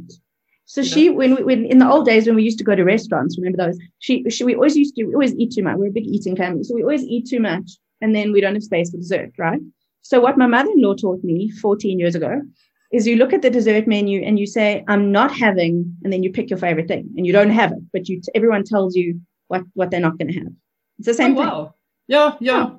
So 0.66 0.82
yeah. 0.82 0.94
she, 0.94 1.08
when, 1.08 1.36
we, 1.36 1.44
when 1.44 1.64
in 1.64 1.78
the 1.78 1.88
old 1.88 2.04
days 2.04 2.26
when 2.26 2.36
we 2.36 2.42
used 2.42 2.58
to 2.58 2.64
go 2.64 2.74
to 2.74 2.84
restaurants, 2.84 3.38
remember 3.38 3.56
those? 3.56 3.78
She, 4.00 4.28
she, 4.28 4.44
we 4.44 4.54
always 4.54 4.76
used 4.76 4.94
to 4.96 5.04
we 5.04 5.14
always 5.14 5.34
eat 5.36 5.52
too 5.52 5.62
much. 5.62 5.76
We're 5.78 5.88
a 5.88 5.92
big 5.92 6.06
eating 6.06 6.36
family, 6.36 6.64
so 6.64 6.74
we 6.74 6.82
always 6.82 7.04
eat 7.04 7.26
too 7.26 7.40
much, 7.40 7.70
and 8.02 8.14
then 8.14 8.32
we 8.32 8.40
don't 8.40 8.54
have 8.54 8.62
space 8.62 8.90
for 8.90 8.98
dessert, 8.98 9.30
right? 9.38 9.60
So 10.02 10.20
what 10.20 10.36
my 10.36 10.46
mother-in-law 10.46 10.94
taught 10.94 11.24
me 11.24 11.50
14 11.50 11.98
years 11.98 12.14
ago 12.14 12.42
is 12.90 13.06
you 13.06 13.16
look 13.16 13.32
at 13.32 13.42
the 13.42 13.50
dessert 13.50 13.86
menu 13.86 14.22
and 14.22 14.38
you 14.38 14.46
say, 14.46 14.84
I'm 14.88 15.12
not 15.12 15.30
having, 15.30 15.96
and 16.02 16.12
then 16.12 16.22
you 16.22 16.32
pick 16.32 16.48
your 16.50 16.58
favorite 16.58 16.88
thing 16.88 17.10
and 17.16 17.26
you 17.26 17.32
don't 17.32 17.50
have 17.50 17.72
it, 17.72 17.82
but 17.92 18.08
you 18.08 18.20
everyone 18.34 18.64
tells 18.64 18.96
you 18.96 19.20
what, 19.48 19.62
what 19.74 19.90
they're 19.90 20.00
not 20.00 20.18
going 20.18 20.28
to 20.28 20.38
have. 20.38 20.52
It's 20.98 21.06
the 21.06 21.14
same 21.14 21.36
oh, 21.36 21.40
wow. 21.40 21.64
thing. 21.64 21.72
Yeah, 22.08 22.36
yeah. 22.40 22.70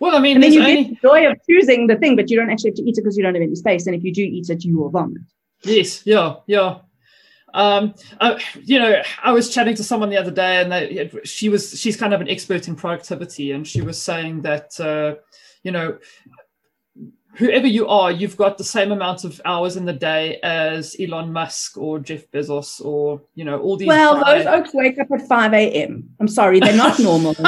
Well, 0.00 0.16
I 0.16 0.18
mean, 0.18 0.36
and 0.36 0.42
then 0.42 0.52
you 0.52 0.60
only... 0.60 0.84
get 0.84 1.00
the 1.00 1.08
joy 1.08 1.30
of 1.30 1.36
choosing 1.48 1.86
the 1.86 1.96
thing, 1.96 2.16
but 2.16 2.30
you 2.30 2.36
don't 2.36 2.50
actually 2.50 2.70
have 2.70 2.76
to 2.76 2.82
eat 2.82 2.98
it 2.98 3.02
because 3.02 3.16
you 3.16 3.22
don't 3.22 3.34
have 3.34 3.42
any 3.42 3.54
space. 3.54 3.86
And 3.86 3.94
if 3.94 4.02
you 4.02 4.12
do 4.12 4.22
eat 4.22 4.50
it, 4.50 4.64
you 4.64 4.78
will 4.78 4.90
vomit. 4.90 5.22
Yes, 5.62 6.04
yeah, 6.04 6.36
yeah. 6.46 6.78
Um, 7.54 7.94
uh, 8.20 8.38
you 8.64 8.80
know, 8.80 9.00
I 9.22 9.30
was 9.30 9.48
chatting 9.54 9.76
to 9.76 9.84
someone 9.84 10.10
the 10.10 10.16
other 10.16 10.32
day, 10.32 10.60
and 10.60 10.72
they, 10.72 11.10
she 11.22 11.48
was 11.48 11.78
she's 11.78 11.96
kind 11.96 12.12
of 12.12 12.20
an 12.20 12.28
expert 12.28 12.66
in 12.66 12.74
productivity, 12.74 13.52
and 13.52 13.66
she 13.66 13.80
was 13.80 14.02
saying 14.02 14.42
that 14.42 14.78
uh, 14.80 15.14
you 15.62 15.70
know 15.70 15.98
whoever 17.36 17.66
you 17.66 17.86
are, 17.88 18.10
you've 18.10 18.36
got 18.36 18.58
the 18.58 18.64
same 18.64 18.92
amount 18.92 19.24
of 19.24 19.40
hours 19.44 19.76
in 19.76 19.84
the 19.84 19.92
day 19.92 20.38
as 20.42 20.96
Elon 20.98 21.32
Musk 21.32 21.76
or 21.76 21.98
Jeff 21.98 22.30
Bezos 22.30 22.84
or 22.84 23.20
you 23.34 23.44
know 23.44 23.58
all 23.60 23.76
these. 23.76 23.88
Well, 23.88 24.16
those 24.24 24.46
okes 24.46 24.74
wake 24.74 24.98
up 24.98 25.10
at 25.12 25.26
five 25.28 25.52
a.m. 25.52 26.08
I'm 26.20 26.28
sorry, 26.28 26.60
they're 26.60 26.76
not 26.76 26.98
normal. 26.98 27.36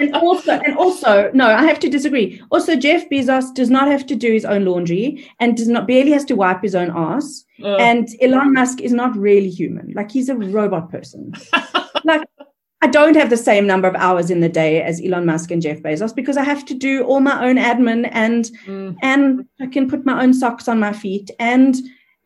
and 0.00 0.14
also, 0.16 0.52
and 0.52 0.76
also, 0.76 1.30
no, 1.34 1.46
I 1.46 1.64
have 1.64 1.78
to 1.80 1.90
disagree. 1.90 2.40
Also, 2.50 2.76
Jeff 2.76 3.08
Bezos 3.08 3.54
does 3.54 3.70
not 3.70 3.88
have 3.88 4.06
to 4.06 4.16
do 4.16 4.32
his 4.32 4.44
own 4.44 4.64
laundry 4.64 5.30
and 5.40 5.56
does 5.56 5.68
not 5.68 5.86
barely 5.86 6.12
has 6.12 6.24
to 6.26 6.34
wipe 6.34 6.62
his 6.62 6.74
own 6.74 6.90
ass. 6.94 7.44
Uh, 7.62 7.76
and 7.76 8.08
Elon 8.20 8.52
Musk 8.52 8.80
is 8.80 8.92
not 8.92 9.16
really 9.16 9.50
human; 9.50 9.92
like 9.94 10.10
he's 10.10 10.28
a 10.28 10.36
robot 10.36 10.90
person. 10.90 11.32
like 12.04 12.22
I 12.84 12.86
don't 12.86 13.16
have 13.16 13.30
the 13.30 13.38
same 13.38 13.66
number 13.66 13.88
of 13.88 13.94
hours 13.94 14.30
in 14.30 14.40
the 14.40 14.48
day 14.50 14.82
as 14.82 15.00
Elon 15.02 15.24
Musk 15.24 15.50
and 15.50 15.62
Jeff 15.62 15.78
Bezos 15.78 16.14
because 16.14 16.36
I 16.36 16.44
have 16.44 16.66
to 16.66 16.74
do 16.74 17.02
all 17.04 17.20
my 17.20 17.42
own 17.48 17.56
admin 17.56 18.10
and 18.12 18.44
mm. 18.66 18.94
and 19.00 19.46
I 19.58 19.68
can 19.68 19.88
put 19.88 20.04
my 20.04 20.22
own 20.22 20.34
socks 20.34 20.68
on 20.68 20.80
my 20.80 20.92
feet 20.92 21.30
and 21.38 21.74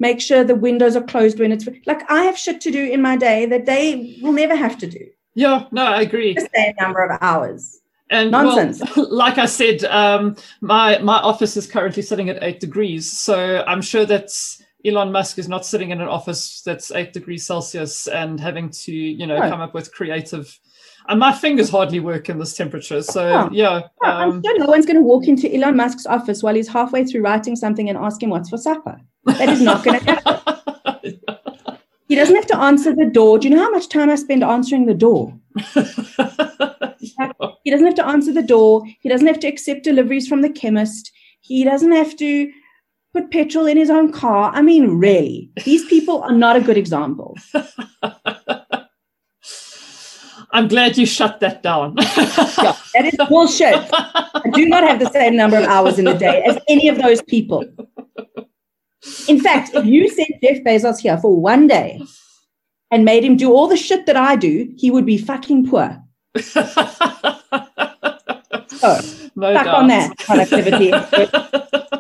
make 0.01 0.21
sure 0.21 0.43
the 0.43 0.57
windows 0.57 0.97
are 0.97 1.05
closed 1.05 1.39
when 1.39 1.53
it's 1.53 1.69
like 1.87 2.03
I 2.11 2.25
have 2.25 2.37
shit 2.37 2.61
to 2.63 2.73
do 2.73 2.85
in 2.85 3.01
my 3.01 3.17
day 3.17 3.47
that 3.47 3.67
they 3.67 4.19
will 4.21 4.33
never 4.33 4.57
have 4.57 4.77
to 4.79 4.89
do. 4.89 5.07
Yeah, 5.37 5.67
no, 5.71 5.85
I 5.85 6.01
agree. 6.01 6.35
The 6.35 6.51
same 6.53 6.75
number 6.81 7.05
of 7.05 7.17
hours. 7.21 7.81
And 8.11 8.33
nonsense. 8.33 8.83
Well, 8.97 9.07
like 9.15 9.39
I 9.39 9.47
said, 9.47 9.85
um, 9.85 10.35
my 10.61 10.99
my 10.99 11.19
office 11.19 11.57
is 11.57 11.69
currently 11.69 12.03
sitting 12.03 12.29
at 12.31 12.43
eight 12.43 12.59
degrees, 12.59 13.13
so 13.13 13.63
I'm 13.65 13.83
sure 13.83 14.05
that's 14.05 14.61
Elon 14.85 15.11
Musk 15.11 15.39
is 15.39 15.49
not 15.49 15.67
sitting 15.67 15.91
in 15.91 16.01
an 16.01 16.09
office 16.09 16.63
that's 16.63 16.93
eight 16.93 17.13
degrees 17.13 17.45
Celsius 17.45 18.07
and 18.07 18.39
having 18.39 18.71
to, 18.71 18.93
you 18.93 19.27
know, 19.27 19.41
come 19.41 19.61
up 19.61 19.75
with 19.75 19.93
creative 19.93 20.57
And 21.09 21.19
my 21.19 21.33
fingers 21.33 21.69
hardly 21.69 22.01
work 22.01 22.29
in 22.29 22.39
this 22.39 22.57
temperature. 22.57 23.03
So, 23.03 23.27
oh. 23.27 23.49
yeah. 23.51 23.83
I'm 24.03 24.31
um, 24.31 24.43
sure 24.45 24.59
no 24.59 24.67
one's 24.67 24.87
going 24.87 24.97
to 24.97 25.03
walk 25.03 25.27
into 25.27 25.53
Elon 25.53 25.77
Musk's 25.77 26.07
office 26.07 26.43
while 26.43 26.55
he's 26.55 26.69
halfway 26.69 27.05
through 27.05 27.23
writing 27.23 27.57
something 27.57 27.89
and 27.89 27.99
ask 27.99 28.23
him 28.23 28.31
what's 28.31 28.51
for 28.51 28.59
supper. 28.59 29.01
That 29.25 29.49
is 29.49 29.61
not 29.61 29.85
going 29.85 30.01
to 30.01 30.05
happen. 30.05 31.21
he 32.09 32.15
doesn't 32.15 32.37
have 32.37 32.47
to 32.47 32.59
answer 32.59 32.95
the 32.95 33.07
door. 33.07 33.39
Do 33.39 33.49
you 33.49 33.55
know 33.55 33.63
how 33.63 33.71
much 33.71 33.89
time 33.89 34.11
I 34.11 34.15
spend 34.15 34.45
answering 34.45 34.87
the 34.87 34.95
door? 34.95 35.35
he 35.75 37.71
doesn't 37.71 37.87
have 37.87 37.97
to 37.97 38.07
answer 38.07 38.33
the 38.33 38.45
door. 38.47 38.85
He 39.01 39.09
doesn't 39.09 39.27
have 39.27 39.41
to 39.41 39.49
accept 39.49 39.85
deliveries 39.85 40.29
from 40.29 40.43
the 40.43 40.51
chemist. 40.51 41.11
He 41.41 41.65
doesn't 41.65 41.93
have 41.93 42.17
to 42.17 42.53
put 43.13 43.31
petrol 43.31 43.67
in 43.67 43.77
his 43.77 43.91
own 43.91 44.13
car. 44.13 44.51
I 44.55 44.63
mean, 44.63 44.99
really, 44.99 45.51
these 45.65 45.85
people 45.87 46.23
are 46.23 46.33
not 46.33 46.57
a 46.57 46.61
good 46.61 46.77
example. 46.77 47.37
I'm 50.53 50.67
glad 50.69 50.97
you 50.97 51.05
shut 51.05 51.41
that 51.41 51.63
down. 51.63 51.95
yeah, 51.99 52.77
that 52.95 53.05
is 53.05 53.15
bullshit. 53.29 53.77
I 53.93 54.43
do 54.55 54.67
not 54.67 54.83
have 54.83 54.99
the 54.99 55.11
same 55.11 55.37
number 55.37 55.59
of 55.59 55.65
hours 55.65 55.99
in 55.99 56.07
the 56.07 56.15
day 56.15 56.43
as 56.43 56.59
any 56.69 56.89
of 56.89 56.97
those 56.99 57.21
people. 57.23 57.65
In 59.29 59.41
fact, 59.41 59.71
if 59.75 59.85
you 59.85 60.09
sent 60.09 60.31
Jeff 60.43 60.59
Bezos 60.65 61.01
here 61.01 61.19
for 61.19 61.39
one 61.39 61.67
day 61.67 62.01
and 62.91 63.05
made 63.05 63.25
him 63.25 63.37
do 63.37 63.53
all 63.53 63.69
the 63.69 63.77
shit 63.77 64.07
that 64.07 64.17
I 64.17 64.37
do, 64.37 64.73
he 64.77 64.91
would 64.91 65.05
be 65.07 65.19
fucking 65.19 65.69
poor. 65.69 66.03
so, 66.41 66.61
no 69.37 69.55
back 69.55 69.67
doubt. 69.67 69.75
on 69.75 69.89
that 69.89 70.19
productivity. 70.19 70.93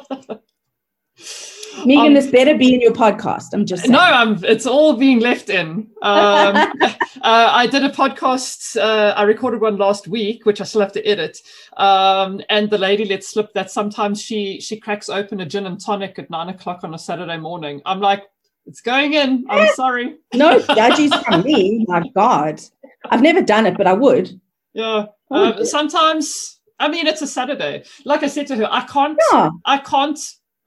Megan, 1.88 2.08
um, 2.08 2.14
this 2.14 2.26
better 2.26 2.54
be 2.54 2.74
in 2.74 2.82
your 2.82 2.92
podcast. 2.92 3.54
I'm 3.54 3.64
just 3.64 3.84
saying. 3.84 3.92
no. 3.92 3.98
I'm. 3.98 4.44
It's 4.44 4.66
all 4.66 4.94
being 4.94 5.20
left 5.20 5.48
in. 5.48 5.88
Um, 6.02 6.54
uh, 6.82 6.92
I 7.22 7.66
did 7.66 7.82
a 7.82 7.88
podcast. 7.88 8.78
Uh, 8.78 9.14
I 9.16 9.22
recorded 9.22 9.62
one 9.62 9.78
last 9.78 10.06
week, 10.06 10.44
which 10.44 10.60
I 10.60 10.64
still 10.64 10.82
have 10.82 10.92
to 10.92 11.06
edit. 11.06 11.38
Um, 11.78 12.42
and 12.50 12.68
the 12.68 12.76
lady 12.76 13.06
let 13.06 13.24
slip 13.24 13.54
that 13.54 13.70
sometimes 13.70 14.20
she 14.20 14.60
she 14.60 14.78
cracks 14.78 15.08
open 15.08 15.40
a 15.40 15.46
gin 15.46 15.64
and 15.64 15.80
tonic 15.80 16.18
at 16.18 16.28
nine 16.28 16.50
o'clock 16.50 16.80
on 16.84 16.92
a 16.92 16.98
Saturday 16.98 17.38
morning. 17.38 17.80
I'm 17.86 18.00
like, 18.00 18.24
it's 18.66 18.82
going 18.82 19.14
in. 19.14 19.46
I'm 19.48 19.72
sorry. 19.74 20.16
no 20.34 20.60
judges 20.74 21.14
from 21.14 21.42
me. 21.42 21.86
My 21.88 22.02
God, 22.14 22.60
I've 23.06 23.22
never 23.22 23.40
done 23.40 23.64
it, 23.64 23.78
but 23.78 23.86
I 23.86 23.94
would. 23.94 24.38
Yeah. 24.74 25.06
Um, 25.30 25.64
sometimes. 25.64 26.56
I 26.80 26.86
mean, 26.88 27.08
it's 27.08 27.22
a 27.22 27.26
Saturday. 27.26 27.82
Like 28.04 28.22
I 28.22 28.28
said 28.28 28.46
to 28.48 28.56
her, 28.56 28.68
I 28.70 28.82
can't. 28.82 29.18
Yeah. 29.32 29.50
I 29.64 29.78
can't 29.78 30.18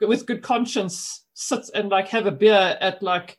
with 0.08 0.26
good 0.26 0.42
conscience 0.42 1.26
sit 1.34 1.70
and 1.74 1.90
like 1.90 2.08
have 2.10 2.28
a 2.28 2.32
beer 2.32 2.78
at 2.80 3.02
like 3.02 3.38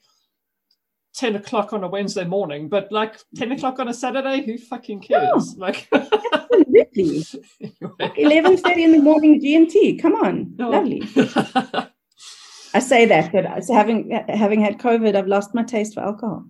10 1.15 1.37
o'clock 1.37 1.73
on 1.73 1.85
a 1.85 1.89
Wednesday 1.89 2.25
morning, 2.25 2.69
but 2.69 2.91
like 2.91 3.17
10 3.37 3.53
o'clock 3.53 3.79
on 3.79 3.89
a 3.89 3.95
Saturday, 3.95 4.45
who 4.45 4.57
fucking 4.59 5.01
cares? 5.01 5.55
like 5.57 5.89
absolutely. 5.93 7.25
anyway. 7.61 8.43
11.30 8.43 8.77
in 8.79 8.93
the 8.93 9.03
morning 9.03 9.41
GMT. 9.41 10.01
Come 10.01 10.15
on. 10.15 10.55
Oh. 10.59 10.71
Lovely. 10.71 11.03
I 12.75 12.79
say 12.79 13.05
that, 13.05 13.33
but 13.33 13.45
having 13.69 14.11
having 14.29 14.63
had 14.63 14.79
COVID, 14.79 15.15
I've 15.15 15.27
lost 15.27 15.55
my 15.55 15.63
taste 15.63 15.93
for 15.93 16.01
alcohol. 16.01 16.47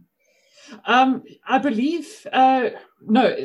Um, 0.84 1.24
I 1.48 1.58
believe 1.58 2.24
uh, 2.32 2.70
no, 3.00 3.36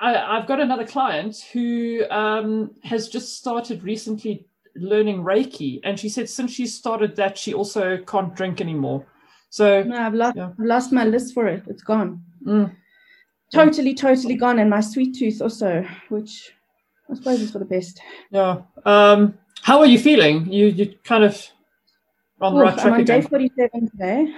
I, 0.00 0.38
have 0.38 0.48
got 0.48 0.60
another 0.60 0.84
client 0.84 1.36
who 1.52 2.04
um, 2.10 2.72
has 2.82 3.08
just 3.08 3.38
started 3.38 3.84
recently 3.84 4.46
learning 4.76 5.22
Reiki, 5.22 5.80
and 5.84 5.98
she 5.98 6.08
said 6.08 6.28
since 6.28 6.52
she 6.52 6.66
started 6.66 7.16
that, 7.16 7.38
she 7.38 7.54
also 7.54 7.98
can't 7.98 8.34
drink 8.34 8.60
anymore. 8.60 9.06
So 9.50 9.82
no, 9.84 9.96
I've 9.96 10.14
lost, 10.14 10.36
yeah. 10.36 10.48
I've 10.48 10.66
lost 10.66 10.92
my 10.92 11.04
list 11.04 11.34
for 11.34 11.46
it. 11.46 11.62
It's 11.68 11.82
gone. 11.82 12.22
Mm. 12.46 12.74
Totally, 13.52 13.94
totally 13.94 14.34
gone, 14.34 14.58
and 14.58 14.68
my 14.68 14.80
sweet 14.80 15.14
tooth 15.14 15.40
also, 15.40 15.86
which 16.08 16.52
I 17.10 17.14
suppose 17.14 17.40
is 17.40 17.52
for 17.52 17.60
the 17.60 17.64
best. 17.64 18.00
Yeah. 18.30 18.62
Um, 18.84 19.38
how 19.62 19.78
are 19.78 19.86
you 19.86 19.98
feeling? 19.98 20.50
You 20.52 20.66
you 20.66 20.94
kind 21.04 21.22
of 21.22 21.40
on 22.40 22.54
the 22.54 22.60
right 22.60 22.74
track 22.74 22.86
I'm 22.86 22.92
on 22.94 23.00
again. 23.00 23.20
day 23.20 23.26
forty-seven 23.26 23.90
today. 23.90 24.34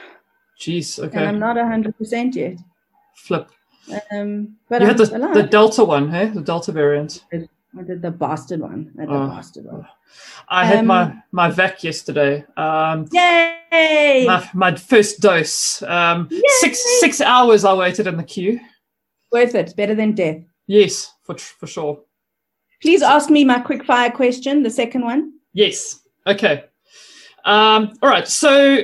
Jeez. 0.61 0.99
Okay. 1.03 1.18
And 1.18 1.28
I'm 1.28 1.39
not 1.39 1.57
hundred 1.57 1.97
percent 1.97 2.34
yet. 2.37 2.59
Flip. 3.14 3.49
Um, 4.11 4.57
but 4.68 4.82
you 4.82 4.89
I'm 4.89 4.97
had 4.97 4.99
the, 4.99 5.30
the 5.32 5.43
Delta 5.45 5.84
one, 5.84 6.11
hey? 6.11 6.26
The 6.26 6.41
Delta 6.41 6.72
variant. 6.72 7.24
I 7.79 7.83
did 7.83 8.03
the 8.03 8.11
bastard 8.11 8.61
one. 8.61 8.93
I, 8.99 9.03
did 9.03 9.11
oh. 9.11 9.29
bastard 9.29 9.66
one. 9.66 9.87
I 10.49 10.64
had 10.64 10.79
um, 10.79 10.87
my 10.87 11.22
my 11.33 11.51
vac 11.51 11.85
yesterday. 11.85 12.45
Um, 12.57 13.07
yay! 13.12 14.24
My, 14.27 14.49
my 14.55 14.74
first 14.74 15.20
dose. 15.20 15.83
Um, 15.83 16.29
six 16.61 17.01
six 17.01 17.20
hours 17.20 17.64
I 17.64 17.74
waited 17.74 18.07
in 18.07 18.16
the 18.16 18.24
queue. 18.24 18.61
Worth 19.33 19.55
it. 19.55 19.77
Better 19.77 19.95
than 19.95 20.14
death. 20.14 20.39
Yes, 20.66 21.12
for 21.22 21.37
for 21.37 21.66
sure. 21.66 22.01
Please 22.81 23.03
ask 23.03 23.31
me 23.31 23.45
my 23.45 23.59
quick 23.59 23.85
fire 23.85 24.11
question. 24.11 24.62
The 24.62 24.70
second 24.70 25.03
one. 25.03 25.35
Yes. 25.53 26.01
Okay. 26.27 26.64
Um, 27.45 27.93
all 28.03 28.09
right. 28.09 28.27
So 28.29 28.83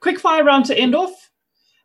quick 0.00 0.18
fire 0.18 0.44
round 0.44 0.66
to 0.66 0.78
end 0.78 0.94
off. 0.94 1.19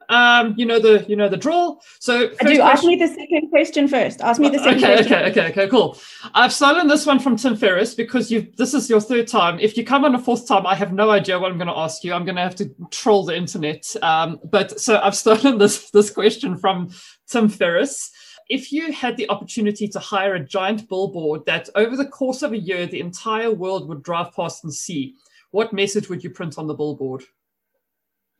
Um, 0.09 0.53
you 0.57 0.65
know 0.65 0.79
the 0.79 1.05
you 1.07 1.15
know 1.15 1.29
the 1.29 1.37
drill. 1.37 1.81
So 1.99 2.31
I 2.39 2.43
do. 2.43 2.61
Ask 2.61 2.83
me 2.83 2.95
the 2.95 3.07
second 3.07 3.49
question 3.49 3.87
first. 3.87 4.21
Ask 4.21 4.39
me 4.39 4.49
the 4.49 4.59
second 4.59 4.83
okay, 4.83 4.95
question. 4.95 5.13
Okay, 5.13 5.31
okay, 5.31 5.51
okay, 5.51 5.67
cool. 5.67 5.97
I've 6.33 6.53
stolen 6.53 6.87
this 6.87 7.05
one 7.05 7.19
from 7.19 7.35
Tim 7.35 7.55
Ferriss 7.55 7.95
because 7.95 8.31
you 8.31 8.51
this 8.57 8.73
is 8.73 8.89
your 8.89 9.01
third 9.01 9.27
time. 9.27 9.59
If 9.59 9.77
you 9.77 9.85
come 9.85 10.05
on 10.05 10.15
a 10.15 10.19
fourth 10.19 10.47
time, 10.47 10.65
I 10.65 10.75
have 10.75 10.93
no 10.93 11.11
idea 11.11 11.39
what 11.39 11.51
I'm 11.51 11.57
going 11.57 11.67
to 11.67 11.77
ask 11.77 12.03
you. 12.03 12.13
I'm 12.13 12.25
going 12.25 12.35
to 12.35 12.41
have 12.41 12.55
to 12.55 12.69
troll 12.91 13.25
the 13.25 13.35
internet. 13.35 13.85
Um, 14.01 14.39
but 14.43 14.79
so 14.79 14.99
I've 15.01 15.15
stolen 15.25 15.57
this 15.57 15.89
this 15.91 16.09
question 16.09 16.57
from 16.57 16.89
Tim 17.27 17.49
Ferriss. 17.49 18.11
If 18.47 18.71
you 18.71 18.91
had 18.91 19.17
the 19.17 19.27
opportunity 19.29 19.87
to 19.87 19.99
hire 19.99 20.35
a 20.35 20.45
giant 20.45 20.87
billboard 20.87 21.45
that 21.47 21.67
over 21.75 21.97
the 21.97 22.05
course 22.05 22.43
of 22.43 22.53
a 22.53 22.59
year 22.59 22.85
the 22.85 22.99
entire 22.99 23.51
world 23.51 23.89
would 23.89 24.03
drive 24.03 24.35
past 24.35 24.63
and 24.63 24.71
see, 24.71 25.15
what 25.49 25.73
message 25.73 26.09
would 26.09 26.23
you 26.23 26.29
print 26.29 26.57
on 26.57 26.67
the 26.67 26.75
billboard? 26.75 27.23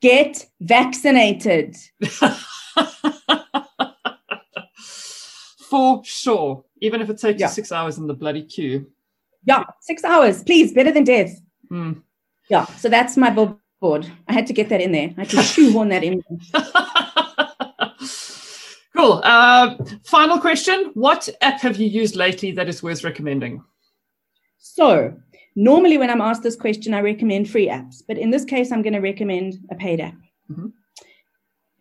Get 0.01 0.45
vaccinated. 0.59 1.75
For 5.69 6.01
sure. 6.03 6.63
Even 6.81 7.01
if 7.01 7.09
it 7.09 7.17
takes 7.17 7.39
yeah. 7.39 7.47
six 7.47 7.71
hours 7.71 7.97
in 7.97 8.07
the 8.07 8.13
bloody 8.13 8.43
queue. 8.43 8.91
Yeah, 9.45 9.63
six 9.81 10.03
hours, 10.03 10.43
please, 10.43 10.73
better 10.73 10.91
than 10.91 11.03
death. 11.03 11.39
Mm. 11.71 12.01
Yeah, 12.49 12.65
so 12.65 12.89
that's 12.89 13.17
my 13.17 13.29
billboard. 13.29 14.09
I 14.27 14.33
had 14.33 14.47
to 14.47 14.53
get 14.53 14.69
that 14.69 14.81
in 14.81 14.91
there. 14.91 15.13
I 15.17 15.21
had 15.21 15.29
to 15.29 15.41
shoehorn 15.41 15.89
that 15.89 16.03
in. 16.03 16.21
cool. 18.95 19.21
Uh, 19.23 19.75
final 20.03 20.39
question 20.39 20.91
What 20.93 21.29
app 21.41 21.61
have 21.61 21.77
you 21.77 21.87
used 21.87 22.15
lately 22.15 22.51
that 22.53 22.67
is 22.67 22.83
worth 22.83 23.03
recommending? 23.03 23.63
So, 24.57 25.15
Normally, 25.55 25.97
when 25.97 26.09
I'm 26.09 26.21
asked 26.21 26.43
this 26.43 26.55
question, 26.55 26.93
I 26.93 27.01
recommend 27.01 27.49
free 27.49 27.67
apps, 27.67 28.01
but 28.07 28.17
in 28.17 28.29
this 28.29 28.43
case, 28.43 28.71
I'm 28.71 28.81
going 28.81 28.93
to 28.93 28.99
recommend 28.99 29.55
a 29.71 29.75
paid 29.75 30.01
app 30.01 30.15
mm-hmm. 30.51 30.67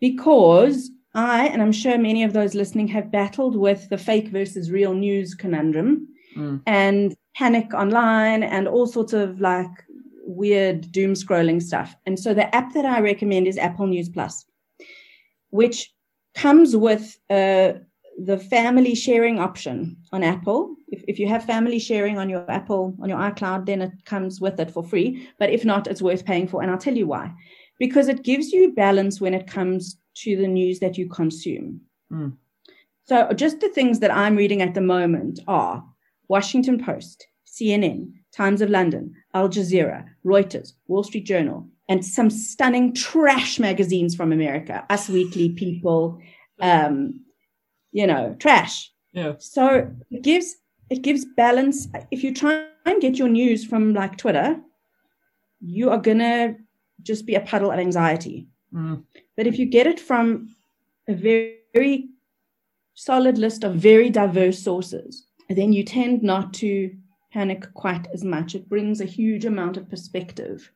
because 0.00 0.90
I, 1.14 1.46
and 1.48 1.62
I'm 1.62 1.72
sure 1.72 1.98
many 1.98 2.22
of 2.24 2.32
those 2.32 2.54
listening, 2.54 2.88
have 2.88 3.10
battled 3.10 3.56
with 3.56 3.88
the 3.88 3.98
fake 3.98 4.28
versus 4.28 4.70
real 4.70 4.94
news 4.94 5.34
conundrum 5.34 6.08
mm. 6.36 6.60
and 6.66 7.14
panic 7.36 7.72
online 7.74 8.42
and 8.42 8.66
all 8.66 8.86
sorts 8.86 9.12
of 9.12 9.40
like 9.40 9.70
weird 10.24 10.90
doom 10.90 11.14
scrolling 11.14 11.62
stuff. 11.62 11.94
And 12.06 12.18
so 12.18 12.34
the 12.34 12.52
app 12.54 12.72
that 12.74 12.84
I 12.84 13.00
recommend 13.00 13.46
is 13.46 13.58
Apple 13.58 13.86
News 13.86 14.08
Plus, 14.08 14.44
which 15.50 15.92
comes 16.34 16.76
with 16.76 17.16
uh, 17.30 17.74
the 18.18 18.38
family 18.38 18.94
sharing 18.94 19.38
option 19.38 19.96
on 20.12 20.22
Apple. 20.22 20.74
If, 20.94 21.04
if 21.08 21.18
you 21.18 21.26
have 21.28 21.44
family 21.44 21.80
sharing 21.80 22.18
on 22.18 22.28
your 22.28 22.48
Apple, 22.48 22.94
on 23.02 23.08
your 23.08 23.18
iCloud, 23.18 23.66
then 23.66 23.82
it 23.82 23.92
comes 24.04 24.40
with 24.40 24.60
it 24.60 24.70
for 24.70 24.84
free. 24.84 25.28
But 25.40 25.50
if 25.50 25.64
not, 25.64 25.88
it's 25.88 26.02
worth 26.02 26.24
paying 26.24 26.46
for. 26.46 26.62
And 26.62 26.70
I'll 26.70 26.78
tell 26.78 26.96
you 26.96 27.08
why. 27.08 27.32
Because 27.80 28.06
it 28.06 28.22
gives 28.22 28.52
you 28.52 28.72
balance 28.72 29.20
when 29.20 29.34
it 29.34 29.48
comes 29.48 29.98
to 30.22 30.36
the 30.36 30.46
news 30.46 30.78
that 30.78 30.96
you 30.96 31.08
consume. 31.08 31.80
Mm. 32.12 32.36
So 33.04 33.32
just 33.32 33.58
the 33.60 33.68
things 33.70 33.98
that 34.00 34.14
I'm 34.14 34.36
reading 34.36 34.62
at 34.62 34.74
the 34.74 34.80
moment 34.80 35.40
are 35.48 35.84
Washington 36.28 36.82
Post, 36.82 37.26
CNN, 37.44 38.12
Times 38.32 38.60
of 38.60 38.70
London, 38.70 39.14
Al 39.34 39.48
Jazeera, 39.48 40.06
Reuters, 40.24 40.74
Wall 40.86 41.02
Street 41.02 41.26
Journal, 41.26 41.68
and 41.88 42.04
some 42.04 42.30
stunning 42.30 42.94
trash 42.94 43.58
magazines 43.58 44.14
from 44.14 44.32
America, 44.32 44.86
Us 44.88 45.08
Weekly, 45.08 45.50
People, 45.50 46.20
um, 46.60 47.20
you 47.90 48.06
know, 48.06 48.36
trash. 48.38 48.92
Yeah. 49.12 49.34
So 49.38 49.90
it 50.10 50.22
gives 50.22 50.56
it 50.90 51.02
gives 51.02 51.24
balance. 51.36 51.88
If 52.10 52.22
you 52.22 52.34
try 52.34 52.66
and 52.86 53.00
get 53.00 53.16
your 53.16 53.28
news 53.28 53.64
from 53.64 53.94
like 53.94 54.16
Twitter, 54.16 54.60
you 55.60 55.90
are 55.90 55.98
gonna 55.98 56.56
just 57.02 57.26
be 57.26 57.34
a 57.34 57.40
puddle 57.40 57.70
of 57.70 57.78
anxiety. 57.78 58.46
Mm. 58.72 59.04
But 59.36 59.46
if 59.46 59.58
you 59.58 59.66
get 59.66 59.86
it 59.86 60.00
from 60.00 60.54
a 61.08 61.14
very, 61.14 61.58
very 61.72 62.08
solid 62.94 63.38
list 63.38 63.64
of 63.64 63.74
very 63.74 64.10
diverse 64.10 64.58
sources, 64.58 65.26
then 65.48 65.72
you 65.72 65.84
tend 65.84 66.22
not 66.22 66.52
to 66.54 66.94
panic 67.32 67.72
quite 67.74 68.06
as 68.12 68.24
much. 68.24 68.54
It 68.54 68.68
brings 68.68 69.00
a 69.00 69.04
huge 69.04 69.44
amount 69.44 69.76
of 69.76 69.90
perspective 69.90 70.70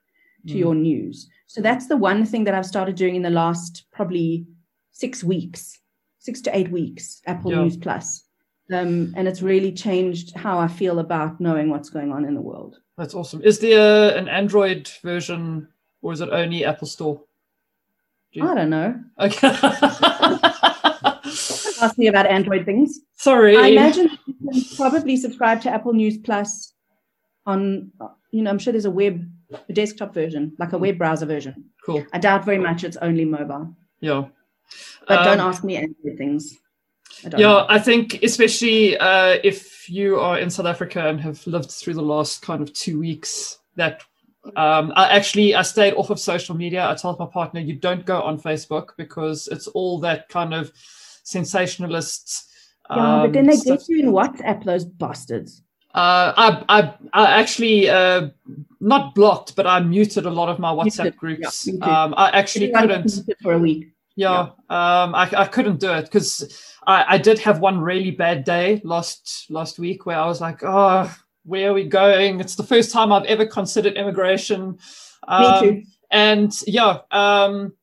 to 0.47 0.55
mm. 0.55 0.59
your 0.59 0.75
news. 0.75 1.29
So 1.47 1.61
that's 1.61 1.87
the 1.87 1.97
one 1.97 2.25
thing 2.25 2.45
that 2.45 2.55
I've 2.55 2.67
started 2.67 2.97
doing 2.97 3.17
in 3.17 3.23
the 3.23 3.31
last 3.31 3.85
probably 3.93 4.47
six 4.91 5.23
weeks 5.23 5.79
six 6.29 6.43
to 6.43 6.57
eight 6.57 6.71
weeks. 6.71 7.23
Apple 7.27 7.51
yeah. 7.51 7.63
News 7.63 7.77
Plus. 7.77 8.25
Um, 8.73 9.15
and 9.17 9.27
it's 9.27 9.41
really 9.41 9.73
changed 9.73 10.37
how 10.37 10.59
I 10.59 10.69
feel 10.69 10.99
about 10.99 11.41
knowing 11.41 11.71
what's 11.71 11.89
going 11.89 12.13
on 12.13 12.25
in 12.27 12.35
the 12.35 12.41
world. 12.41 12.81
That's 12.99 13.15
awesome. 13.15 13.43
Is 13.43 13.59
there 13.61 14.15
an 14.17 14.29
Android 14.29 14.91
version 15.03 15.69
or 16.03 16.13
is 16.13 16.21
it 16.21 16.29
only 16.31 16.65
Apple 16.65 16.87
Store? 16.87 17.23
Do 18.33 18.47
I 18.47 18.55
don't 18.55 18.71
know. 18.71 19.01
Okay. 19.19 19.49
Ask 21.81 21.97
me 21.97 22.09
about 22.09 22.27
Android 22.27 22.67
things. 22.67 23.01
Sorry. 23.15 23.57
I 23.57 23.69
imagine 23.69 24.11
you 24.27 24.35
can 24.53 24.77
probably 24.77 25.17
subscribe 25.17 25.63
to 25.63 25.71
Apple 25.71 25.95
News 25.95 26.19
Plus 26.19 26.75
on, 27.47 27.91
you 28.33 28.43
know, 28.43 28.51
I'm 28.51 28.59
sure 28.59 28.73
there's 28.73 28.85
a 28.85 28.91
web, 28.91 29.27
a 29.69 29.73
desktop 29.73 30.13
version, 30.13 30.55
like 30.59 30.73
a 30.73 30.79
web 30.79 30.99
browser 30.99 31.25
version. 31.25 31.65
Cool. 31.87 32.05
I 32.13 32.19
doubt 32.19 32.45
very 32.45 32.59
much 32.59 32.85
it's 32.85 32.99
only 32.99 33.25
mobile. 33.25 33.75
Yeah. 34.01 34.27
But 35.07 35.21
um, 35.21 35.25
don't 35.25 35.41
ask 35.41 35.65
me 35.65 35.77
Android 35.77 36.19
things. 36.19 36.59
I 37.25 37.37
yeah, 37.37 37.47
know. 37.47 37.67
I 37.69 37.79
think 37.79 38.23
especially 38.23 38.97
uh, 38.97 39.39
if 39.43 39.89
you 39.89 40.21
are 40.21 40.39
in 40.39 40.51
South 40.51 40.67
Africa 40.67 41.09
and 41.09 41.21
have 41.21 41.45
lived 41.47 41.71
through 41.71 41.95
the 41.95 42.03
last 42.03 42.43
kind 42.43 42.63
of 42.63 42.73
two 42.73 42.99
weeks, 42.99 43.59
that 43.77 44.03
um, 44.57 44.93
I 44.97 45.09
actually 45.09 45.55
I 45.55 45.63
stayed 45.63 45.95
off 45.95 46.11
of 46.11 46.21
social 46.21 46.55
media. 46.55 46.89
I 46.89 46.95
told 46.95 47.19
my 47.19 47.27
partner, 47.27 47.61
you 47.61 47.75
don't 47.75 48.05
go 48.05 48.21
on 48.23 48.41
Facebook 48.41 48.91
because 48.97 49.49
it's 49.49 49.67
all 49.69 49.99
that 50.01 50.29
kind 50.29 50.55
of 50.55 50.73
sensationalist. 51.25 52.47
Yeah, 52.91 53.23
but 53.25 53.33
then 53.33 53.47
they 53.47 53.55
um, 53.55 53.61
get 53.65 53.89
you 53.89 53.99
in 54.01 54.13
WhatsApp, 54.13 54.65
those 54.65 54.85
bastards. 54.85 55.63
Uh, 55.95 56.33
I, 56.37 56.65
I, 56.69 56.95
I 57.13 57.41
actually 57.41 57.89
uh, 57.89 58.29
not 58.81 59.15
blocked, 59.15 59.57
but 59.57 59.67
I 59.67 59.81
muted 59.81 60.27
a 60.27 60.31
lot 60.31 60.49
of 60.49 60.59
my 60.59 60.71
WhatsApp 60.73 61.05
muted. 61.05 61.17
groups. 61.17 61.67
Yeah, 61.67 62.05
um, 62.05 62.15
I 62.17 62.31
actually 62.31 62.71
couldn't 62.73 63.11
for 63.43 63.55
a 63.55 63.59
week. 63.59 63.93
Yeah, 64.19 64.49
yeah. 64.69 65.03
Um, 65.03 65.15
I, 65.15 65.31
I 65.37 65.45
couldn't 65.47 65.79
do 65.79 65.93
it 65.93 66.07
because 66.07 66.75
I, 66.89 67.05
I 67.15 67.19
did 67.19 67.39
have 67.39 67.61
one 67.61 67.81
really 67.81 68.11
bad 68.11 68.43
day 68.43 68.81
last 68.83 69.47
last 69.49 69.79
week 69.79 70.07
where 70.07 70.19
I 70.19 70.27
was 70.27 70.41
like, 70.41 70.65
oh, 70.65 71.15
where 71.45 71.71
are 71.71 71.73
we 71.73 71.85
going? 71.85 72.41
It's 72.41 72.57
the 72.57 72.65
first 72.65 72.91
time 72.91 73.13
I've 73.13 73.27
ever 73.27 73.47
considered 73.47 73.95
immigration. 73.95 74.77
Um, 75.29 75.43
Me 75.43 75.71
too. 75.71 75.83
And 76.11 76.53
yeah, 76.67 76.99
um, 77.13 77.75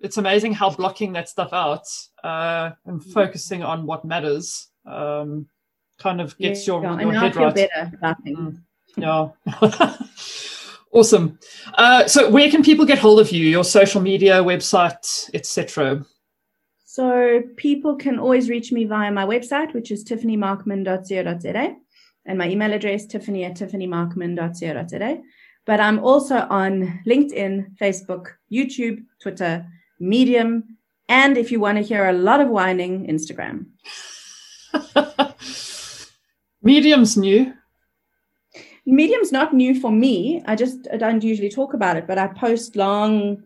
it's 0.00 0.16
amazing 0.16 0.54
how 0.54 0.70
blocking 0.70 1.12
that 1.12 1.28
stuff 1.28 1.52
out 1.52 1.86
uh, 2.24 2.70
and 2.86 3.04
focusing 3.04 3.62
on 3.62 3.86
what 3.86 4.04
matters 4.04 4.70
um, 4.86 5.46
kind 6.00 6.20
of 6.20 6.36
gets 6.38 6.66
yeah, 6.66 6.74
your, 6.74 7.00
your 7.00 7.12
head 7.12 7.36
right. 7.36 7.54
Better. 7.54 7.92
Mm, 8.26 8.60
yeah. 8.96 9.28
awesome. 10.96 11.38
Uh, 11.74 12.06
so, 12.06 12.30
where 12.30 12.50
can 12.50 12.62
people 12.62 12.84
get 12.84 12.98
hold 12.98 13.20
of 13.20 13.30
you? 13.30 13.46
Your 13.46 13.64
social 13.64 14.00
media, 14.00 14.42
website, 14.42 15.30
etc. 15.34 16.04
So, 16.84 17.42
people 17.56 17.96
can 17.96 18.18
always 18.18 18.48
reach 18.48 18.72
me 18.72 18.84
via 18.84 19.12
my 19.12 19.24
website, 19.24 19.74
which 19.74 19.90
is 19.90 20.04
tiffanymarkman.co.za 20.04 21.76
and 22.26 22.38
my 22.38 22.48
email 22.48 22.72
address, 22.72 23.06
tiffany 23.06 23.44
at 23.44 23.56
tiffanymarkman.co.za. 23.56 25.22
But 25.64 25.80
I'm 25.80 25.98
also 25.98 26.46
on 26.48 27.00
LinkedIn, 27.06 27.76
Facebook, 27.80 28.28
YouTube, 28.52 29.04
Twitter, 29.20 29.66
Medium, 29.98 30.76
and 31.08 31.36
if 31.36 31.50
you 31.52 31.60
want 31.60 31.78
to 31.78 31.84
hear 31.84 32.08
a 32.08 32.12
lot 32.12 32.40
of 32.40 32.48
whining, 32.48 33.06
Instagram. 33.06 33.66
Medium's 36.62 37.16
new. 37.16 37.52
Medium's 38.86 39.32
not 39.32 39.52
new 39.52 39.78
for 39.78 39.90
me. 39.90 40.42
I 40.46 40.54
just 40.54 40.86
I 40.92 40.96
don't 40.96 41.22
usually 41.22 41.50
talk 41.50 41.74
about 41.74 41.96
it, 41.96 42.06
but 42.06 42.18
I 42.18 42.28
post 42.28 42.76
long 42.76 43.42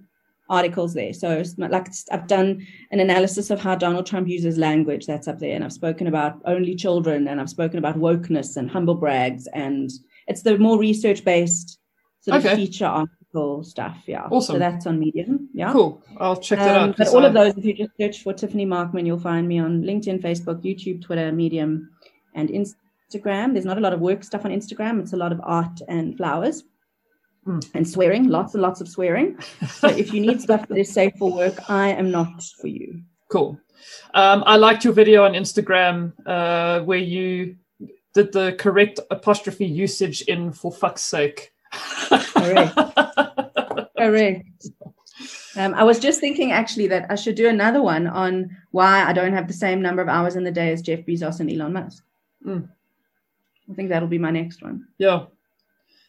articles 0.51 0.93
there. 0.93 1.14
So 1.14 1.43
like 1.57 1.88
I've 2.12 2.26
done 2.26 2.66
an 2.91 3.01
analysis 3.01 3.51
of 3.51 3.61
how 3.61 3.74
Donald 3.74 4.05
Trump 4.05 4.28
uses 4.28 4.59
language. 4.59 5.07
That's 5.07 5.28
up 5.28 5.38
there, 5.38 5.55
and 5.55 5.64
I've 5.64 5.72
spoken 5.72 6.07
about 6.07 6.41
only 6.45 6.74
children, 6.74 7.26
and 7.28 7.41
I've 7.41 7.49
spoken 7.49 7.78
about 7.78 7.97
wokeness 7.97 8.57
and 8.57 8.70
humble 8.70 8.97
brags, 8.97 9.47
and 9.55 9.91
it's 10.26 10.43
the 10.43 10.59
more 10.59 10.78
research 10.78 11.24
based 11.24 11.78
sort 12.20 12.38
okay. 12.38 12.53
of 12.53 12.59
feature 12.59 12.86
article 12.86 13.64
stuff. 13.64 14.03
Yeah, 14.07 14.26
awesome. 14.30 14.57
So 14.57 14.59
that's 14.59 14.86
on 14.86 14.99
Medium. 14.99 15.49
Yeah, 15.55 15.72
cool. 15.72 16.03
I'll 16.18 16.36
check 16.36 16.59
that 16.59 16.76
um, 16.76 16.91
out. 16.91 16.97
But 16.99 17.09
all 17.09 17.24
I... 17.24 17.28
of 17.28 17.32
those, 17.34 17.57
if 17.57 17.64
you 17.64 17.72
just 17.72 17.97
search 17.99 18.22
for 18.22 18.34
Tiffany 18.34 18.66
Markman, 18.66 19.07
you'll 19.07 19.18
find 19.18 19.49
me 19.49 19.59
on 19.59 19.82
LinkedIn, 19.82 20.20
Facebook, 20.20 20.62
YouTube, 20.62 21.01
Twitter, 21.01 21.32
Medium, 21.32 21.88
and 22.34 22.51
Instagram. 22.51 22.74
There's 23.12 23.64
not 23.64 23.78
a 23.78 23.80
lot 23.80 23.92
of 23.92 24.00
work 24.00 24.24
stuff 24.24 24.44
on 24.44 24.50
Instagram. 24.50 25.00
It's 25.00 25.12
a 25.12 25.16
lot 25.16 25.32
of 25.32 25.40
art 25.42 25.80
and 25.88 26.16
flowers. 26.16 26.64
Mm. 27.46 27.70
and 27.72 27.88
swearing, 27.88 28.28
lots 28.28 28.52
and 28.52 28.62
lots 28.62 28.82
of 28.82 28.88
swearing. 28.88 29.38
So 29.66 29.88
if 29.88 30.12
you 30.12 30.20
need 30.20 30.42
stuff 30.42 30.68
that 30.68 30.76
is 30.76 30.92
safe 30.92 31.14
for 31.18 31.32
work, 31.32 31.70
I 31.70 31.88
am 31.88 32.11
not 32.11 32.42
for 32.61 32.66
you. 32.66 33.02
Cool. 33.30 33.58
Um, 34.12 34.44
I 34.46 34.56
liked 34.56 34.84
your 34.84 34.92
video 34.92 35.24
on 35.24 35.32
Instagram 35.32 36.12
uh, 36.26 36.80
where 36.80 36.98
you 36.98 37.56
did 38.12 38.32
the 38.32 38.52
correct 38.58 39.00
apostrophe 39.11 39.64
usage 39.64 40.20
in 40.22 40.52
for 40.52 40.70
fuck's 40.70 41.02
sake. 41.02 41.52
Correct. 42.34 42.74
correct. 43.96 44.66
Um, 45.56 45.74
I 45.74 45.82
was 45.84 45.98
just 45.98 46.20
thinking 46.20 46.52
actually 46.52 46.88
that 46.88 47.06
I 47.11 47.14
should 47.14 47.36
do 47.36 47.48
another 47.48 47.82
one 47.82 48.06
on 48.06 48.54
why 48.70 49.04
I 49.04 49.12
don't 49.12 49.32
have 49.32 49.48
the 49.48 49.54
same 49.54 49.80
number 49.80 50.02
of 50.02 50.08
hours 50.08 50.36
in 50.36 50.44
the 50.44 50.50
day 50.50 50.72
as 50.72 50.82
Jeff 50.82 51.00
Bezos 51.00 51.40
and 51.40 51.50
Elon 51.50 51.72
Musk. 51.72 52.04
Mm. 52.44 52.68
I 53.71 53.75
think 53.75 53.89
that'll 53.89 54.09
be 54.09 54.18
my 54.18 54.31
next 54.31 54.62
one. 54.62 54.87
Yeah, 54.99 55.27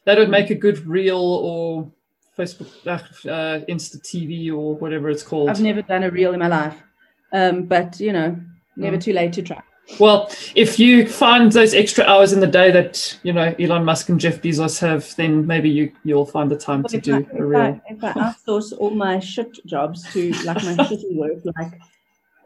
that 0.06 0.18
would 0.18 0.30
make 0.30 0.50
a 0.50 0.56
good 0.56 0.86
reel 0.86 1.18
or 1.18 1.92
Facebook, 2.38 2.70
uh, 2.88 3.66
Insta 3.66 4.02
TV 4.02 4.52
or 4.52 4.76
whatever 4.76 5.10
it's 5.10 5.24
called. 5.24 5.50
I've 5.50 5.62
never 5.62 5.82
done 5.82 6.04
a 6.04 6.10
reel 6.10 6.34
in 6.34 6.40
my 6.40 6.48
life, 6.48 6.82
um, 7.34 7.64
but 7.64 8.00
you 8.00 8.14
know, 8.14 8.36
never 8.76 8.98
mm. 8.98 9.04
too 9.04 9.14
late 9.14 9.34
to 9.34 9.42
try. 9.42 9.62
Well, 10.00 10.32
if 10.56 10.80
you 10.80 11.08
find 11.08 11.52
those 11.52 11.74
extra 11.74 12.06
hours 12.06 12.34
in 12.34 12.40
the 12.40 12.48
day 12.48 12.72
that 12.72 13.20
you 13.24 13.34
know 13.34 13.54
Elon 13.60 13.84
Musk 13.84 14.10
and 14.10 14.20
Jeff 14.20 14.42
Bezos 14.42 14.80
have, 14.80 15.14
then 15.16 15.46
maybe 15.46 15.70
you 15.70 15.92
you'll 16.04 16.26
find 16.26 16.50
the 16.50 16.58
time 16.58 16.84
to 16.86 17.00
do 17.00 17.16
I, 17.16 17.38
a 17.38 17.46
reel. 17.46 17.62
I, 17.62 17.82
if 17.90 18.04
I 18.04 18.14
outsource 18.14 18.74
all 18.78 18.92
my 18.92 19.20
shit 19.20 19.64
jobs 19.66 20.04
to 20.14 20.32
like 20.46 20.64
my 20.64 20.76
shitty 20.86 21.16
work, 21.16 21.40
like 21.58 21.74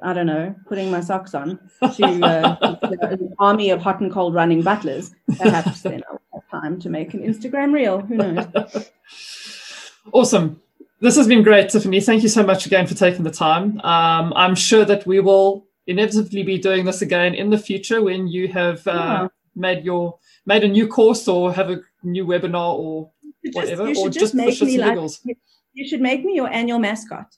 I 0.03 0.13
don't 0.13 0.25
know, 0.25 0.55
putting 0.67 0.91
my 0.91 1.01
socks 1.01 1.33
on 1.33 1.59
to, 1.95 2.05
uh, 2.23 2.77
an 3.01 3.33
army 3.39 3.69
of 3.69 3.81
hot 3.81 4.01
and 4.01 4.11
cold 4.11 4.33
running 4.33 4.61
butlers, 4.61 5.11
perhaps 5.37 5.81
then 5.81 6.03
I'll 6.09 6.21
have 6.33 6.49
time 6.49 6.79
to 6.81 6.89
make 6.89 7.13
an 7.13 7.21
Instagram 7.21 7.73
reel. 7.73 8.01
Who 8.01 8.15
knows? 8.17 8.91
awesome. 10.11 10.61
This 10.99 11.15
has 11.17 11.27
been 11.27 11.43
great, 11.43 11.69
Tiffany. 11.69 11.99
Thank 12.01 12.23
you 12.23 12.29
so 12.29 12.43
much 12.43 12.65
again 12.65 12.87
for 12.87 12.95
taking 12.95 13.23
the 13.23 13.31
time. 13.31 13.79
Um, 13.81 14.33
I'm 14.35 14.55
sure 14.55 14.85
that 14.85 15.05
we 15.05 15.19
will 15.19 15.67
inevitably 15.87 16.43
be 16.43 16.57
doing 16.57 16.85
this 16.85 17.01
again 17.01 17.33
in 17.33 17.49
the 17.49 17.57
future 17.57 18.01
when 18.01 18.27
you 18.27 18.47
have 18.47 18.87
uh, 18.87 18.91
yeah. 18.93 19.27
made 19.55 19.85
your 19.85 20.17
made 20.45 20.63
a 20.63 20.67
new 20.67 20.87
course 20.87 21.27
or 21.27 21.53
have 21.53 21.69
a 21.69 21.81
new 22.03 22.25
webinar 22.25 22.73
or 22.73 23.11
just, 23.43 23.55
whatever, 23.55 23.87
or 23.87 24.09
just, 24.09 24.19
just 24.19 24.35
make 24.35 24.61
me 24.61 24.77
like, 24.77 24.97
you 25.73 25.87
should 25.87 26.01
make 26.01 26.23
me 26.23 26.35
your 26.35 26.49
annual 26.49 26.79
mascot. 26.79 27.37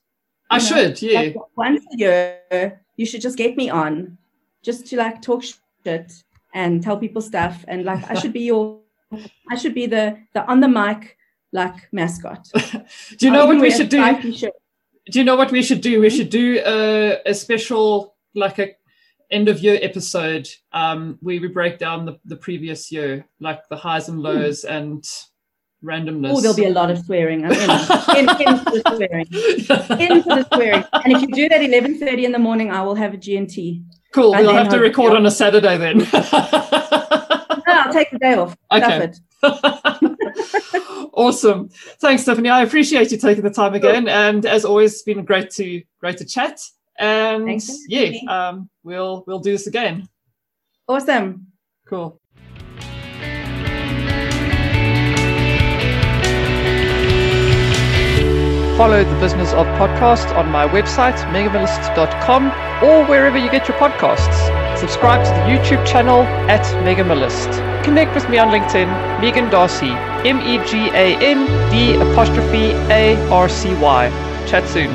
I 0.50 0.58
know? 0.58 0.64
should, 0.64 1.02
yeah. 1.02 1.20
Like 1.20 1.36
once 1.56 1.84
a 1.92 1.96
year, 1.96 2.80
you 2.96 3.06
should 3.06 3.20
just 3.20 3.36
get 3.36 3.56
me 3.56 3.70
on, 3.70 4.18
just 4.62 4.86
to 4.88 4.96
like 4.96 5.22
talk 5.22 5.42
shit 5.42 6.12
and 6.54 6.82
tell 6.82 6.96
people 6.96 7.22
stuff, 7.22 7.64
and 7.68 7.84
like 7.84 8.10
I 8.10 8.14
should 8.14 8.32
be 8.32 8.40
your, 8.40 8.80
I 9.50 9.56
should 9.56 9.74
be 9.74 9.86
the 9.86 10.18
the 10.34 10.44
on 10.46 10.60
the 10.60 10.68
mic 10.68 11.16
like 11.52 11.88
mascot. 11.92 12.48
do 13.18 13.26
you 13.26 13.30
know 13.30 13.46
what 13.46 13.60
we 13.60 13.70
should 13.70 13.88
do? 13.88 14.32
Do 15.10 15.18
you 15.18 15.24
know 15.24 15.36
what 15.36 15.50
we 15.50 15.62
should 15.62 15.80
do? 15.80 16.00
We 16.00 16.10
should 16.10 16.30
do 16.30 16.62
a, 16.66 17.20
a 17.24 17.34
special 17.34 18.14
like 18.34 18.58
a 18.58 18.74
end 19.30 19.48
of 19.48 19.60
year 19.60 19.78
episode 19.82 20.48
um, 20.72 21.18
where 21.20 21.40
we 21.40 21.48
break 21.48 21.78
down 21.78 22.06
the, 22.06 22.18
the 22.24 22.36
previous 22.36 22.90
year, 22.90 23.26
like 23.40 23.68
the 23.68 23.76
highs 23.76 24.08
and 24.08 24.20
lows 24.20 24.64
mm. 24.64 24.70
and 24.70 25.04
randomness. 25.84 26.32
Oh, 26.32 26.40
there'll 26.40 26.56
be 26.56 26.64
a 26.64 26.70
lot 26.70 26.90
of 26.90 26.98
swearing. 26.98 27.44
I'm 27.44 27.52
in. 27.52 27.60
in, 28.16 28.28
into 28.28 28.70
the 28.70 28.82
swearing. 28.96 29.26
Into 30.00 30.28
the 30.28 30.46
swearing. 30.52 30.84
And 30.92 31.12
if 31.12 31.22
you 31.22 31.28
do 31.28 31.48
that 31.48 31.60
11.30 31.60 32.24
in 32.24 32.32
the 32.32 32.38
morning, 32.38 32.70
I 32.70 32.82
will 32.82 32.94
have 32.94 33.14
a 33.14 33.16
G&T. 33.16 33.82
Cool. 34.12 34.32
we'll 34.32 34.54
have 34.54 34.70
to 34.70 34.78
record 34.78 35.14
on 35.14 35.26
a 35.26 35.30
Saturday 35.30 35.76
then. 35.76 35.98
no, 35.98 36.08
I'll 37.68 37.92
take 37.92 38.10
the 38.10 38.18
day 38.18 38.34
off. 38.34 38.56
Okay. 38.72 39.12
awesome. 41.12 41.68
Thanks, 42.00 42.24
Tiffany. 42.24 42.48
I 42.48 42.62
appreciate 42.62 43.12
you 43.12 43.18
taking 43.18 43.44
the 43.44 43.50
time 43.50 43.74
again. 43.74 44.08
And 44.08 44.46
as 44.46 44.64
always, 44.64 44.94
it's 44.94 45.02
been 45.02 45.24
great 45.24 45.50
to 45.50 45.82
great 46.00 46.16
to 46.18 46.24
chat. 46.24 46.60
And 46.98 47.44
Thanks 47.44 47.70
yeah, 47.86 48.18
um, 48.28 48.68
we'll 48.82 49.22
we'll 49.26 49.38
do 49.38 49.52
this 49.52 49.68
again. 49.68 50.08
Awesome. 50.88 51.46
Cool. 51.86 52.20
Follow 58.78 59.02
the 59.02 59.18
Business 59.18 59.52
of 59.54 59.66
Podcast 59.76 60.32
on 60.36 60.52
my 60.52 60.64
website, 60.64 61.18
megamillist.com, 61.32 62.44
or 62.80 63.04
wherever 63.06 63.36
you 63.36 63.50
get 63.50 63.66
your 63.66 63.76
podcasts. 63.76 64.78
Subscribe 64.78 65.24
to 65.24 65.30
the 65.30 65.50
YouTube 65.50 65.84
channel 65.84 66.22
at 66.48 66.62
Megamillist. 66.84 67.82
Connect 67.82 68.14
with 68.14 68.28
me 68.28 68.38
on 68.38 68.50
LinkedIn, 68.50 69.20
Megan 69.20 69.50
Darcy, 69.50 69.90
M 70.24 70.40
E 70.42 70.64
G 70.64 70.90
A 70.90 71.16
N 71.18 71.44
D 71.72 71.96
apostrophe 71.96 72.70
A 72.88 73.16
R 73.32 73.48
C 73.48 73.74
Y. 73.74 74.10
Chat 74.46 74.64
soon. 74.68 74.94